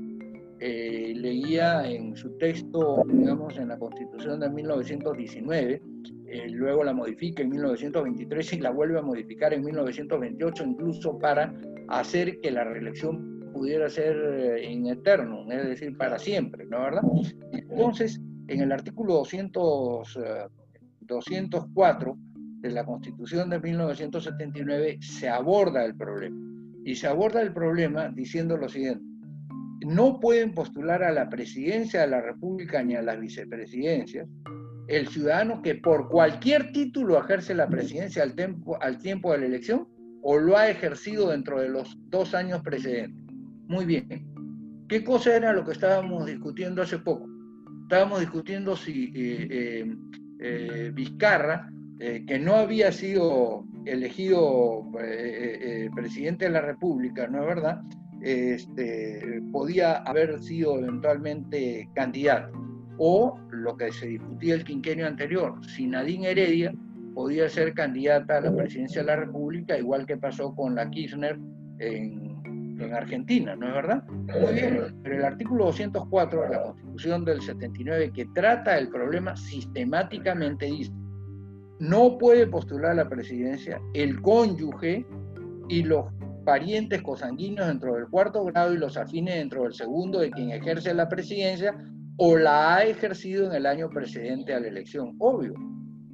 Eh, 0.61 1.13
Leguía 1.17 1.89
en 1.89 2.17
su 2.17 2.37
texto, 2.39 3.05
digamos, 3.07 3.57
en 3.59 3.69
la 3.69 3.79
Constitución 3.79 4.41
de 4.41 4.51
1919, 4.51 5.83
eh, 6.27 6.49
luego 6.51 6.85
la 6.85 6.93
modifica 6.93 7.43
en 7.43 7.51
1923 7.51 8.53
y 8.55 8.61
la 8.61 8.71
vuelve 8.71 8.99
a 8.99 9.03
modificar 9.03 9.55
en 9.55 9.65
1928, 9.65 10.65
incluso 10.65 11.19
para 11.19 11.55
hacer 11.89 12.41
que 12.41 12.51
la 12.51 12.65
reelección 12.65 13.39
pudiera 13.53 13.89
ser 13.89 14.17
eh, 14.17 14.73
en 14.73 14.87
eterno, 14.87 15.51
es 15.51 15.67
decir, 15.67 15.97
para 15.97 16.19
siempre, 16.19 16.67
¿no 16.67 16.81
verdad? 16.81 17.03
Entonces, 17.53 18.21
en 18.49 18.61
el 18.61 18.73
artículo 18.73 19.15
200, 19.15 20.19
204 21.01 22.11
eh, 22.11 22.15
de 22.61 22.71
la 22.71 22.85
Constitución 22.85 23.51
de 23.51 23.61
1979 23.61 24.99
se 25.01 25.29
aborda 25.29 25.85
el 25.85 25.95
problema. 25.95 26.37
Y 26.85 26.95
se 26.95 27.07
aborda 27.07 27.43
el 27.43 27.53
problema 27.53 28.09
diciendo 28.09 28.57
lo 28.57 28.69
siguiente, 28.69 29.05
no 29.87 30.21
pueden 30.21 30.55
postular 30.55 31.03
a 31.03 31.13
la 31.13 31.29
presidencia 31.29 32.03
de 32.03 32.09
la 32.09 32.21
República 32.21 32.83
ni 32.83 32.95
a 32.95 33.03
las 33.03 33.19
vicepresidencias 33.21 34.29
el 34.89 35.07
ciudadano 35.09 35.61
que 35.63 35.75
por 35.75 36.09
cualquier 36.09 36.73
título 36.73 37.19
ejerce 37.19 37.55
la 37.55 37.69
presidencia 37.69 38.23
al 38.23 38.35
tiempo, 38.35 38.83
al 38.83 38.99
tiempo 38.99 39.33
de 39.33 39.39
la 39.39 39.47
elección 39.47 39.87
o 40.23 40.39
lo 40.39 40.57
ha 40.57 40.69
ejercido 40.69 41.31
dentro 41.31 41.61
de 41.61 41.69
los 41.69 41.97
dos 42.09 42.35
años 42.35 42.63
precedentes. 42.63 43.23
Muy 43.69 43.85
bien. 43.85 44.27
¿Qué 44.89 45.05
cosa 45.05 45.37
era 45.37 45.53
lo 45.53 45.65
que 45.65 45.73
estábamos 45.73 46.25
discutiendo 46.25 46.83
hace 46.83 46.99
poco? 46.99 47.29
Estábamos 47.83 48.21
discutiendo 48.21 48.77
si 48.77 49.13
eh, 49.15 49.49
eh, 49.51 49.97
eh, 50.41 50.91
Vizcarra, 50.95 51.71
que 51.99 52.39
no 52.39 52.55
había 52.55 52.93
sido 52.93 53.65
elegido 53.85 54.89
presidente 55.97 56.45
de 56.45 56.53
la 56.53 56.61
República, 56.61 57.27
¿no 57.27 57.41
es 57.41 57.47
verdad? 57.47 57.81
Este, 58.23 59.43
podía 59.53 59.99
haber 59.99 60.41
sido 60.41 60.79
eventualmente 60.79 61.89
candidato. 61.95 62.53
O 62.99 63.39
lo 63.51 63.77
que 63.77 63.93
se 63.93 64.09
discutía 64.09 64.55
el 64.55 64.65
quinquenio 64.65 65.07
anterior, 65.07 65.55
si 65.65 65.87
Nadine 65.87 66.31
Heredia 66.31 66.75
podía 67.15 67.49
ser 67.49 67.75
candidata 67.75 68.39
a 68.39 68.41
la 68.41 68.55
presidencia 68.55 69.03
de 69.03 69.07
la 69.07 69.17
República, 69.17 69.79
igual 69.79 70.05
que 70.05 70.17
pasó 70.17 70.55
con 70.55 70.75
la 70.75 70.91
Kirchner 70.91 71.39
en, 71.79 72.29
en 72.81 72.95
Argentina, 72.95 73.55
¿no 73.57 73.69
es 73.69 73.75
verdad? 73.75 74.05
Muy 74.09 74.55
bien, 74.55 74.95
pero 75.03 75.17
el 75.17 75.25
artículo 75.25 75.67
204 75.67 76.43
de 76.43 76.49
la 76.49 76.63
Constitución 76.63 77.25
del 77.25 77.41
79, 77.41 78.13
que 78.13 78.27
trata 78.35 78.79
el 78.79 78.89
problema 78.89 79.37
sistemáticamente, 79.37 80.67
dice, 80.67 80.93
no 81.81 82.19
puede 82.19 82.47
postular 82.47 82.93
a 82.93 82.95
la 82.95 83.09
presidencia 83.09 83.81
el 83.95 84.21
cónyuge 84.21 85.07
y 85.69 85.83
los 85.83 86.07
parientes 86.49 87.03
cosanguíneos 87.03 87.67
dentro 87.67 87.95
del 87.95 88.09
cuarto 88.09 88.43
grado 88.43 88.73
y 88.73 88.79
los 88.79 88.97
afines 88.97 89.35
dentro 89.35 89.65
del 89.65 89.75
segundo 89.75 90.21
de 90.21 90.31
quien 90.31 90.51
ejerce 90.51 90.95
la 90.95 91.07
presidencia 91.07 91.77
o 92.17 92.39
la 92.39 92.77
ha 92.77 92.85
ejercido 92.85 93.49
en 93.49 93.53
el 93.53 93.67
año 93.67 93.91
precedente 93.91 94.55
a 94.55 94.61
la 94.61 94.69
elección. 94.69 95.15
Obvio, 95.19 95.53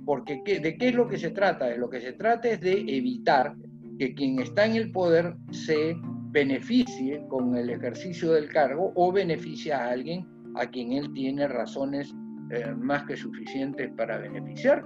porque 0.05 0.43
¿de 0.45 0.77
qué 0.77 0.89
es 0.89 0.95
lo 0.97 1.07
que 1.07 1.19
se 1.19 1.31
trata? 1.31 1.67
De 1.67 1.79
lo 1.79 1.89
que 1.89 2.01
se 2.01 2.15
trata 2.15 2.49
es 2.49 2.61
de 2.61 2.73
evitar 2.73 3.55
que 3.97 4.13
quien 4.13 4.41
está 4.41 4.67
en 4.67 4.75
el 4.75 4.91
poder 4.91 5.37
se 5.53 5.95
beneficie 6.33 7.25
con 7.29 7.57
el 7.57 7.71
ejercicio 7.71 8.33
del 8.33 8.49
cargo 8.49 8.91
o 8.97 9.13
beneficie 9.13 9.73
a 9.73 9.87
alguien 9.87 10.27
a 10.57 10.67
quien 10.67 10.95
él 10.95 11.13
tiene 11.13 11.47
razones 11.47 12.13
eh, 12.51 12.75
más 12.77 13.05
que 13.05 13.17
suficientes 13.17 13.89
para 13.97 14.19
beneficiar. 14.19 14.85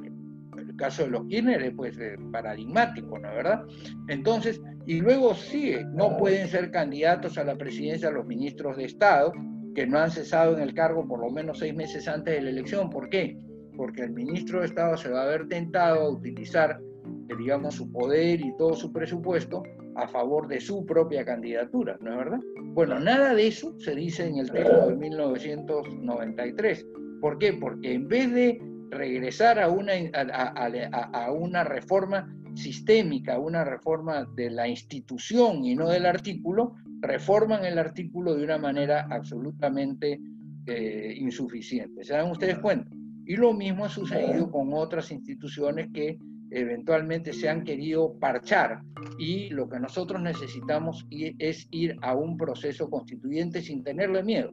Caso 0.79 1.03
de 1.03 1.11
los 1.11 1.26
Kirchner 1.26 1.62
es 1.62 1.74
pues, 1.74 1.99
eh, 1.99 2.16
paradigmático, 2.33 3.18
¿no 3.18 3.29
es 3.29 3.37
verdad? 3.37 3.62
Entonces, 4.09 4.62
y 4.87 5.01
luego 5.01 5.35
sigue, 5.35 5.85
no 5.93 6.16
pueden 6.16 6.49
ser 6.49 6.70
candidatos 6.70 7.37
a 7.37 7.45
la 7.45 7.57
presidencia 7.57 8.11
los 8.11 8.26
ministros 8.26 8.79
de 8.79 8.85
Estado 8.85 9.33
que 9.74 9.87
no 9.87 9.99
han 9.99 10.11
cesado 10.11 10.57
en 10.57 10.62
el 10.62 10.72
cargo 10.72 11.07
por 11.07 11.20
lo 11.20 11.31
menos 11.31 11.59
seis 11.59 11.74
meses 11.74 12.09
antes 12.09 12.35
de 12.35 12.41
la 12.41 12.51
elección. 12.51 12.89
¿Por 12.89 13.11
qué? 13.11 13.37
porque 13.79 14.03
el 14.03 14.11
ministro 14.11 14.59
de 14.61 14.66
Estado 14.66 14.97
se 14.97 15.09
va 15.09 15.22
a 15.22 15.26
ver 15.26 15.49
tentado 15.49 16.01
a 16.01 16.11
utilizar, 16.11 16.81
eh, 17.29 17.35
digamos, 17.39 17.76
su 17.76 17.91
poder 17.91 18.41
y 18.41 18.55
todo 18.57 18.74
su 18.74 18.93
presupuesto 18.93 19.62
a 19.95 20.09
favor 20.09 20.49
de 20.49 20.61
su 20.61 20.85
propia 20.85 21.24
candidatura, 21.24 21.97
¿no 22.01 22.11
es 22.11 22.18
verdad? 22.18 22.41
Bueno, 22.74 22.99
nada 22.99 23.35
de 23.35 23.47
eso 23.47 23.72
se 23.79 23.95
dice 23.95 24.26
en 24.26 24.39
el 24.39 24.51
texto 24.51 24.89
de 24.89 24.97
1993. 24.97 26.87
¿Por 27.20 27.39
qué? 27.39 27.53
Porque 27.53 27.93
en 27.93 28.09
vez 28.09 28.33
de 28.33 28.61
regresar 28.91 29.59
a 29.59 29.68
una, 29.68 29.93
a, 30.14 31.32
una 31.32 31.64
reforma 31.64 32.34
sistémica, 32.55 33.39
una 33.39 33.64
reforma 33.64 34.26
de 34.34 34.51
la 34.51 34.68
institución 34.68 35.64
y 35.64 35.74
no 35.74 35.89
del 35.89 36.07
artículo, 36.07 36.74
reforman 37.01 37.64
el 37.64 37.78
artículo 37.78 38.34
de 38.34 38.45
una 38.45 38.59
manera 38.59 39.07
absolutamente 39.11 40.20
eh, 40.66 41.14
insuficiente. 41.18 42.05
¿Se 42.05 42.14
dan 42.14 42.30
ustedes 42.30 42.59
cuenta? 42.59 42.91
Y 43.26 43.36
lo 43.36 43.53
mismo 43.53 43.84
ha 43.84 43.89
sucedido 43.89 44.51
con 44.51 44.72
otras 44.72 45.11
instituciones 45.12 45.89
que 45.93 46.18
eventualmente 46.51 47.32
se 47.32 47.49
han 47.49 47.62
querido 47.62 48.18
parchar 48.18 48.80
y 49.18 49.51
lo 49.51 49.68
que 49.68 49.78
nosotros 49.78 50.20
necesitamos 50.22 51.07
es 51.11 51.68
ir 51.70 51.97
a 52.01 52.14
un 52.14 52.36
proceso 52.36 52.89
constituyente 52.89 53.61
sin 53.61 53.84
tenerle 53.84 54.22
miedo. 54.22 54.51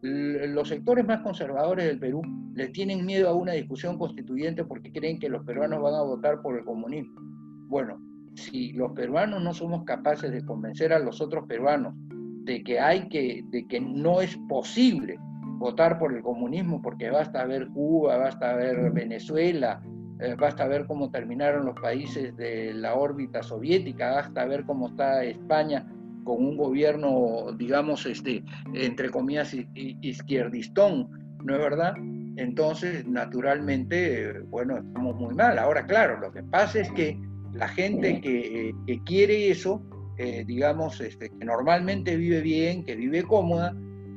Los 0.00 0.68
sectores 0.68 1.04
más 1.04 1.20
conservadores 1.22 1.86
del 1.86 1.98
Perú 1.98 2.22
le 2.54 2.68
tienen 2.68 3.04
miedo 3.04 3.28
a 3.28 3.34
una 3.34 3.52
discusión 3.52 3.98
constituyente 3.98 4.64
porque 4.64 4.92
creen 4.92 5.18
que 5.18 5.28
los 5.28 5.44
peruanos 5.44 5.82
van 5.82 5.94
a 5.94 6.02
votar 6.02 6.40
por 6.40 6.56
el 6.56 6.64
comunismo. 6.64 7.20
Bueno, 7.68 8.00
si 8.34 8.72
los 8.72 8.92
peruanos 8.92 9.42
no 9.42 9.52
somos 9.52 9.84
capaces 9.84 10.30
de 10.30 10.44
convencer 10.44 10.92
a 10.92 11.00
los 11.00 11.20
otros 11.20 11.46
peruanos 11.46 11.94
de 12.44 12.62
que 12.62 12.78
hay 12.78 13.08
que, 13.08 13.44
de 13.50 13.66
que 13.66 13.80
no 13.80 14.20
es 14.20 14.36
posible 14.48 15.18
votar 15.58 15.98
por 15.98 16.14
el 16.14 16.22
comunismo 16.22 16.80
porque 16.80 17.10
basta 17.10 17.44
ver 17.44 17.68
Cuba, 17.68 18.16
basta 18.16 18.54
ver 18.54 18.92
Venezuela, 18.92 19.82
eh, 20.20 20.36
basta 20.38 20.66
ver 20.68 20.86
cómo 20.86 21.10
terminaron 21.10 21.66
los 21.66 21.74
países 21.80 22.36
de 22.36 22.72
la 22.72 22.94
órbita 22.94 23.42
soviética, 23.42 24.12
basta 24.12 24.46
ver 24.46 24.64
cómo 24.64 24.88
está 24.88 25.24
España 25.24 25.86
con 26.28 26.44
un 26.44 26.58
gobierno, 26.58 27.52
digamos, 27.56 28.04
este, 28.04 28.44
entre 28.74 29.08
comillas, 29.08 29.56
izquierdistón, 29.74 31.08
¿no 31.42 31.54
es 31.54 31.58
verdad? 31.58 31.94
Entonces, 32.36 33.06
naturalmente, 33.06 34.40
bueno, 34.50 34.76
estamos 34.76 35.16
muy 35.16 35.34
mal. 35.34 35.58
Ahora, 35.58 35.86
claro, 35.86 36.20
lo 36.20 36.30
que 36.30 36.42
pasa 36.42 36.80
es 36.80 36.92
que 36.92 37.18
la 37.54 37.66
gente 37.66 38.20
que, 38.20 38.74
quiere 39.06 39.50
eso, 39.50 39.82
eh, 40.18 40.44
digamos, 40.46 41.00
este, 41.00 41.30
que 41.30 41.44
normalmente 41.46 42.14
vive 42.18 42.42
bien, 42.42 42.84
que 42.84 42.94
vive 42.94 43.22
cómoda, 43.22 43.74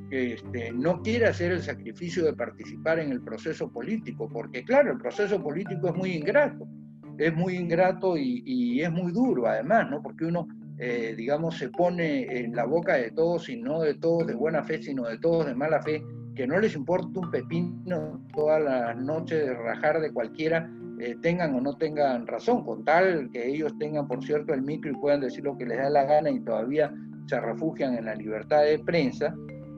este, 0.10 0.74
no 0.74 1.02
quiere 1.02 1.28
hacer 1.28 1.54
el 1.54 1.62
sacrificio 1.62 2.26
de 2.26 2.34
participar 2.34 3.00
en 3.00 3.14
el 3.14 3.22
proceso 3.22 3.72
político, 3.72 4.28
porque 4.28 4.66
claro, 4.66 4.92
el 4.92 4.98
proceso 4.98 5.42
político 5.42 5.88
es 5.88 5.96
muy 5.96 6.12
ingrato, 6.12 6.68
es 7.18 7.34
muy 7.34 7.56
ingrato 7.56 8.18
y, 8.18 8.82
es 8.82 8.92
muy 8.92 9.14
duro 9.14 9.48
además, 9.48 9.90
¿no? 9.90 10.02
Porque 10.02 10.26
uno, 10.26 10.48
eh, 10.84 11.14
digamos, 11.16 11.60
se 11.60 11.70
pone 11.70 12.24
en 12.40 12.56
la 12.56 12.66
boca 12.66 12.96
de 12.96 13.12
todos 13.12 13.48
y 13.50 13.56
no 13.56 13.82
de 13.82 13.94
todos 13.94 14.26
de 14.26 14.34
buena 14.34 14.64
fe, 14.64 14.82
sino 14.82 15.04
de 15.08 15.20
todos 15.20 15.46
de 15.46 15.54
mala 15.54 15.80
fe, 15.80 16.04
que 16.36 16.48
no 16.48 16.60
les 16.60 16.76
importa 16.76 17.20
un 17.20 17.30
pepino 17.30 18.26
toda 18.34 18.60
la 18.60 18.96
noche 18.96 19.36
de 19.36 19.54
rajar 19.54 20.02
de 20.02 20.12
cualquiera, 20.12 20.68
eh, 21.00 21.16
tengan 21.22 21.54
o 21.54 21.62
no 21.62 21.78
tengan 21.78 22.26
razón, 22.26 22.66
con 22.66 22.84
tal 22.84 23.30
que 23.32 23.48
ellos 23.48 23.78
tengan, 23.78 24.08
por 24.08 24.24
cierto, 24.24 24.56
el 24.56 24.64
micro 24.64 24.90
y 24.90 24.96
puedan 24.96 25.22
decir 25.22 25.44
lo 25.44 25.56
que 25.56 25.68
les 25.68 25.78
da 25.78 25.88
la 25.88 26.04
gana 26.04 26.32
y 26.32 26.40
todavía 26.40 26.92
se 27.28 27.40
refugian 27.40 27.94
en 27.94 28.06
la 28.06 28.16
libertad 28.16 28.64
de 28.64 28.80
prensa, 28.80 29.36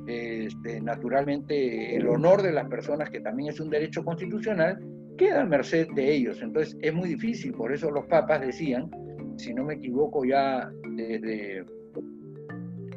este, 0.07 0.79
naturalmente 0.79 1.97
el 1.97 2.07
honor 2.07 2.41
de 2.41 2.53
las 2.53 2.69
personas, 2.69 3.09
que 3.09 3.19
también 3.19 3.49
es 3.49 3.59
un 3.59 3.69
derecho 3.69 4.05
constitucional, 4.05 4.79
queda 5.17 5.43
merced 5.43 5.89
de 5.95 6.13
ellos. 6.13 6.41
Entonces 6.41 6.77
es 6.81 6.93
muy 6.93 7.09
difícil, 7.09 7.51
por 7.51 7.73
eso 7.73 7.91
los 7.91 8.05
papas 8.05 8.39
decían, 8.39 8.89
si 9.37 9.53
no 9.53 9.63
me 9.63 9.75
equivoco 9.75 10.25
ya 10.25 10.71
desde, 10.95 11.65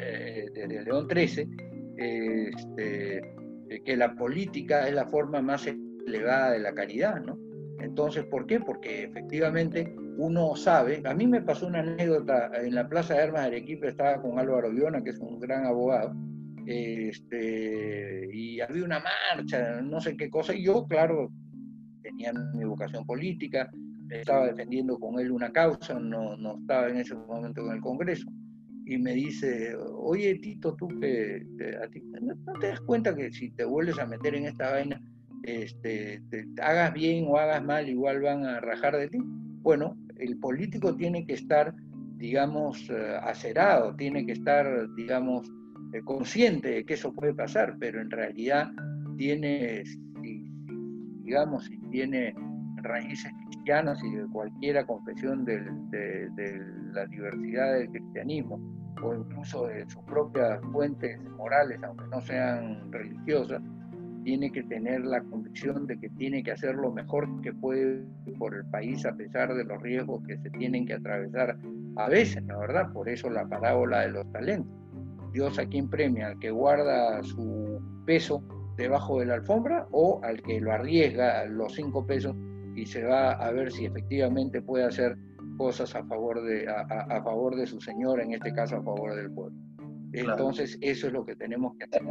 eh, 0.01 0.83
León 0.85 1.09
XIII, 1.11 1.49
este, 1.97 3.23
que 3.85 3.97
la 3.97 4.15
política 4.15 4.89
es 4.89 4.95
la 4.95 5.07
forma 5.07 5.41
más 5.41 5.67
elevada 6.07 6.53
de 6.53 6.59
la 6.61 6.75
caridad, 6.75 7.21
¿no? 7.21 7.39
Entonces, 7.81 8.25
¿por 8.25 8.47
qué? 8.47 8.61
Porque 8.61 9.05
efectivamente 9.05 9.95
uno 10.19 10.57
sabe, 10.57 11.03
a 11.05 11.15
mí 11.15 11.27
me 11.27 11.43
pasó 11.43 11.67
una 11.67 11.81
anécdota 11.81 12.51
en 12.55 12.75
la 12.75 12.89
Plaza 12.89 13.15
de 13.15 13.23
Armas 13.23 13.43
de 13.43 13.49
Arequipa, 13.49 13.87
estaba 13.87 14.21
con 14.23 14.39
Álvaro 14.39 14.71
Viona, 14.71 15.03
que 15.03 15.11
es 15.11 15.19
un 15.19 15.39
gran 15.39 15.67
abogado, 15.67 16.15
este, 16.67 18.29
y 18.33 18.61
había 18.61 18.85
una 18.85 19.01
marcha, 19.01 19.81
no 19.83 20.01
sé 20.01 20.17
qué 20.17 20.31
cosa, 20.31 20.55
y 20.55 20.65
yo, 20.65 20.87
claro, 20.87 21.31
tenía 22.03 22.33
mi 22.55 22.65
vocación 22.65 23.05
política, 23.05 23.71
estaba 24.11 24.47
defendiendo 24.47 24.99
con 24.99 25.19
él 25.19 25.31
una 25.31 25.53
causa, 25.53 25.99
no, 25.99 26.37
no 26.37 26.59
estaba 26.59 26.89
en 26.89 26.99
ese 26.99 27.15
momento 27.15 27.63
en 27.63 27.73
el 27.73 27.81
Congreso, 27.81 28.27
y 28.87 28.99
me 28.99 29.15
dice, 29.15 29.77
oye 29.77 30.37
Tito, 30.37 30.75
tú 30.77 30.89
que 31.01 31.45
¿no 32.21 32.59
te 32.61 32.69
das 32.69 32.81
cuenta 32.81 33.15
que 33.17 33.33
si 33.33 33.51
te 33.51 33.65
vuelves 33.65 33.99
a 33.99 34.07
meter 34.07 34.37
en 34.37 34.45
esta 34.45 34.71
vaina, 34.71 35.03
este, 35.43 36.23
te, 36.31 36.47
hagas 36.63 36.95
bien 36.95 37.27
o 37.29 37.37
hagas 37.37 37.65
mal, 37.65 37.89
igual 37.89 38.23
van 38.23 38.45
a 38.45 38.61
rajar 38.61 38.97
de 38.97 39.09
ti? 39.09 39.19
Bueno, 39.63 39.97
el 40.19 40.39
político 40.39 40.95
tiene 40.95 41.27
que 41.27 41.35
estar, 41.35 41.75
digamos, 42.17 42.89
eh, 42.89 43.17
acerado, 43.23 43.97
tiene 43.97 44.25
que 44.25 44.33
estar, 44.33 44.89
digamos, 44.95 45.51
eh, 45.93 46.01
consciente 46.05 46.71
de 46.71 46.85
que 46.85 46.95
eso 46.95 47.13
puede 47.13 47.35
pasar, 47.35 47.77
pero 47.81 48.01
en 48.01 48.11
realidad 48.11 48.71
tiene, 49.17 49.83
digamos, 51.25 51.69
tiene 51.91 52.35
raíces 52.87 53.33
cristianas 53.47 54.03
y 54.03 54.15
de 54.15 54.27
cualquiera 54.29 54.85
confesión 54.87 55.45
de, 55.45 55.61
la 56.93 57.07
diversidad 57.07 57.75
del 57.75 57.91
cristianismo, 57.91 58.61
o 59.03 59.15
incluso 59.15 59.67
de 59.67 59.89
sus 59.89 60.03
propias 60.05 60.61
fuentes 60.73 61.21
morales, 61.37 61.79
aunque 61.83 62.05
no 62.11 62.21
sean 62.21 62.91
religiosas, 62.91 63.61
tiene 64.25 64.51
que 64.51 64.65
tener 64.65 65.05
la 65.05 65.23
convicción 65.23 65.87
de 65.87 65.99
que 66.01 66.09
tiene 66.11 66.43
que 66.43 66.53
hacer 66.53 66.75
lo 66.75 66.91
mejor 66.91 67.29
que 67.43 67.53
puede 67.53 68.05
por 68.39 68.55
el 68.55 68.65
país 68.71 69.07
a 69.07 69.15
pesar 69.15 69.55
de 69.55 69.63
los 69.63 69.81
riesgos 69.83 70.21
que 70.27 70.37
se 70.39 70.51
tienen 70.51 70.85
que 70.85 70.95
atravesar 70.95 71.57
a 71.97 72.09
veces, 72.09 72.43
¿no 72.43 72.59
verdad? 72.59 72.93
Por 72.93 73.09
eso 73.09 73.31
la 73.31 73.47
parábola 73.47 74.01
de 74.01 74.09
los 74.09 74.33
talentos. 74.33 74.73
Dios 75.33 75.59
a 75.59 75.67
quien 75.67 75.89
premia, 75.89 76.29
al 76.29 76.39
que 76.41 76.51
guarda 76.51 77.23
su 77.23 77.81
peso 78.05 78.43
debajo 78.77 79.21
de 79.21 79.27
la 79.27 79.35
alfombra 79.35 79.87
o 79.91 80.21
al 80.23 80.43
que 80.43 80.61
lo 80.61 80.73
arriesga 80.73 81.45
los 81.47 81.75
cinco 81.75 82.07
pesos 82.07 82.35
y 82.77 82.87
se 82.87 83.03
va 83.05 83.33
a 83.33 83.51
ver 83.51 83.73
si 83.73 83.87
efectivamente 83.87 84.63
puede 84.63 84.85
hacer 84.85 85.17
cosas 85.57 85.95
a 85.95 86.05
favor 86.05 86.43
de, 86.45 86.69
a, 86.69 87.23
favor 87.23 87.57
de 87.57 87.67
su 87.67 87.81
Señor, 87.81 88.21
en 88.21 88.35
este 88.35 88.53
caso 88.53 88.77
a 88.77 88.83
favor 88.83 89.15
del 89.17 89.31
pueblo. 89.31 89.57
Entonces, 90.13 90.79
eso 90.81 91.09
es 91.09 91.13
lo 91.13 91.25
que 91.25 91.35
tenemos 91.37 91.77
que 91.77 91.85
hacer 91.85 92.03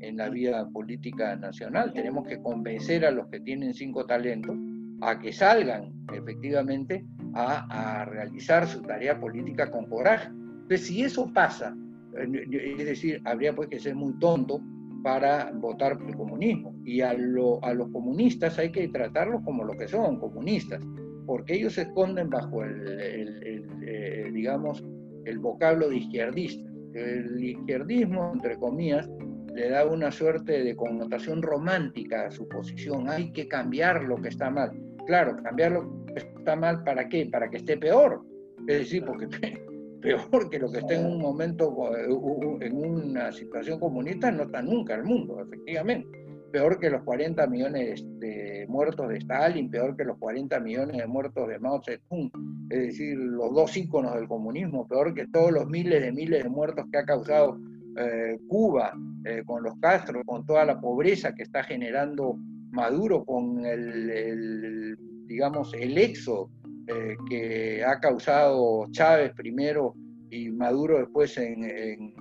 en 0.00 0.16
la 0.16 0.28
vida 0.28 0.68
política 0.70 1.36
nacional. 1.36 1.92
Tenemos 1.92 2.26
que 2.26 2.40
convencer 2.42 3.04
a 3.04 3.10
los 3.10 3.28
que 3.28 3.40
tienen 3.40 3.72
cinco 3.74 4.04
talentos 4.04 4.56
a 5.00 5.18
que 5.18 5.32
salgan 5.32 5.92
efectivamente 6.12 7.04
a, 7.34 8.00
a 8.00 8.04
realizar 8.06 8.66
su 8.66 8.82
tarea 8.82 9.20
política 9.20 9.70
con 9.70 9.86
coraje. 9.86 10.28
Entonces, 10.28 10.86
si 10.86 11.04
eso 11.04 11.30
pasa 11.32 11.74
es 12.16 12.78
decir, 12.78 13.20
habría 13.24 13.54
pues 13.54 13.68
que 13.68 13.78
ser 13.78 13.94
muy 13.94 14.12
tonto 14.18 14.60
para 15.04 15.52
votar 15.52 15.98
por 15.98 16.08
el 16.08 16.16
comunismo. 16.16 16.74
Y 16.82 17.02
a, 17.02 17.12
los 17.12 17.60
comunistas 17.92 18.58
hay 18.58 18.72
que 18.72 18.88
tratarlos 18.88 19.42
como 19.44 19.62
lo 19.62 19.76
que 19.76 19.86
son, 19.86 20.18
comunistas, 20.18 20.82
porque 21.26 21.54
ellos 21.54 21.74
se 21.74 21.82
esconden 21.82 22.30
bajo 22.30 22.64
el, 22.64 23.62
eh, 23.86 24.30
digamos, 24.32 24.82
el 25.26 25.38
vocablo 25.38 25.90
de 25.90 25.98
izquierdista. 25.98 26.68
El 26.94 27.44
izquierdismo, 27.44 28.32
entre 28.32 28.56
comillas, 28.56 29.08
le 29.54 29.68
da 29.68 29.84
una 29.84 30.10
suerte 30.10 30.64
de 30.64 30.74
connotación 30.74 31.42
romántica 31.42 32.26
a 32.26 32.30
su 32.30 32.48
posición. 32.48 33.08
Hay 33.10 33.30
que 33.30 33.46
cambiar 33.46 34.04
lo 34.04 34.16
que 34.16 34.30
está 34.30 34.48
mal. 34.48 34.72
Claro, 35.06 35.36
cambiar 35.42 35.72
lo 35.72 36.04
que 36.06 36.20
está 36.38 36.56
mal, 36.56 36.82
¿para 36.82 37.08
qué? 37.10 37.26
Para 37.26 37.50
que 37.50 37.58
esté 37.58 37.76
peor. 37.76 38.22
Es 38.66 38.78
decir, 38.78 39.04
porque 39.04 39.28
peor 40.04 40.50
que 40.50 40.58
lo 40.58 40.70
que 40.70 40.78
está 40.78 40.94
en 40.94 41.06
un 41.06 41.18
momento, 41.18 41.96
eh, 41.96 42.66
en 42.66 42.76
una 42.76 43.32
situación 43.32 43.80
comunista, 43.80 44.30
no 44.30 44.44
está 44.44 44.60
nunca 44.60 44.94
el 44.94 45.04
mundo, 45.04 45.40
efectivamente. 45.40 46.06
Peor 46.52 46.78
que 46.78 46.90
los 46.90 47.02
40 47.02 47.46
millones 47.46 48.04
de 48.20 48.66
muertos 48.68 49.08
de 49.08 49.16
Stalin, 49.16 49.70
peor 49.70 49.96
que 49.96 50.04
los 50.04 50.18
40 50.18 50.60
millones 50.60 50.98
de 50.98 51.06
muertos 51.06 51.48
de 51.48 51.58
Mao 51.58 51.82
Zedong, 51.82 52.30
es 52.70 52.78
decir, 52.78 53.16
los 53.16 53.52
dos 53.54 53.76
íconos 53.76 54.14
del 54.14 54.28
comunismo, 54.28 54.86
peor 54.86 55.14
que 55.14 55.26
todos 55.28 55.50
los 55.50 55.66
miles 55.66 56.02
de 56.02 56.12
miles 56.12 56.44
de 56.44 56.50
muertos 56.50 56.84
que 56.92 56.98
ha 56.98 57.04
causado 57.04 57.58
eh, 57.96 58.38
Cuba 58.46 58.92
eh, 59.24 59.42
con 59.46 59.62
los 59.62 59.74
Castro, 59.80 60.22
con 60.24 60.44
toda 60.44 60.66
la 60.66 60.80
pobreza 60.80 61.34
que 61.34 61.44
está 61.44 61.64
generando 61.64 62.36
Maduro, 62.70 63.24
con 63.24 63.64
el, 63.64 64.96
digamos, 65.26 65.72
el 65.74 65.96
éxodo 65.96 66.50
eh, 66.86 67.16
que 67.28 67.84
ha 67.84 67.98
causado 68.00 68.86
Chávez 68.90 69.32
primero 69.34 69.94
y 70.30 70.50
Maduro 70.50 70.98
después 70.98 71.36
en, 71.38 72.12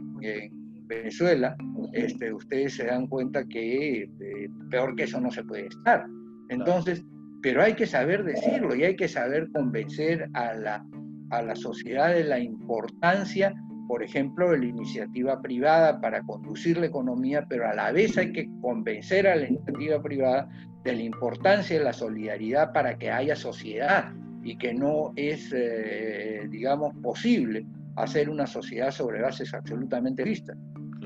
Venezuela, 0.85 1.55
este, 1.93 2.31
ustedes 2.33 2.75
se 2.75 2.85
dan 2.85 3.07
cuenta 3.07 3.43
que 3.45 4.03
eh, 4.03 4.49
peor 4.69 4.95
que 4.95 5.03
eso 5.03 5.19
no 5.19 5.31
se 5.31 5.43
puede 5.43 5.67
estar. 5.67 6.05
Entonces, 6.49 7.03
pero 7.41 7.61
hay 7.61 7.73
que 7.73 7.85
saber 7.85 8.23
decirlo 8.23 8.75
y 8.75 8.83
hay 8.83 8.95
que 8.95 9.07
saber 9.07 9.49
convencer 9.51 10.29
a 10.33 10.53
la, 10.53 10.85
a 11.29 11.41
la 11.41 11.55
sociedad 11.55 12.13
de 12.13 12.23
la 12.23 12.39
importancia, 12.39 13.53
por 13.87 14.03
ejemplo, 14.03 14.51
de 14.51 14.59
la 14.59 14.65
iniciativa 14.65 15.41
privada 15.41 15.99
para 15.99 16.21
conducir 16.23 16.77
la 16.77 16.85
economía, 16.85 17.45
pero 17.49 17.67
a 17.67 17.73
la 17.73 17.91
vez 17.91 18.17
hay 18.17 18.31
que 18.31 18.49
convencer 18.61 19.27
a 19.27 19.35
la 19.35 19.47
iniciativa 19.47 20.01
privada 20.01 20.49
de 20.83 20.93
la 20.93 21.01
importancia 21.01 21.77
de 21.77 21.83
la 21.83 21.93
solidaridad 21.93 22.71
para 22.71 22.97
que 22.97 23.11
haya 23.11 23.35
sociedad, 23.35 24.13
y 24.43 24.57
que 24.57 24.73
no 24.73 25.13
es, 25.15 25.51
eh, 25.55 26.47
digamos, 26.49 26.93
posible 27.01 27.65
hacer 27.95 28.29
una 28.29 28.45
sociedad 28.47 28.91
sobre 28.91 29.21
bases 29.21 29.53
absolutamente 29.53 30.23
vistas, 30.23 30.57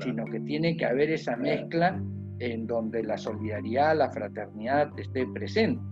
sino 0.02 0.24
que 0.26 0.40
tiene 0.40 0.76
que 0.76 0.86
haber 0.86 1.10
esa 1.10 1.36
mezcla 1.36 2.02
en 2.40 2.66
donde 2.66 3.02
la 3.02 3.18
solidaridad, 3.18 3.96
la 3.96 4.10
fraternidad 4.10 4.90
esté 4.98 5.26
presente. 5.26 5.82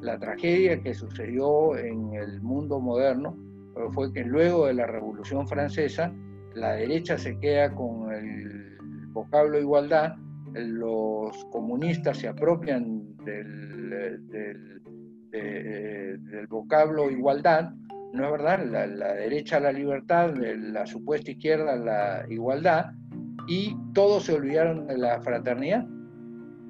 La 0.00 0.18
tragedia 0.18 0.80
que 0.82 0.94
sucedió 0.94 1.76
en 1.76 2.14
el 2.14 2.40
mundo 2.42 2.80
moderno 2.80 3.36
fue 3.92 4.12
que 4.12 4.24
luego 4.24 4.66
de 4.66 4.74
la 4.74 4.86
Revolución 4.86 5.46
Francesa, 5.46 6.12
la 6.54 6.72
derecha 6.72 7.18
se 7.18 7.38
queda 7.38 7.74
con 7.74 8.12
el 8.12 8.76
vocablo 9.12 9.58
igualdad, 9.58 10.14
los 10.54 11.44
comunistas 11.46 12.18
se 12.18 12.28
apropian 12.28 13.16
del, 13.24 13.90
del, 14.30 14.82
del 15.42 16.46
vocablo 16.48 17.10
igualdad, 17.10 17.70
¿no 18.12 18.24
es 18.24 18.32
verdad? 18.32 18.64
La, 18.64 18.86
la, 18.86 19.14
derecha 19.14 19.60
la 19.60 19.72
libertad, 19.72 20.34
la 20.36 20.86
supuesta 20.86 21.30
izquierda 21.30 21.76
la 21.76 22.24
igualdad, 22.28 22.92
y 23.46 23.76
todos 23.94 24.24
se 24.24 24.34
olvidaron 24.34 24.86
de 24.86 24.98
la 24.98 25.20
fraternidad, 25.20 25.86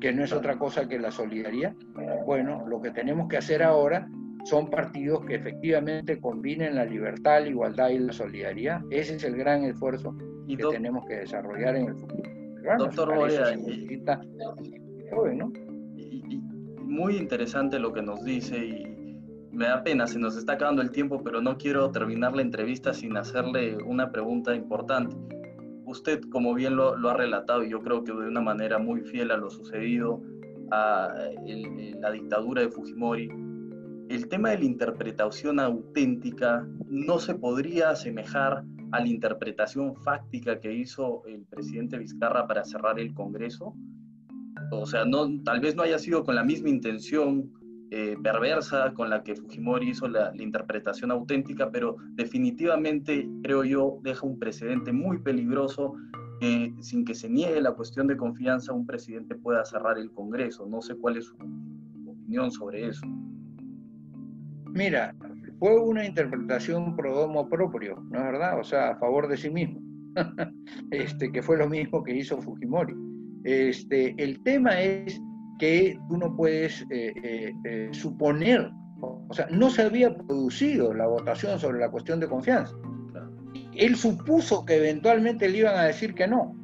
que 0.01 0.13
no 0.13 0.25
es 0.25 0.33
otra 0.33 0.59
cosa 0.59 0.89
que 0.89 0.99
la 0.99 1.11
solidaridad. 1.11 1.75
Bueno, 2.27 2.67
lo 2.67 2.81
que 2.83 2.91
tenemos 2.91 3.29
que 3.29 3.39
hacer 3.39 3.63
ahora 3.63 4.09
son 4.45 4.71
partidos 4.71 5.25
que 5.25 5.37
efectivamente 5.37 6.21
combinen 6.21 6.77
la 6.77 6.85
libertad, 6.85 7.43
la 7.43 7.49
igualdad 7.49 7.89
y 7.89 7.99
la 7.99 8.13
solidaridad. 8.13 8.81
Ese 8.91 9.17
es 9.17 9.25
el 9.25 9.37
gran 9.37 9.65
esfuerzo 9.65 10.15
que 10.47 10.57
tenemos 10.57 11.05
que 11.07 11.17
desarrollar 11.17 11.77
en 11.77 11.89
el 11.89 11.97
futuro. 11.97 12.31
doctor 12.79 13.15
Borea, 13.15 13.57
muy 16.87 17.17
interesante 17.17 17.79
lo 17.79 17.93
que 17.93 18.03
nos 18.03 18.25
dice 18.25 18.65
y 18.65 18.97
me 19.53 19.67
da 19.67 19.83
pena, 19.83 20.07
se 20.07 20.19
nos 20.19 20.37
está 20.37 20.55
acabando 20.55 20.83
el 20.83 20.91
tiempo, 20.91 21.23
pero 21.23 21.41
no 21.41 21.57
quiero 21.57 21.91
terminar 21.91 22.35
la 22.35 22.43
entrevista 22.43 22.93
sin 22.93 23.17
hacerle 23.17 23.77
una 23.77 24.11
pregunta 24.13 24.55
importante. 24.55 25.17
Usted, 25.85 26.21
como 26.31 26.55
bien 26.55 26.77
lo, 26.77 26.93
ha 27.09 27.15
relatado, 27.15 27.65
y 27.65 27.71
yo 27.71 27.83
creo 27.83 28.05
que 28.05 28.13
de 28.13 28.29
una 28.29 28.41
manera 28.41 28.79
muy 28.79 29.01
fiel 29.01 29.31
a 29.31 29.37
lo 29.37 29.51
sucedido 29.51 30.21
a 30.71 31.15
la 32.01 32.11
dictadura 32.11 32.63
de 32.63 32.69
Fujimori, 32.69 33.31
el 34.09 34.29
tema 34.29 34.51
de 34.51 34.59
la 34.59 34.65
interpretación 34.65 35.59
auténtica 35.59 36.67
no 36.89 37.19
se 37.19 37.35
podría 37.35 37.91
asemejar 37.91 38.65
a 38.93 39.01
la 39.01 39.09
interpretación 39.09 39.97
fáctica 39.97 40.61
que 40.61 40.73
hizo 40.73 41.25
el 41.27 41.45
presidente 41.45 41.99
Vizcarra 41.99 42.47
para 42.47 42.65
cerrar 42.65 43.01
el 43.01 43.15
Congreso. 43.15 43.75
O 44.71 44.87
sea, 44.87 45.05
no, 45.05 45.43
tal 45.45 45.61
vez 45.61 45.77
no 45.77 45.83
haya 45.83 45.99
sido 45.99 46.25
con 46.25 46.35
la 46.35 46.45
misma 46.45 46.69
intención 46.71 47.51
eh, 47.91 48.17
perversa 48.21 48.93
con 48.95 49.11
la 49.11 49.23
que 49.23 49.37
Fujimori 49.37 49.91
hizo 49.91 50.09
la, 50.09 50.33
interpretación 50.35 51.13
auténtica, 51.13 51.71
pero 51.71 51.97
definitivamente, 52.15 53.29
creo 53.45 53.63
yo, 53.63 54.01
deja 54.03 54.27
un 54.27 54.39
precedente 54.41 54.93
muy 54.93 55.19
peligroso 55.19 55.95
que 56.41 56.75
sin 56.81 57.05
que 57.05 57.15
se 57.15 57.29
niegue 57.29 57.61
la 57.61 57.73
cuestión 57.73 58.09
de 58.09 58.17
confianza, 58.17 58.73
un 58.73 58.87
presidente 58.87 59.37
pueda 59.37 59.65
cerrar 59.65 59.99
el 59.99 60.11
Congreso. 60.11 60.67
No 60.67 60.83
sé 60.83 60.97
cuál 60.97 61.17
es 61.17 61.27
su 61.27 61.37
opinión 62.07 62.51
sobre 62.51 62.89
eso. 62.89 63.07
Mira, 64.73 65.15
fue 65.61 65.79
una 65.79 66.05
interpretación 66.05 66.97
pro 66.97 67.15
domo 67.15 67.49
propio, 67.49 68.03
¿no 68.11 68.19
es 68.19 68.25
verdad? 68.25 68.59
O 68.61 68.65
sea, 68.65 68.91
a 68.91 68.97
favor 68.97 69.29
de 69.29 69.37
sí 69.37 69.49
mismo, 69.49 69.81
este, 70.91 71.31
que 71.31 71.41
fue 71.41 71.57
lo 71.57 71.69
mismo 71.69 72.03
que 72.03 72.17
hizo 72.17 72.43
Fujimori. 72.43 73.06
Este, 73.47 74.13
el 74.21 74.43
tema 74.43 74.81
es 74.81 75.23
que 75.61 75.97
tú 76.09 76.17
no 76.17 76.35
puedes 76.35 76.83
eh, 76.91 77.15
eh, 77.23 77.55
eh, 77.65 77.89
suponer, 77.93 78.73
o 79.01 79.33
sea, 79.33 79.47
no 79.53 79.71
se 79.71 79.83
había 79.83 80.13
producido 80.17 80.93
la 80.93 81.07
votación 81.07 81.57
sobre 81.61 81.79
la 81.79 81.89
cuestión 81.89 82.19
de 82.19 82.27
confianza. 82.27 82.75
Él 83.73 83.95
supuso 83.95 84.65
que 84.65 84.79
eventualmente 84.79 85.49
le 85.49 85.59
iban 85.59 85.77
a 85.77 85.85
decir 85.85 86.13
que 86.15 86.27
no. 86.27 86.57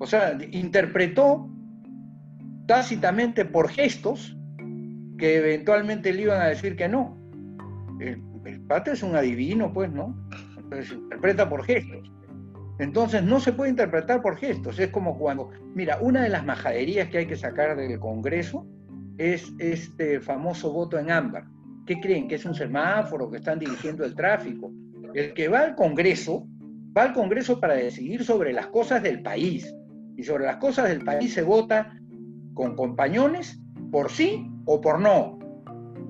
O 0.00 0.06
sea, 0.06 0.36
interpretó 0.50 1.48
tácitamente 2.66 3.44
por 3.44 3.68
gestos 3.68 4.36
que 5.16 5.36
eventualmente 5.36 6.12
le 6.12 6.22
iban 6.22 6.40
a 6.40 6.48
decir 6.48 6.74
que 6.74 6.88
no. 6.88 7.16
El, 8.00 8.20
el 8.46 8.62
es 8.86 9.02
un 9.04 9.14
adivino, 9.14 9.72
pues, 9.72 9.92
¿no? 9.92 10.12
Entonces 10.56 10.90
interpreta 10.90 11.48
por 11.48 11.62
gestos. 11.64 12.10
Entonces 12.80 13.22
no 13.22 13.40
se 13.40 13.52
puede 13.52 13.70
interpretar 13.70 14.22
por 14.22 14.38
gestos. 14.38 14.78
Es 14.78 14.88
como 14.88 15.18
cuando, 15.18 15.50
mira, 15.74 15.98
una 16.00 16.22
de 16.22 16.30
las 16.30 16.46
majaderías 16.46 17.10
que 17.10 17.18
hay 17.18 17.26
que 17.26 17.36
sacar 17.36 17.76
del 17.76 18.00
Congreso 18.00 18.66
es 19.18 19.52
este 19.58 20.18
famoso 20.18 20.72
voto 20.72 20.98
en 20.98 21.10
ámbar. 21.10 21.44
¿Qué 21.84 22.00
creen? 22.00 22.26
¿Que 22.26 22.36
es 22.36 22.44
un 22.46 22.54
semáforo? 22.54 23.30
¿Que 23.30 23.36
están 23.36 23.58
dirigiendo 23.58 24.02
el 24.02 24.14
tráfico? 24.14 24.72
El 25.12 25.34
que 25.34 25.48
va 25.48 25.60
al 25.60 25.74
Congreso, 25.74 26.48
va 26.96 27.02
al 27.02 27.12
Congreso 27.12 27.60
para 27.60 27.74
decidir 27.74 28.24
sobre 28.24 28.54
las 28.54 28.68
cosas 28.68 29.02
del 29.02 29.20
país. 29.20 29.74
Y 30.16 30.22
sobre 30.22 30.46
las 30.46 30.56
cosas 30.56 30.88
del 30.88 31.04
país 31.04 31.34
se 31.34 31.42
vota 31.42 31.94
con 32.54 32.76
compañones 32.76 33.60
por 33.90 34.10
sí 34.10 34.50
o 34.64 34.80
por 34.80 35.00
no. 35.00 35.38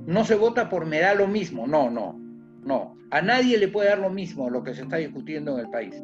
No 0.07 0.25
se 0.25 0.37
vota 0.37 0.68
por 0.68 0.87
me 0.87 1.01
da 1.01 1.14
lo 1.14 1.27
mismo, 1.27 1.66
no, 1.66 1.91
no, 1.91 2.16
no. 2.64 2.97
A 3.11 3.23
nadie 3.23 3.59
le 3.59 3.66
puede 3.66 3.89
dar 3.89 3.99
lo 3.99 4.11
mismo 4.11 4.49
lo 4.49 4.62
que 4.62 4.73
se 4.73 4.83
está 4.83 4.99
discutiendo 4.99 5.59
en 5.59 5.64
el 5.64 5.71
país. 5.71 6.01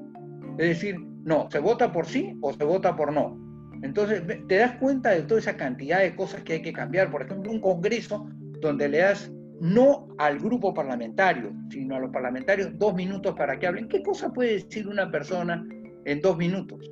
Es 0.58 0.68
decir, 0.68 0.98
no, 0.98 1.48
se 1.50 1.58
vota 1.58 1.92
por 1.92 2.06
sí 2.06 2.36
o 2.40 2.52
se 2.52 2.64
vota 2.64 2.96
por 2.96 3.12
no. 3.12 3.38
Entonces, 3.82 4.22
te 4.48 4.56
das 4.56 4.76
cuenta 4.76 5.10
de 5.10 5.22
toda 5.22 5.40
esa 5.40 5.56
cantidad 5.56 6.00
de 6.00 6.14
cosas 6.14 6.42
que 6.42 6.54
hay 6.54 6.62
que 6.62 6.72
cambiar. 6.72 7.10
Por 7.10 7.22
ejemplo, 7.22 7.52
un 7.52 7.60
congreso 7.60 8.26
donde 8.60 8.88
le 8.88 8.98
das 8.98 9.30
no 9.60 10.08
al 10.18 10.38
grupo 10.38 10.72
parlamentario, 10.74 11.52
sino 11.70 11.96
a 11.96 12.00
los 12.00 12.10
parlamentarios 12.10 12.78
dos 12.78 12.94
minutos 12.94 13.34
para 13.34 13.58
que 13.58 13.66
hablen. 13.66 13.88
¿Qué 13.88 14.02
cosa 14.02 14.32
puede 14.32 14.54
decir 14.54 14.88
una 14.88 15.10
persona 15.10 15.66
en 16.04 16.20
dos 16.20 16.36
minutos? 16.36 16.90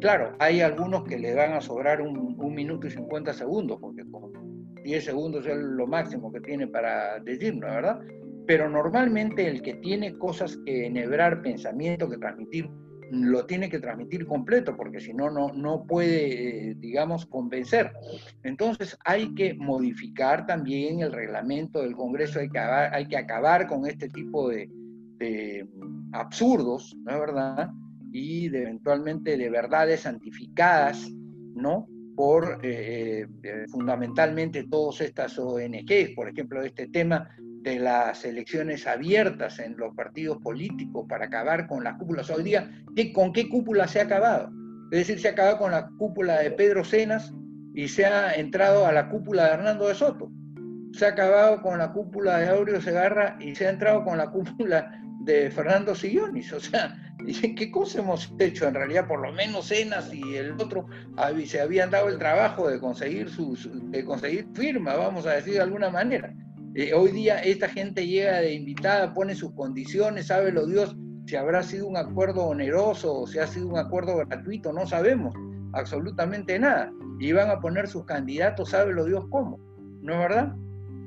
Claro, 0.00 0.34
hay 0.40 0.60
algunos 0.60 1.04
que 1.04 1.18
le 1.18 1.34
van 1.34 1.52
a 1.52 1.60
sobrar 1.60 2.00
un, 2.00 2.36
minuto 2.54 2.88
y 2.88 2.90
cincuenta 2.90 3.32
segundos, 3.32 3.78
porque 3.80 4.04
con 4.10 4.32
10 4.82 5.04
segundos 5.04 5.46
es 5.46 5.56
lo 5.56 5.86
máximo 5.86 6.32
que 6.32 6.40
tiene 6.40 6.66
para 6.66 7.20
decirlo, 7.20 7.68
¿verdad? 7.68 8.00
Pero 8.46 8.68
normalmente 8.68 9.46
el 9.46 9.62
que 9.62 9.74
tiene 9.74 10.18
cosas 10.18 10.58
que 10.66 10.86
enhebrar, 10.86 11.40
pensamiento 11.42 12.10
que 12.10 12.18
transmitir, 12.18 12.68
lo 13.12 13.44
tiene 13.44 13.68
que 13.68 13.78
transmitir 13.78 14.26
completo, 14.26 14.74
porque 14.74 14.98
si 14.98 15.12
no, 15.12 15.30
no 15.30 15.84
puede, 15.86 16.70
eh, 16.70 16.74
digamos, 16.78 17.26
convencer. 17.26 17.92
Entonces 18.42 18.98
hay 19.04 19.34
que 19.34 19.52
modificar 19.52 20.46
también 20.46 21.00
el 21.00 21.12
reglamento 21.12 21.82
del 21.82 21.94
Congreso, 21.94 22.40
hay 22.40 22.48
que 22.48 22.58
acabar, 22.58 22.94
hay 22.94 23.06
que 23.06 23.18
acabar 23.18 23.66
con 23.66 23.86
este 23.86 24.08
tipo 24.08 24.48
de, 24.48 24.70
de 25.18 25.68
absurdos, 26.12 26.96
¿no 27.04 27.12
es 27.12 27.20
verdad? 27.20 27.70
Y 28.12 28.46
eventualmente 28.46 29.36
de 29.36 29.50
verdades 29.50 30.00
santificadas, 30.00 31.10
¿no? 31.54 31.86
por 32.16 32.60
eh, 32.62 33.26
eh, 33.42 33.64
fundamentalmente 33.68 34.64
todas 34.64 35.00
estas 35.00 35.38
ONGs, 35.38 36.10
por 36.14 36.28
ejemplo, 36.28 36.62
este 36.62 36.88
tema 36.88 37.28
de 37.62 37.78
las 37.78 38.24
elecciones 38.24 38.86
abiertas 38.86 39.58
en 39.60 39.76
los 39.76 39.94
partidos 39.94 40.38
políticos 40.38 41.06
para 41.08 41.26
acabar 41.26 41.66
con 41.66 41.84
las 41.84 41.96
cúpulas. 41.96 42.28
Hoy 42.30 42.42
día, 42.42 42.70
¿con 43.14 43.32
qué 43.32 43.48
cúpula 43.48 43.86
se 43.86 44.00
ha 44.00 44.04
acabado? 44.04 44.50
Es 44.90 44.98
decir, 44.98 45.20
se 45.20 45.28
ha 45.28 45.32
acabado 45.32 45.58
con 45.58 45.70
la 45.70 45.88
cúpula 45.98 46.40
de 46.40 46.50
Pedro 46.50 46.84
Cenas 46.84 47.32
y 47.74 47.88
se 47.88 48.04
ha 48.04 48.34
entrado 48.34 48.86
a 48.86 48.92
la 48.92 49.08
cúpula 49.08 49.46
de 49.46 49.52
Hernando 49.52 49.88
de 49.88 49.94
Soto. 49.94 50.30
Se 50.92 51.06
ha 51.06 51.10
acabado 51.10 51.62
con 51.62 51.78
la 51.78 51.92
cúpula 51.92 52.38
de 52.38 52.48
Aureo 52.48 52.80
Segarra 52.80 53.36
y 53.40 53.54
se 53.54 53.66
ha 53.66 53.70
entrado 53.70 54.04
con 54.04 54.18
la 54.18 54.30
cúpula 54.30 55.00
de 55.20 55.50
Fernando 55.50 55.94
Sillonis. 55.94 56.52
O 56.52 56.60
sea, 56.60 57.14
¿qué 57.56 57.70
cosa 57.70 58.00
hemos 58.00 58.32
hecho? 58.38 58.66
En 58.66 58.74
realidad, 58.74 59.06
por 59.06 59.20
lo 59.20 59.32
menos 59.32 59.68
Cenas 59.68 60.12
y 60.12 60.36
el 60.36 60.52
otro 60.52 60.86
se 61.46 61.60
habían 61.60 61.90
dado 61.90 62.08
el 62.08 62.18
trabajo 62.18 62.68
de 62.68 62.80
conseguir, 62.80 63.30
sus, 63.30 63.70
de 63.90 64.04
conseguir 64.04 64.48
firma, 64.52 64.94
vamos 64.94 65.26
a 65.26 65.32
decir 65.32 65.54
de 65.54 65.60
alguna 65.60 65.90
manera. 65.90 66.34
Eh, 66.74 66.94
hoy 66.94 67.12
día 67.12 67.38
esta 67.40 67.68
gente 67.68 68.06
llega 68.06 68.40
de 68.40 68.54
invitada, 68.54 69.12
pone 69.12 69.34
sus 69.34 69.52
condiciones, 69.52 70.28
sabe 70.28 70.52
lo 70.52 70.66
Dios 70.66 70.96
si 71.26 71.36
habrá 71.36 71.62
sido 71.62 71.86
un 71.86 71.96
acuerdo 71.96 72.44
oneroso 72.44 73.20
o 73.20 73.26
si 73.26 73.38
ha 73.38 73.46
sido 73.46 73.68
un 73.68 73.78
acuerdo 73.78 74.16
gratuito, 74.16 74.72
no 74.72 74.86
sabemos 74.86 75.34
absolutamente 75.72 76.58
nada. 76.58 76.92
Y 77.20 77.32
van 77.32 77.50
a 77.50 77.60
poner 77.60 77.88
sus 77.88 78.04
candidatos, 78.04 78.70
sabe 78.70 78.92
lo 78.92 79.04
Dios 79.04 79.26
cómo, 79.30 79.58
¿no 80.00 80.14
es 80.14 80.18
verdad? 80.18 80.56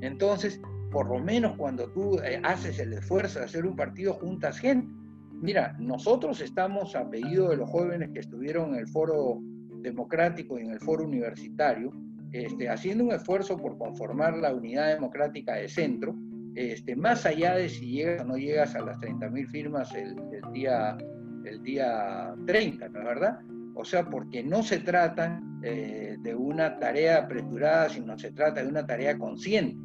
Entonces, 0.00 0.60
por 0.90 1.08
lo 1.08 1.18
menos 1.18 1.56
cuando 1.56 1.90
tú 1.90 2.18
eh, 2.20 2.40
haces 2.44 2.78
el 2.78 2.92
esfuerzo 2.92 3.40
de 3.40 3.46
hacer 3.46 3.66
un 3.66 3.76
partido, 3.76 4.14
juntas 4.14 4.58
gente. 4.58 4.92
Mira, 5.32 5.76
nosotros 5.78 6.40
estamos 6.40 6.94
a 6.96 7.10
pedido 7.10 7.50
de 7.50 7.56
los 7.56 7.68
jóvenes 7.68 8.10
que 8.12 8.20
estuvieron 8.20 8.70
en 8.70 8.76
el 8.76 8.88
foro 8.88 9.40
democrático 9.82 10.58
y 10.58 10.62
en 10.62 10.70
el 10.70 10.80
foro 10.80 11.04
universitario, 11.04 11.92
este, 12.32 12.68
haciendo 12.68 13.04
un 13.04 13.12
esfuerzo 13.12 13.56
por 13.56 13.78
conformar 13.78 14.36
la 14.36 14.52
unidad 14.52 14.94
democrática 14.94 15.54
de 15.54 15.68
centro, 15.68 16.14
este, 16.54 16.96
más 16.96 17.26
allá 17.26 17.54
de 17.56 17.68
si 17.68 17.86
llegas 17.86 18.22
o 18.22 18.24
no 18.24 18.36
llegas 18.36 18.74
a 18.74 18.80
las 18.80 18.98
30.000 18.98 19.46
firmas 19.48 19.94
el, 19.94 20.16
día, 20.52 20.96
el 21.44 21.62
día 21.62 22.34
30, 22.46 22.88
¿no 22.88 23.04
verdad? 23.04 23.38
O 23.74 23.84
sea, 23.84 24.08
porque 24.08 24.42
no 24.42 24.62
se 24.62 24.78
trata 24.78 25.42
eh, 25.62 26.16
de 26.20 26.34
una 26.34 26.78
tarea 26.78 27.18
apresurada, 27.18 27.90
sino 27.90 28.18
se 28.18 28.32
trata 28.32 28.62
de 28.62 28.68
una 28.68 28.86
tarea 28.86 29.18
consciente 29.18 29.76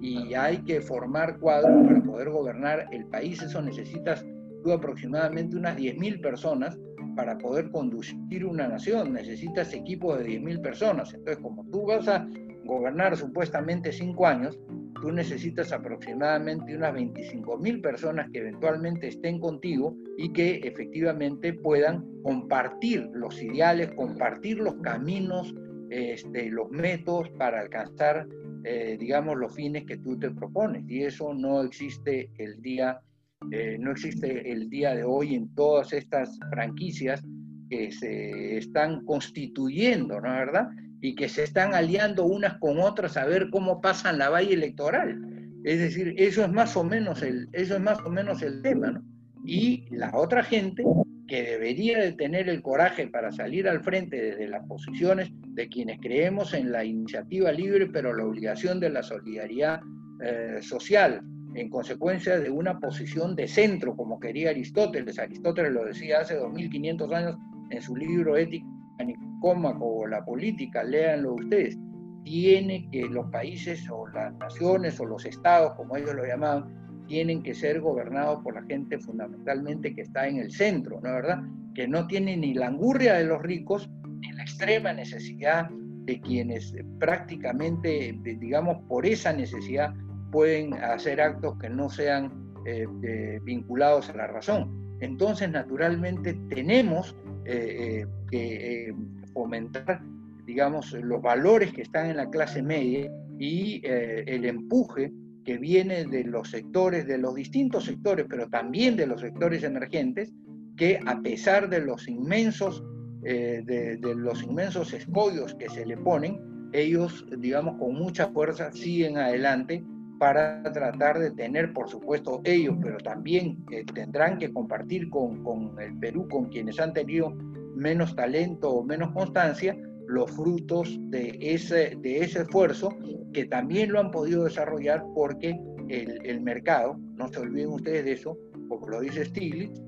y 0.00 0.34
hay 0.34 0.58
que 0.58 0.80
formar 0.80 1.38
cuadros 1.38 1.86
para 1.86 2.02
poder 2.02 2.30
gobernar 2.30 2.86
el 2.90 3.06
país. 3.06 3.42
Eso 3.42 3.60
necesitas 3.60 4.24
tú 4.62 4.72
aproximadamente 4.72 5.56
unas 5.56 5.76
10.000 5.76 6.20
personas 6.22 6.78
para 7.20 7.36
poder 7.36 7.70
conducir 7.70 8.46
una 8.46 8.66
nación, 8.66 9.12
necesitas 9.12 9.74
equipos 9.74 10.18
de 10.18 10.40
10.000 10.40 10.62
personas. 10.62 11.12
Entonces, 11.12 11.42
como 11.42 11.66
tú 11.66 11.84
vas 11.84 12.08
a 12.08 12.26
gobernar 12.64 13.14
supuestamente 13.14 13.92
cinco 13.92 14.26
años, 14.26 14.58
tú 15.02 15.12
necesitas 15.12 15.70
aproximadamente 15.70 16.74
unas 16.74 16.94
25.000 16.94 17.82
personas 17.82 18.30
que 18.32 18.38
eventualmente 18.38 19.08
estén 19.08 19.38
contigo 19.38 19.94
y 20.16 20.32
que 20.32 20.60
efectivamente 20.64 21.52
puedan 21.52 22.06
compartir 22.22 23.10
los 23.12 23.42
ideales, 23.42 23.90
compartir 23.90 24.56
los 24.60 24.76
caminos, 24.76 25.54
este, 25.90 26.48
los 26.48 26.70
métodos 26.70 27.28
para 27.32 27.60
alcanzar, 27.60 28.26
eh, 28.64 28.96
digamos, 28.98 29.36
los 29.36 29.54
fines 29.54 29.84
que 29.84 29.98
tú 29.98 30.18
te 30.18 30.30
propones. 30.30 30.88
Y 30.88 31.02
eso 31.02 31.34
no 31.34 31.60
existe 31.64 32.30
el 32.38 32.62
día 32.62 33.02
eh, 33.50 33.76
no 33.80 33.92
existe 33.92 34.52
el 34.52 34.68
día 34.68 34.94
de 34.94 35.02
hoy 35.02 35.34
en 35.34 35.52
todas 35.54 35.92
estas 35.92 36.38
franquicias 36.50 37.22
que 37.68 37.90
se 37.90 38.58
están 38.58 39.04
constituyendo, 39.04 40.20
¿no 40.20 40.28
es 40.28 40.38
verdad? 40.46 40.68
Y 41.00 41.14
que 41.14 41.28
se 41.28 41.44
están 41.44 41.74
aliando 41.74 42.24
unas 42.26 42.58
con 42.58 42.78
otras 42.78 43.16
a 43.16 43.24
ver 43.24 43.48
cómo 43.50 43.80
pasan 43.80 44.18
la 44.18 44.28
valla 44.28 44.52
electoral. 44.52 45.18
Es 45.64 45.78
decir, 45.78 46.14
eso 46.18 46.44
es 46.44 46.52
más 46.52 46.76
o 46.76 46.84
menos 46.84 47.22
el, 47.22 47.48
eso 47.52 47.76
es 47.76 47.80
más 47.80 47.98
o 48.00 48.10
menos 48.10 48.42
el 48.42 48.62
tema, 48.62 48.92
¿no? 48.92 49.02
Y 49.44 49.86
la 49.90 50.10
otra 50.14 50.42
gente 50.42 50.84
que 51.26 51.42
debería 51.42 51.98
de 51.98 52.12
tener 52.12 52.48
el 52.48 52.60
coraje 52.60 53.06
para 53.06 53.32
salir 53.32 53.68
al 53.68 53.82
frente 53.82 54.20
desde 54.20 54.48
las 54.48 54.66
posiciones 54.66 55.30
de 55.54 55.68
quienes 55.68 55.98
creemos 56.00 56.52
en 56.52 56.72
la 56.72 56.84
iniciativa 56.84 57.50
libre, 57.52 57.86
pero 57.86 58.14
la 58.14 58.24
obligación 58.24 58.80
de 58.80 58.90
la 58.90 59.02
solidaridad 59.02 59.80
eh, 60.22 60.58
social, 60.60 61.22
en 61.54 61.68
consecuencia 61.68 62.38
de 62.38 62.50
una 62.50 62.78
posición 62.78 63.34
de 63.34 63.48
centro, 63.48 63.96
como 63.96 64.20
quería 64.20 64.50
Aristóteles. 64.50 65.18
Aristóteles 65.18 65.72
lo 65.72 65.84
decía 65.84 66.20
hace 66.20 66.36
2500 66.36 67.12
años 67.12 67.36
en 67.70 67.82
su 67.82 67.96
libro 67.96 68.36
Ética 68.36 68.66
Nicómaco 69.04 69.86
o 69.86 70.06
La 70.06 70.24
Política, 70.24 70.82
léanlo 70.82 71.34
ustedes. 71.34 71.78
Tiene 72.24 72.88
que 72.90 73.06
los 73.06 73.26
países 73.30 73.88
o 73.90 74.06
las 74.08 74.34
naciones 74.34 75.00
o 75.00 75.06
los 75.06 75.24
estados, 75.24 75.72
como 75.74 75.96
ellos 75.96 76.14
lo 76.14 76.26
llamaban, 76.26 77.04
tienen 77.06 77.42
que 77.42 77.54
ser 77.54 77.80
gobernados 77.80 78.42
por 78.42 78.54
la 78.54 78.62
gente 78.62 78.98
fundamentalmente 78.98 79.94
que 79.94 80.02
está 80.02 80.28
en 80.28 80.36
el 80.36 80.52
centro, 80.52 81.00
¿no 81.02 81.08
es 81.08 81.14
verdad? 81.14 81.42
Que 81.74 81.88
no 81.88 82.06
tiene 82.06 82.36
ni 82.36 82.54
la 82.54 82.68
angurria 82.68 83.14
de 83.14 83.24
los 83.24 83.42
ricos, 83.42 83.90
ni 84.20 84.30
la 84.32 84.42
extrema 84.42 84.92
necesidad 84.92 85.68
de 85.70 86.20
quienes 86.20 86.74
prácticamente, 86.98 88.16
digamos, 88.22 88.78
por 88.88 89.06
esa 89.06 89.32
necesidad 89.32 89.92
pueden 90.30 90.74
hacer 90.74 91.20
actos 91.20 91.58
que 91.58 91.68
no 91.68 91.88
sean 91.90 92.50
eh, 92.66 93.40
vinculados 93.42 94.10
a 94.10 94.16
la 94.16 94.26
razón. 94.26 94.98
Entonces, 95.00 95.50
naturalmente, 95.50 96.34
tenemos 96.50 97.16
eh, 97.46 98.04
eh, 98.04 98.06
que 98.30 98.94
fomentar, 99.32 100.02
digamos, 100.44 100.92
los 100.92 101.22
valores 101.22 101.72
que 101.72 101.80
están 101.80 102.10
en 102.10 102.18
la 102.18 102.28
clase 102.28 102.62
media 102.62 103.10
y 103.38 103.80
el 103.84 104.44
empuje 104.44 105.10
que 105.42 105.56
viene 105.56 106.04
de 106.04 106.24
los 106.24 106.50
sectores, 106.50 107.06
de 107.06 107.16
los 107.16 107.34
distintos 107.34 107.86
sectores, 107.86 108.26
pero 108.28 108.46
también 108.50 108.94
de 108.94 109.06
los 109.06 109.22
sectores 109.22 109.62
emergentes, 109.62 110.30
que 110.76 111.00
a 111.06 111.18
pesar 111.22 111.70
de 111.70 111.80
los 111.80 112.06
inmensos, 112.08 112.84
de, 113.22 113.62
de, 113.98 114.14
los 114.14 114.42
inmensos 114.42 114.92
escollos 114.92 115.54
que 115.54 115.70
se 115.70 115.86
le 115.86 115.96
ponen, 115.96 116.38
ellos, 116.72 117.24
digamos, 117.38 117.78
con 117.78 117.94
mucha 117.94 118.28
fuerza 118.28 118.70
siguen 118.72 119.16
adelante 119.16 119.82
para 120.20 120.62
tratar 120.62 121.18
de 121.18 121.30
tener, 121.30 121.72
por 121.72 121.88
supuesto, 121.88 122.42
ellos, 122.44 122.76
pero 122.82 122.98
también 122.98 123.64
eh, 123.72 123.84
tendrán 123.94 124.36
que 124.36 124.52
compartir 124.52 125.08
con, 125.08 125.42
con, 125.42 125.80
el 125.80 125.98
Perú, 125.98 126.28
con 126.28 126.50
quienes 126.50 126.78
han 126.78 126.92
tenido 126.92 127.30
menos 127.74 128.14
talento 128.14 128.70
o 128.70 128.84
menos 128.84 129.12
constancia, 129.12 129.74
los 130.06 130.30
frutos 130.30 130.98
de 131.04 131.38
ese, 131.40 131.96
de 132.02 132.18
ese 132.18 132.42
esfuerzo, 132.42 132.94
que 133.32 133.46
también 133.46 133.92
lo 133.92 134.00
han 134.00 134.10
podido 134.10 134.44
desarrollar 134.44 135.02
porque 135.14 135.58
el, 135.88 136.20
el 136.26 136.42
mercado, 136.42 136.98
no 137.16 137.28
se 137.28 137.40
olviden 137.40 137.70
ustedes 137.70 138.04
de 138.04 138.12
eso, 138.12 138.36
como 138.68 138.88
lo 138.88 139.00
dice 139.00 139.24
Stiglitz, 139.24 139.80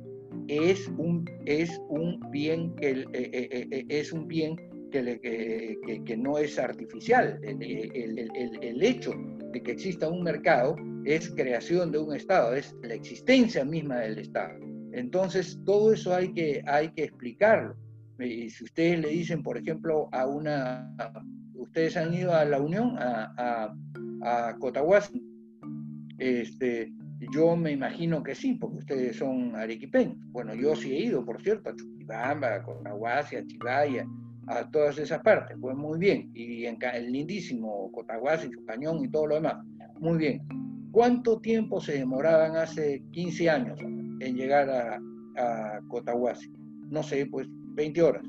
es 0.49 0.89
un, 0.97 1.29
es 1.45 1.79
un 1.91 2.19
bien 2.31 2.75
que 2.77 2.91
eh, 2.91 3.07
eh, 3.13 3.85
es 3.91 4.15
un 4.15 4.27
bien 4.27 4.57
que, 4.91 5.79
que, 6.07 6.17
no 6.17 6.39
es 6.39 6.59
artificial. 6.59 7.39
El, 7.43 7.63
el, 7.63 8.59
el, 8.63 8.83
hecho 8.83 9.15
de 9.53 9.63
que 9.63 9.73
exista 9.73 10.09
un 10.09 10.23
mercado 10.23 10.77
es 11.05 11.31
creación 11.31 11.93
de 11.93 11.99
un 11.99 12.15
Estado, 12.15 12.55
es 12.55 12.75
la 12.83 12.95
existencia 12.95 13.65
misma 13.65 13.99
del 13.99 14.19
Estado. 14.19 14.59
Entonces, 14.93 15.59
todo 15.65 15.93
eso 15.93 16.15
hay 16.15 16.33
que, 16.33 16.63
hay 16.67 16.91
que 16.91 17.05
explicarlo. 17.05 17.77
Y 18.19 18.51
si 18.51 18.65
ustedes 18.65 19.01
le 19.01 19.09
dicen, 19.09 19.43
por 19.43 19.57
ejemplo, 19.57 20.09
a 20.13 20.27
una... 20.27 20.95
Ustedes 21.55 21.97
han 21.97 22.13
ido 22.13 22.35
a 22.35 22.45
la 22.45 22.61
Unión, 22.61 22.97
a, 22.99 23.33
a, 23.37 24.49
a 24.49 24.59
Cotahuasi, 24.59 25.23
este, 26.19 26.93
yo 27.33 27.57
me 27.57 27.73
imagino 27.73 28.23
que 28.23 28.35
sí, 28.35 28.55
porque 28.55 28.79
ustedes 28.79 29.17
son 29.17 29.55
arequipeños. 29.57 30.19
Bueno, 30.27 30.55
yo 30.55 30.77
sí 30.77 30.93
he 30.93 31.05
ido, 31.05 31.25
por 31.25 31.41
cierto, 31.43 31.71
a 31.71 31.77
Chuquibamba, 31.77 32.57
a 32.57 32.63
Cotahuasi, 32.63 33.37
a 33.37 33.47
Chivaya, 33.47 34.07
a 34.47 34.71
todas 34.71 34.99
esas 34.99 35.21
partes, 35.23 35.57
pues 35.61 35.77
muy 35.77 35.99
bien, 35.99 36.31
y 36.35 36.65
en 36.67 36.79
el 36.95 37.13
lindísimo 37.13 37.91
Cotahuasi, 37.93 38.51
Chucañón 38.51 39.05
y 39.05 39.09
todo 39.09 39.27
lo 39.29 39.35
demás, 39.37 39.57
muy 40.01 40.19
bien. 40.19 40.43
¿Cuánto 40.91 41.41
tiempo 41.41 41.81
se 41.81 41.93
demoraban 41.93 42.57
hace 42.57 43.03
15 43.13 43.49
años 43.49 43.81
en 43.81 44.37
llegar 44.37 44.69
a, 44.69 45.01
a 45.37 45.81
Cotahuasi? 45.89 46.53
No 46.91 47.03
sé, 47.03 47.27
pues 47.27 47.49
20 47.75 48.03
horas. 48.03 48.23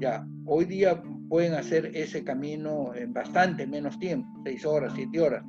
Ya, 0.00 0.26
hoy 0.44 0.64
día 0.66 1.02
pueden 1.28 1.54
hacer 1.54 1.90
ese 1.94 2.22
camino 2.22 2.94
en 2.94 3.12
bastante 3.14 3.66
menos 3.66 3.98
tiempo, 3.98 4.28
6 4.44 4.66
horas, 4.66 4.92
7 4.94 5.20
horas, 5.20 5.44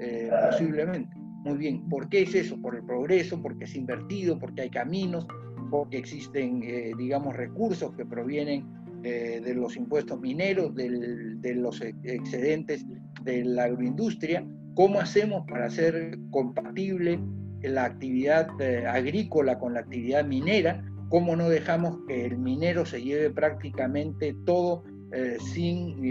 eh, 0.00 0.30
posiblemente. 0.50 1.14
Muy 1.44 1.56
bien, 1.58 1.88
¿por 1.88 2.08
qué 2.08 2.22
es 2.22 2.34
eso? 2.34 2.60
Por 2.60 2.74
el 2.74 2.84
progreso, 2.84 3.40
porque 3.40 3.64
es 3.64 3.76
invertido, 3.76 4.36
porque 4.36 4.62
hay 4.62 4.70
caminos, 4.70 5.28
porque 5.70 5.98
existen, 5.98 6.62
eh, 6.64 6.92
digamos, 6.98 7.36
recursos 7.36 7.94
que 7.94 8.04
provienen 8.04 8.66
eh, 9.04 9.40
de 9.44 9.54
los 9.54 9.76
impuestos 9.76 10.20
mineros, 10.20 10.74
de 10.74 11.54
los 11.54 11.80
excedentes 11.80 12.84
de 13.22 13.44
la 13.44 13.64
agroindustria, 13.64 14.44
cómo 14.74 14.98
hacemos 14.98 15.46
para 15.46 15.66
hacer 15.66 16.18
compatible 16.30 17.20
la 17.62 17.84
actividad 17.84 18.48
eh, 18.60 18.86
agrícola 18.86 19.58
con 19.58 19.74
la 19.74 19.80
actividad 19.80 20.24
minera, 20.24 20.84
cómo 21.10 21.36
no 21.36 21.48
dejamos 21.48 21.98
que 22.08 22.26
el 22.26 22.38
minero 22.38 22.84
se 22.84 23.00
lleve 23.00 23.30
prácticamente 23.30 24.34
todo 24.44 24.82
eh, 25.12 25.36
sin 25.40 26.02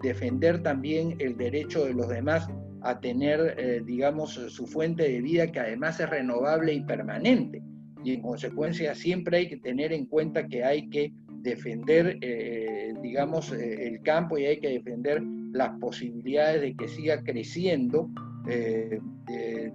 defender 0.00 0.62
también 0.62 1.16
el 1.18 1.36
derecho 1.36 1.84
de 1.84 1.94
los 1.94 2.08
demás 2.08 2.48
a 2.82 3.00
tener, 3.00 3.84
digamos, 3.84 4.34
su 4.34 4.66
fuente 4.66 5.02
de 5.04 5.20
vida 5.20 5.50
que 5.50 5.60
además 5.60 5.98
es 5.98 6.08
renovable 6.08 6.72
y 6.72 6.80
permanente. 6.82 7.62
Y 8.04 8.14
en 8.14 8.22
consecuencia 8.22 8.94
siempre 8.94 9.38
hay 9.38 9.48
que 9.48 9.56
tener 9.56 9.92
en 9.92 10.06
cuenta 10.06 10.46
que 10.48 10.64
hay 10.64 10.88
que 10.88 11.12
defender, 11.42 12.18
eh, 12.20 12.94
digamos, 13.02 13.52
eh, 13.52 13.88
el 13.88 14.00
campo 14.02 14.38
y 14.38 14.46
hay 14.46 14.60
que 14.60 14.68
defender 14.68 15.22
las 15.52 15.70
posibilidades 15.80 16.62
de 16.62 16.76
que 16.76 16.88
siga 16.88 17.22
creciendo, 17.22 18.08
eh, 18.48 19.00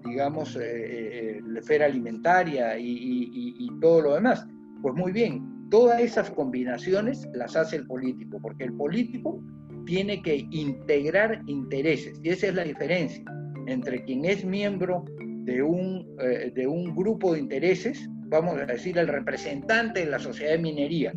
digamos, 0.05 0.55
la 0.55 1.59
esfera 1.59 1.85
alimentaria 1.85 2.77
y, 2.79 3.67
todo 3.79 4.01
lo 4.01 4.15
demás. 4.15 4.47
Pues 4.81 4.95
muy 4.95 5.11
bien, 5.11 5.69
todas 5.69 6.01
esas 6.01 6.31
combinaciones 6.31 7.27
las 7.33 7.55
hace 7.55 7.75
el 7.75 7.85
político, 7.85 8.39
porque 8.41 8.63
el 8.63 8.73
político 8.73 9.39
tiene 9.85 10.21
que 10.21 10.47
integrar 10.49 11.41
intereses, 11.45 12.19
y 12.23 12.29
esa 12.29 12.47
es 12.47 12.55
la 12.55 12.63
diferencia 12.63 13.23
entre 13.67 14.03
quien 14.03 14.25
es 14.25 14.43
miembro 14.43 15.05
de 15.45 15.61
un, 15.61 16.15
de 16.55 16.67
un 16.67 16.95
grupo 16.95 17.33
de 17.33 17.39
intereses, 17.39 18.09
vamos 18.29 18.57
a 18.57 18.65
decir, 18.65 18.97
el 18.97 19.07
representante 19.07 20.01
de 20.01 20.05
la 20.07 20.19
sociedad 20.19 20.53
de 20.53 20.57
minería, 20.57 21.13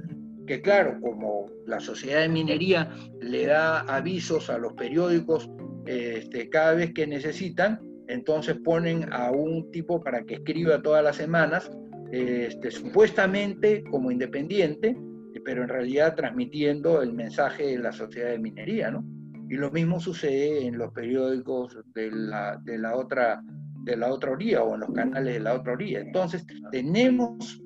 que 0.51 0.61
claro, 0.61 0.99
como 1.01 1.47
la 1.65 1.79
sociedad 1.79 2.23
de 2.23 2.29
minería 2.29 2.93
le 3.21 3.47
da 3.47 3.83
avisos 3.83 4.51
a 4.51 4.59
los 4.59 4.73
periódicos 4.73 5.49
este, 5.87 6.49
cada 6.49 6.75
vez 6.75 6.93
que 6.93 7.07
necesitan, 7.07 7.81
entonces 8.09 8.57
ponen 8.65 9.13
a 9.13 9.31
un 9.31 9.71
tipo 9.71 10.03
para 10.03 10.25
que 10.25 10.35
escriba 10.35 10.83
todas 10.83 11.05
las 11.05 11.15
semanas, 11.15 11.71
este, 12.11 12.73
supuestamente 12.73 13.85
como 13.93 14.11
independiente, 14.11 14.97
pero 15.45 15.63
en 15.63 15.69
realidad 15.69 16.17
transmitiendo 16.17 17.01
el 17.01 17.13
mensaje 17.13 17.67
de 17.69 17.79
la 17.79 17.93
sociedad 17.93 18.31
de 18.31 18.41
minería, 18.41 18.91
¿no? 18.91 19.05
Y 19.49 19.55
lo 19.55 19.71
mismo 19.71 20.01
sucede 20.01 20.67
en 20.67 20.79
los 20.79 20.93
periódicos 20.93 21.79
de 21.95 22.11
la, 22.11 22.61
de 22.65 22.77
la 22.77 22.97
otra 22.97 23.41
de 23.85 23.97
la 23.97 24.13
otra 24.13 24.33
orilla 24.33 24.63
o 24.63 24.75
en 24.75 24.81
los 24.81 24.91
canales 24.91 25.35
de 25.35 25.41
la 25.41 25.55
otra 25.55 25.73
orilla. 25.73 26.01
Entonces, 26.01 26.45
tenemos, 26.71 27.63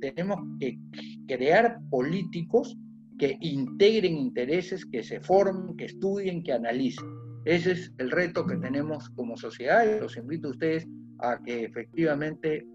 tenemos 0.00 0.40
que 0.58 0.76
crear 1.26 1.78
políticos 1.90 2.76
que 3.18 3.36
integren 3.40 4.16
intereses, 4.16 4.84
que 4.84 5.02
se 5.02 5.20
formen, 5.20 5.76
que 5.76 5.86
estudien, 5.86 6.42
que 6.42 6.52
analicen. 6.52 7.06
Ese 7.44 7.72
es 7.72 7.92
el 7.98 8.10
reto 8.10 8.44
que 8.46 8.56
tenemos 8.56 9.08
como 9.10 9.36
sociedad 9.36 10.00
los 10.00 10.16
invito 10.16 10.48
a 10.48 10.50
ustedes 10.50 10.86
a 11.20 11.38
que 11.42 11.64
efectivamente 11.64 12.66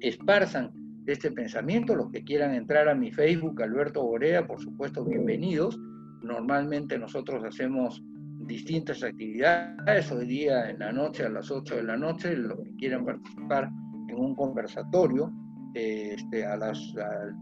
esparzan 0.00 0.70
este 1.06 1.30
pensamiento. 1.30 1.94
Los 1.94 2.10
que 2.10 2.22
quieran 2.22 2.54
entrar 2.54 2.88
a 2.88 2.94
mi 2.94 3.10
Facebook, 3.10 3.62
Alberto 3.62 4.02
Borea, 4.02 4.46
por 4.46 4.60
supuesto, 4.60 5.04
bienvenidos. 5.04 5.78
Normalmente 6.22 6.98
nosotros 6.98 7.42
hacemos 7.44 8.02
distintas 8.46 9.02
actividades, 9.02 10.10
hoy 10.12 10.26
día 10.26 10.70
en 10.70 10.78
la 10.78 10.92
noche, 10.92 11.24
a 11.24 11.30
las 11.30 11.50
8 11.50 11.76
de 11.76 11.82
la 11.82 11.96
noche, 11.96 12.36
los 12.36 12.58
que 12.62 12.74
quieran 12.76 13.04
participar 13.04 13.70
en 14.08 14.16
un 14.16 14.34
conversatorio, 14.34 15.32
este, 15.74 16.46
a 16.46 16.56
las, 16.56 16.94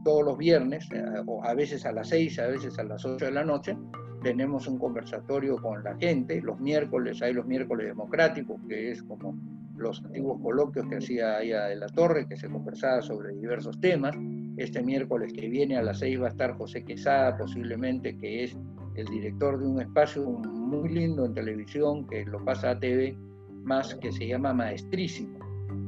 todos 0.05 0.24
los 0.24 0.39
viernes, 0.39 0.89
eh, 0.93 1.05
o 1.26 1.45
a 1.45 1.55
veces 1.55 1.85
a 1.85 1.93
las 1.93 2.09
6, 2.09 2.39
a 2.39 2.47
veces 2.49 2.78
a 2.78 2.85
las 2.85 3.05
8 3.05 3.26
de 3.26 3.30
la 3.30 3.45
noche, 3.45 3.76
tenemos 4.22 4.66
un 4.66 4.78
conversatorio 4.78 5.57
con 5.57 5.83
la 5.83 5.97
gente, 5.97 6.41
los 6.41 6.59
miércoles, 6.61 7.20
hay 7.22 7.35
los 7.35 7.47
miércoles 7.47 7.89
democráticos, 7.89 8.61
que 8.68 8.93
es 8.93 9.03
como 9.03 9.37
los 9.76 10.03
antiguos 10.05 10.41
coloquios 10.41 10.87
que 10.87 10.97
hacía 10.97 11.37
allá 11.37 11.66
de 11.66 11.76
la 11.76 11.89
Torre, 11.89 12.26
que 12.26 12.37
se 12.37 12.49
conversaba 12.49 13.03
sobre 13.03 13.35
diversos 13.35 13.80
temas. 13.80 14.16
Este 14.57 14.83
miércoles 14.83 15.33
que 15.33 15.49
viene 15.49 15.76
a 15.76 15.83
las 15.83 15.99
6 15.99 16.20
va 16.22 16.26
a 16.26 16.30
estar 16.30 16.53
José 16.57 16.85
Quesada, 16.85 17.37
posiblemente, 17.37 18.16
que 18.16 18.45
es 18.45 18.57
el 18.95 19.07
director 19.07 19.59
de 19.59 19.66
un 19.66 19.80
espacio 19.80 20.22
muy 20.24 20.89
lindo 20.91 21.24
en 21.24 21.35
televisión 21.35 22.07
que 22.07 22.24
lo 22.24 22.45
pasa 22.45 22.70
a 22.70 22.78
TV, 22.78 23.16
más 23.64 23.95
que 23.97 24.12
se 24.12 24.28
llama 24.28 24.53
Maestrísimo. 24.53 25.41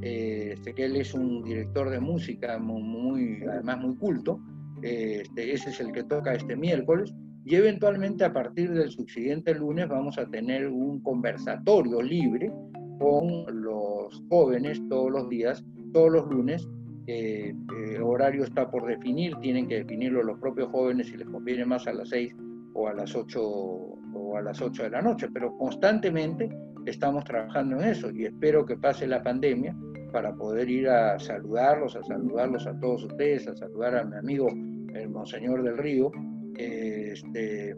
Eh, 0.05 0.51
este, 0.53 0.75
que 0.75 0.85
él 0.85 0.97
es 0.97 1.15
un 1.15 1.43
director 1.43 1.89
de 1.89 1.99
música 1.99 2.59
muy, 2.59 3.43
además 3.49 3.81
muy 3.81 3.97
culto. 3.97 4.39
Eh, 4.83 5.23
este, 5.23 5.55
ese 5.55 5.71
es 5.71 5.81
el 5.81 5.93
que 5.93 6.05
toca 6.05 6.35
este 6.35 6.57
miércoles. 6.57 7.15
Y 7.47 7.55
eventualmente 7.55 8.25
a 8.25 8.33
partir 8.33 8.71
del 8.73 8.91
subsiguiente 8.91 9.55
lunes 9.55 9.89
vamos 9.89 10.19
a 10.19 10.27
tener 10.27 10.69
un 10.69 11.01
conversatorio 11.03 12.03
libre 12.03 12.53
con 12.99 13.45
los 13.63 14.23
jóvenes 14.29 14.81
todos 14.91 15.11
los 15.11 15.29
días, 15.31 15.65
todos 15.95 16.13
los 16.13 16.27
lunes. 16.27 16.69
Eh, 17.07 17.55
el 17.95 18.03
horario 18.03 18.45
está 18.45 18.71
por 18.71 18.87
definir, 18.87 19.35
tienen 19.37 19.67
que 19.67 19.77
definirlo 19.77 20.23
los 20.23 20.39
propios 20.39 20.69
jóvenes 20.69 21.07
si 21.07 21.17
les 21.17 21.29
conviene 21.29 21.65
más 21.65 21.87
a 21.87 21.95
las 21.95 22.11
6 22.11 22.35
o 22.75 22.89
a 22.89 22.93
las 22.93 23.15
8 23.15 23.43
o 23.43 24.37
a 24.37 24.43
las 24.43 24.61
8 24.61 24.83
de 24.85 24.91
la 24.91 25.03
noche, 25.03 25.29
pero 25.33 25.57
constantemente 25.57 26.51
estamos 26.85 27.25
trabajando 27.25 27.81
en 27.81 27.89
eso 27.89 28.11
y 28.11 28.27
espero 28.27 28.67
que 28.67 28.77
pase 28.77 29.07
la 29.07 29.23
pandemia 29.23 29.75
para 30.15 30.33
poder 30.33 30.71
ir 30.71 30.89
a 30.89 31.19
saludarlos, 31.19 31.97
a 31.97 32.05
saludarlos 32.05 32.69
a 32.69 32.79
todos 32.79 33.03
ustedes, 33.03 33.49
a 33.49 33.57
saludar 33.57 33.97
a 33.97 34.05
mi 34.05 34.17
amigo 34.17 34.49
el 34.95 35.09
Monseñor 35.09 35.65
del 35.65 35.77
Río, 35.77 36.13
este, 36.57 37.71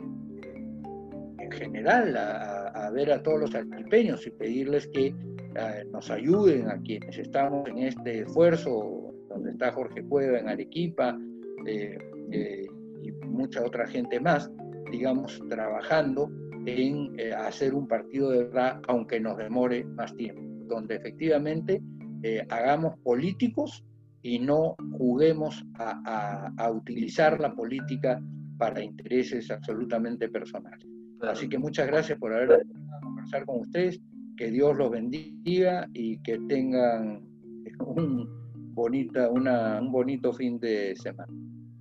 en 1.39 1.51
general, 1.51 2.14
a, 2.14 2.91
ver 2.93 3.11
a 3.11 3.22
todos 3.22 3.41
los 3.41 3.55
alpeños 3.55 4.26
y 4.26 4.30
pedirles 4.30 4.87
que 4.89 5.07
eh, 5.07 5.84
nos 5.91 6.11
ayuden 6.11 6.68
a 6.68 6.80
quienes 6.82 7.18
estamos 7.18 7.66
en 7.68 7.78
este 7.78 8.20
esfuerzo, 8.20 9.14
donde 9.30 9.53
está 9.53 9.72
Jorge 9.72 10.05
Cueva 10.05 10.39
en 10.39 10.49
Arequipa 10.49 11.18
eh, 11.66 11.99
eh, 12.32 12.66
y 13.03 13.12
mucha 13.26 13.64
otra 13.64 13.87
gente 13.87 14.20
más, 14.20 14.51
digamos, 14.91 15.43
trabajando 15.49 16.30
en 16.66 17.18
eh, 17.18 17.32
hacer 17.32 17.74
un 17.74 17.89
partido 17.89 18.30
de 18.30 18.45
verdad, 18.45 18.80
aunque 18.89 19.20
nos 19.20 19.39
demore 19.39 19.84
más 19.84 20.14
tiempo, 20.16 20.43
donde 20.66 20.97
efectivamente 20.97 21.80
eh, 22.27 22.45
hagamos 22.51 22.99
políticos 23.05 23.85
y 24.20 24.41
no 24.41 24.74
juguemos 24.99 25.64
a, 25.79 26.70
utilizar 26.72 27.39
la 27.39 27.55
política 27.55 28.20
para 28.59 28.83
intereses 28.83 29.49
absolutamente 29.49 30.29
personales. 30.29 30.85
Así 31.20 31.49
que 31.49 31.57
muchas 31.57 31.87
gracias 31.87 32.18
por 32.18 32.35
haber 32.35 32.53
a 32.55 33.01
conversar 33.01 33.47
con 33.47 33.61
ustedes, 33.61 34.01
que 34.37 34.51
Dios 34.51 34.77
los 34.77 34.91
bendiga 34.91 35.89
y 35.95 36.18
que 36.22 36.37
tengan 36.49 37.22
un, 37.79 38.29
bonita, 38.74 39.31
una, 39.31 39.81
un 39.81 39.93
bonito 39.93 40.33
fin 40.33 40.59
de 40.59 40.97
semana. 40.97 41.33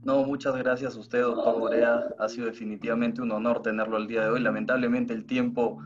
No, 0.04 0.24
muchas 0.26 0.56
gracias 0.58 0.96
a 0.96 1.00
usted, 1.00 1.22
doctor 1.22 1.60
Borea. 1.60 2.04
Ha 2.20 2.30
sido 2.30 2.46
definitivamente 2.46 3.20
un 3.24 3.32
honor 3.32 3.64
tenerlo 3.64 3.98
el 3.98 4.06
día 4.06 4.22
de 4.22 4.30
hoy. 4.30 4.42
Lamentablemente 4.42 5.12
el 5.14 5.26
tiempo 5.26 5.80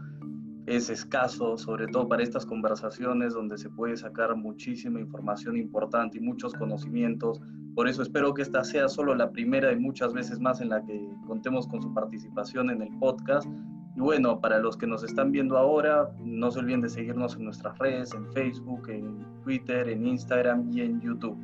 es 0.69 0.91
escaso, 0.91 1.57
sobre 1.57 1.87
todo 1.87 2.07
para 2.07 2.21
estas 2.21 2.45
conversaciones 2.45 3.33
donde 3.33 3.57
se 3.57 3.71
puede 3.71 3.97
sacar 3.97 4.35
muchísima 4.35 4.99
información 4.99 5.57
importante 5.57 6.19
y 6.19 6.21
muchos 6.21 6.53
conocimientos. 6.53 7.41
Por 7.73 7.87
eso 7.87 8.03
espero 8.03 8.35
que 8.35 8.43
esta 8.43 8.63
sea 8.63 8.87
solo 8.87 9.15
la 9.15 9.31
primera 9.31 9.71
y 9.71 9.77
muchas 9.77 10.13
veces 10.13 10.39
más 10.39 10.61
en 10.61 10.69
la 10.69 10.85
que 10.85 11.09
contemos 11.25 11.67
con 11.67 11.81
su 11.81 11.91
participación 11.91 12.69
en 12.69 12.83
el 12.83 12.89
podcast. 12.99 13.49
Y 13.95 13.99
bueno, 13.99 14.39
para 14.39 14.59
los 14.59 14.77
que 14.77 14.85
nos 14.85 15.03
están 15.03 15.31
viendo 15.31 15.57
ahora, 15.57 16.11
no 16.23 16.51
se 16.51 16.59
olviden 16.59 16.81
de 16.81 16.89
seguirnos 16.89 17.35
en 17.35 17.45
nuestras 17.45 17.75
redes, 17.79 18.13
en 18.13 18.31
Facebook, 18.31 18.89
en 18.89 19.25
Twitter, 19.41 19.89
en 19.89 20.05
Instagram 20.05 20.71
y 20.71 20.81
en 20.81 21.01
YouTube. 21.01 21.37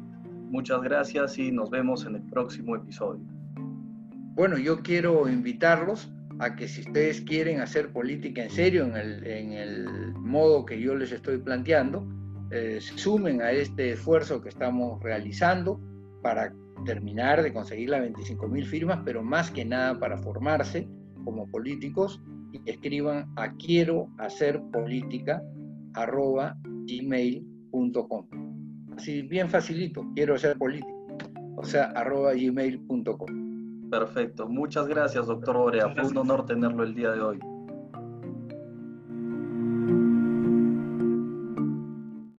Muchas 0.52 0.84
gracias 0.84 1.40
y 1.40 1.52
nos 1.52 1.72
vemos 1.72 2.06
en 2.06 2.16
el 2.16 2.22
próximo 2.30 2.76
episodio. 2.76 3.26
Bueno, 4.36 4.60
yo 4.60 4.82
quiero 4.84 5.28
invitarlos 5.28 6.12
a 6.40 6.56
que 6.56 6.68
si 6.68 6.82
ustedes 6.82 7.22
quieren 7.22 7.62
hacer 7.62 7.92
política 7.92 8.44
en 8.44 8.50
serio, 8.50 8.86
en 8.86 9.54
el, 9.54 10.14
modo 10.16 10.66
que 10.66 10.80
yo 10.80 10.96
les 10.96 11.12
estoy 11.12 11.38
planteando, 11.38 12.06
eh, 12.52 12.80
sumen 12.82 13.42
a 13.42 13.52
este 13.52 13.92
esfuerzo 13.92 14.42
que 14.42 14.50
estamos 14.50 15.02
realizando 15.02 15.80
para 16.22 16.54
terminar 16.86 17.42
de 17.42 17.54
conseguir 17.54 17.90
las 17.90 18.02
25 18.02 18.48
mil 18.48 18.66
firmas, 18.66 19.00
pero 19.06 19.24
más 19.24 19.50
que 19.52 19.64
nada 19.64 20.00
para 20.00 20.18
formarse 20.18 20.88
como 21.24 21.50
políticos 21.50 22.22
y 22.52 22.62
escriban 22.70 23.32
a 23.36 23.54
quiero 23.54 24.10
hacer 24.18 24.62
política 24.74 25.42
arroba 25.94 26.58
gmail.com. 26.64 28.28
Así 28.98 29.22
bien 29.24 29.50
facilito, 29.50 30.06
quiero 30.16 30.38
ser 30.38 30.58
político. 30.58 31.08
O 31.58 31.64
sea, 31.64 31.86
arroba 31.96 32.34
gmail.com. 32.34 33.45
Perfecto. 33.90 34.48
Muchas 34.48 34.88
gracias, 34.88 35.28
doctor 35.28 35.58
Orea. 35.58 35.90
Fue 35.90 36.06
un 36.06 36.18
honor 36.18 36.46
tenerlo 36.46 36.84
el 36.84 36.94
día 36.94 37.12
de 37.12 37.22
hoy. 37.22 37.40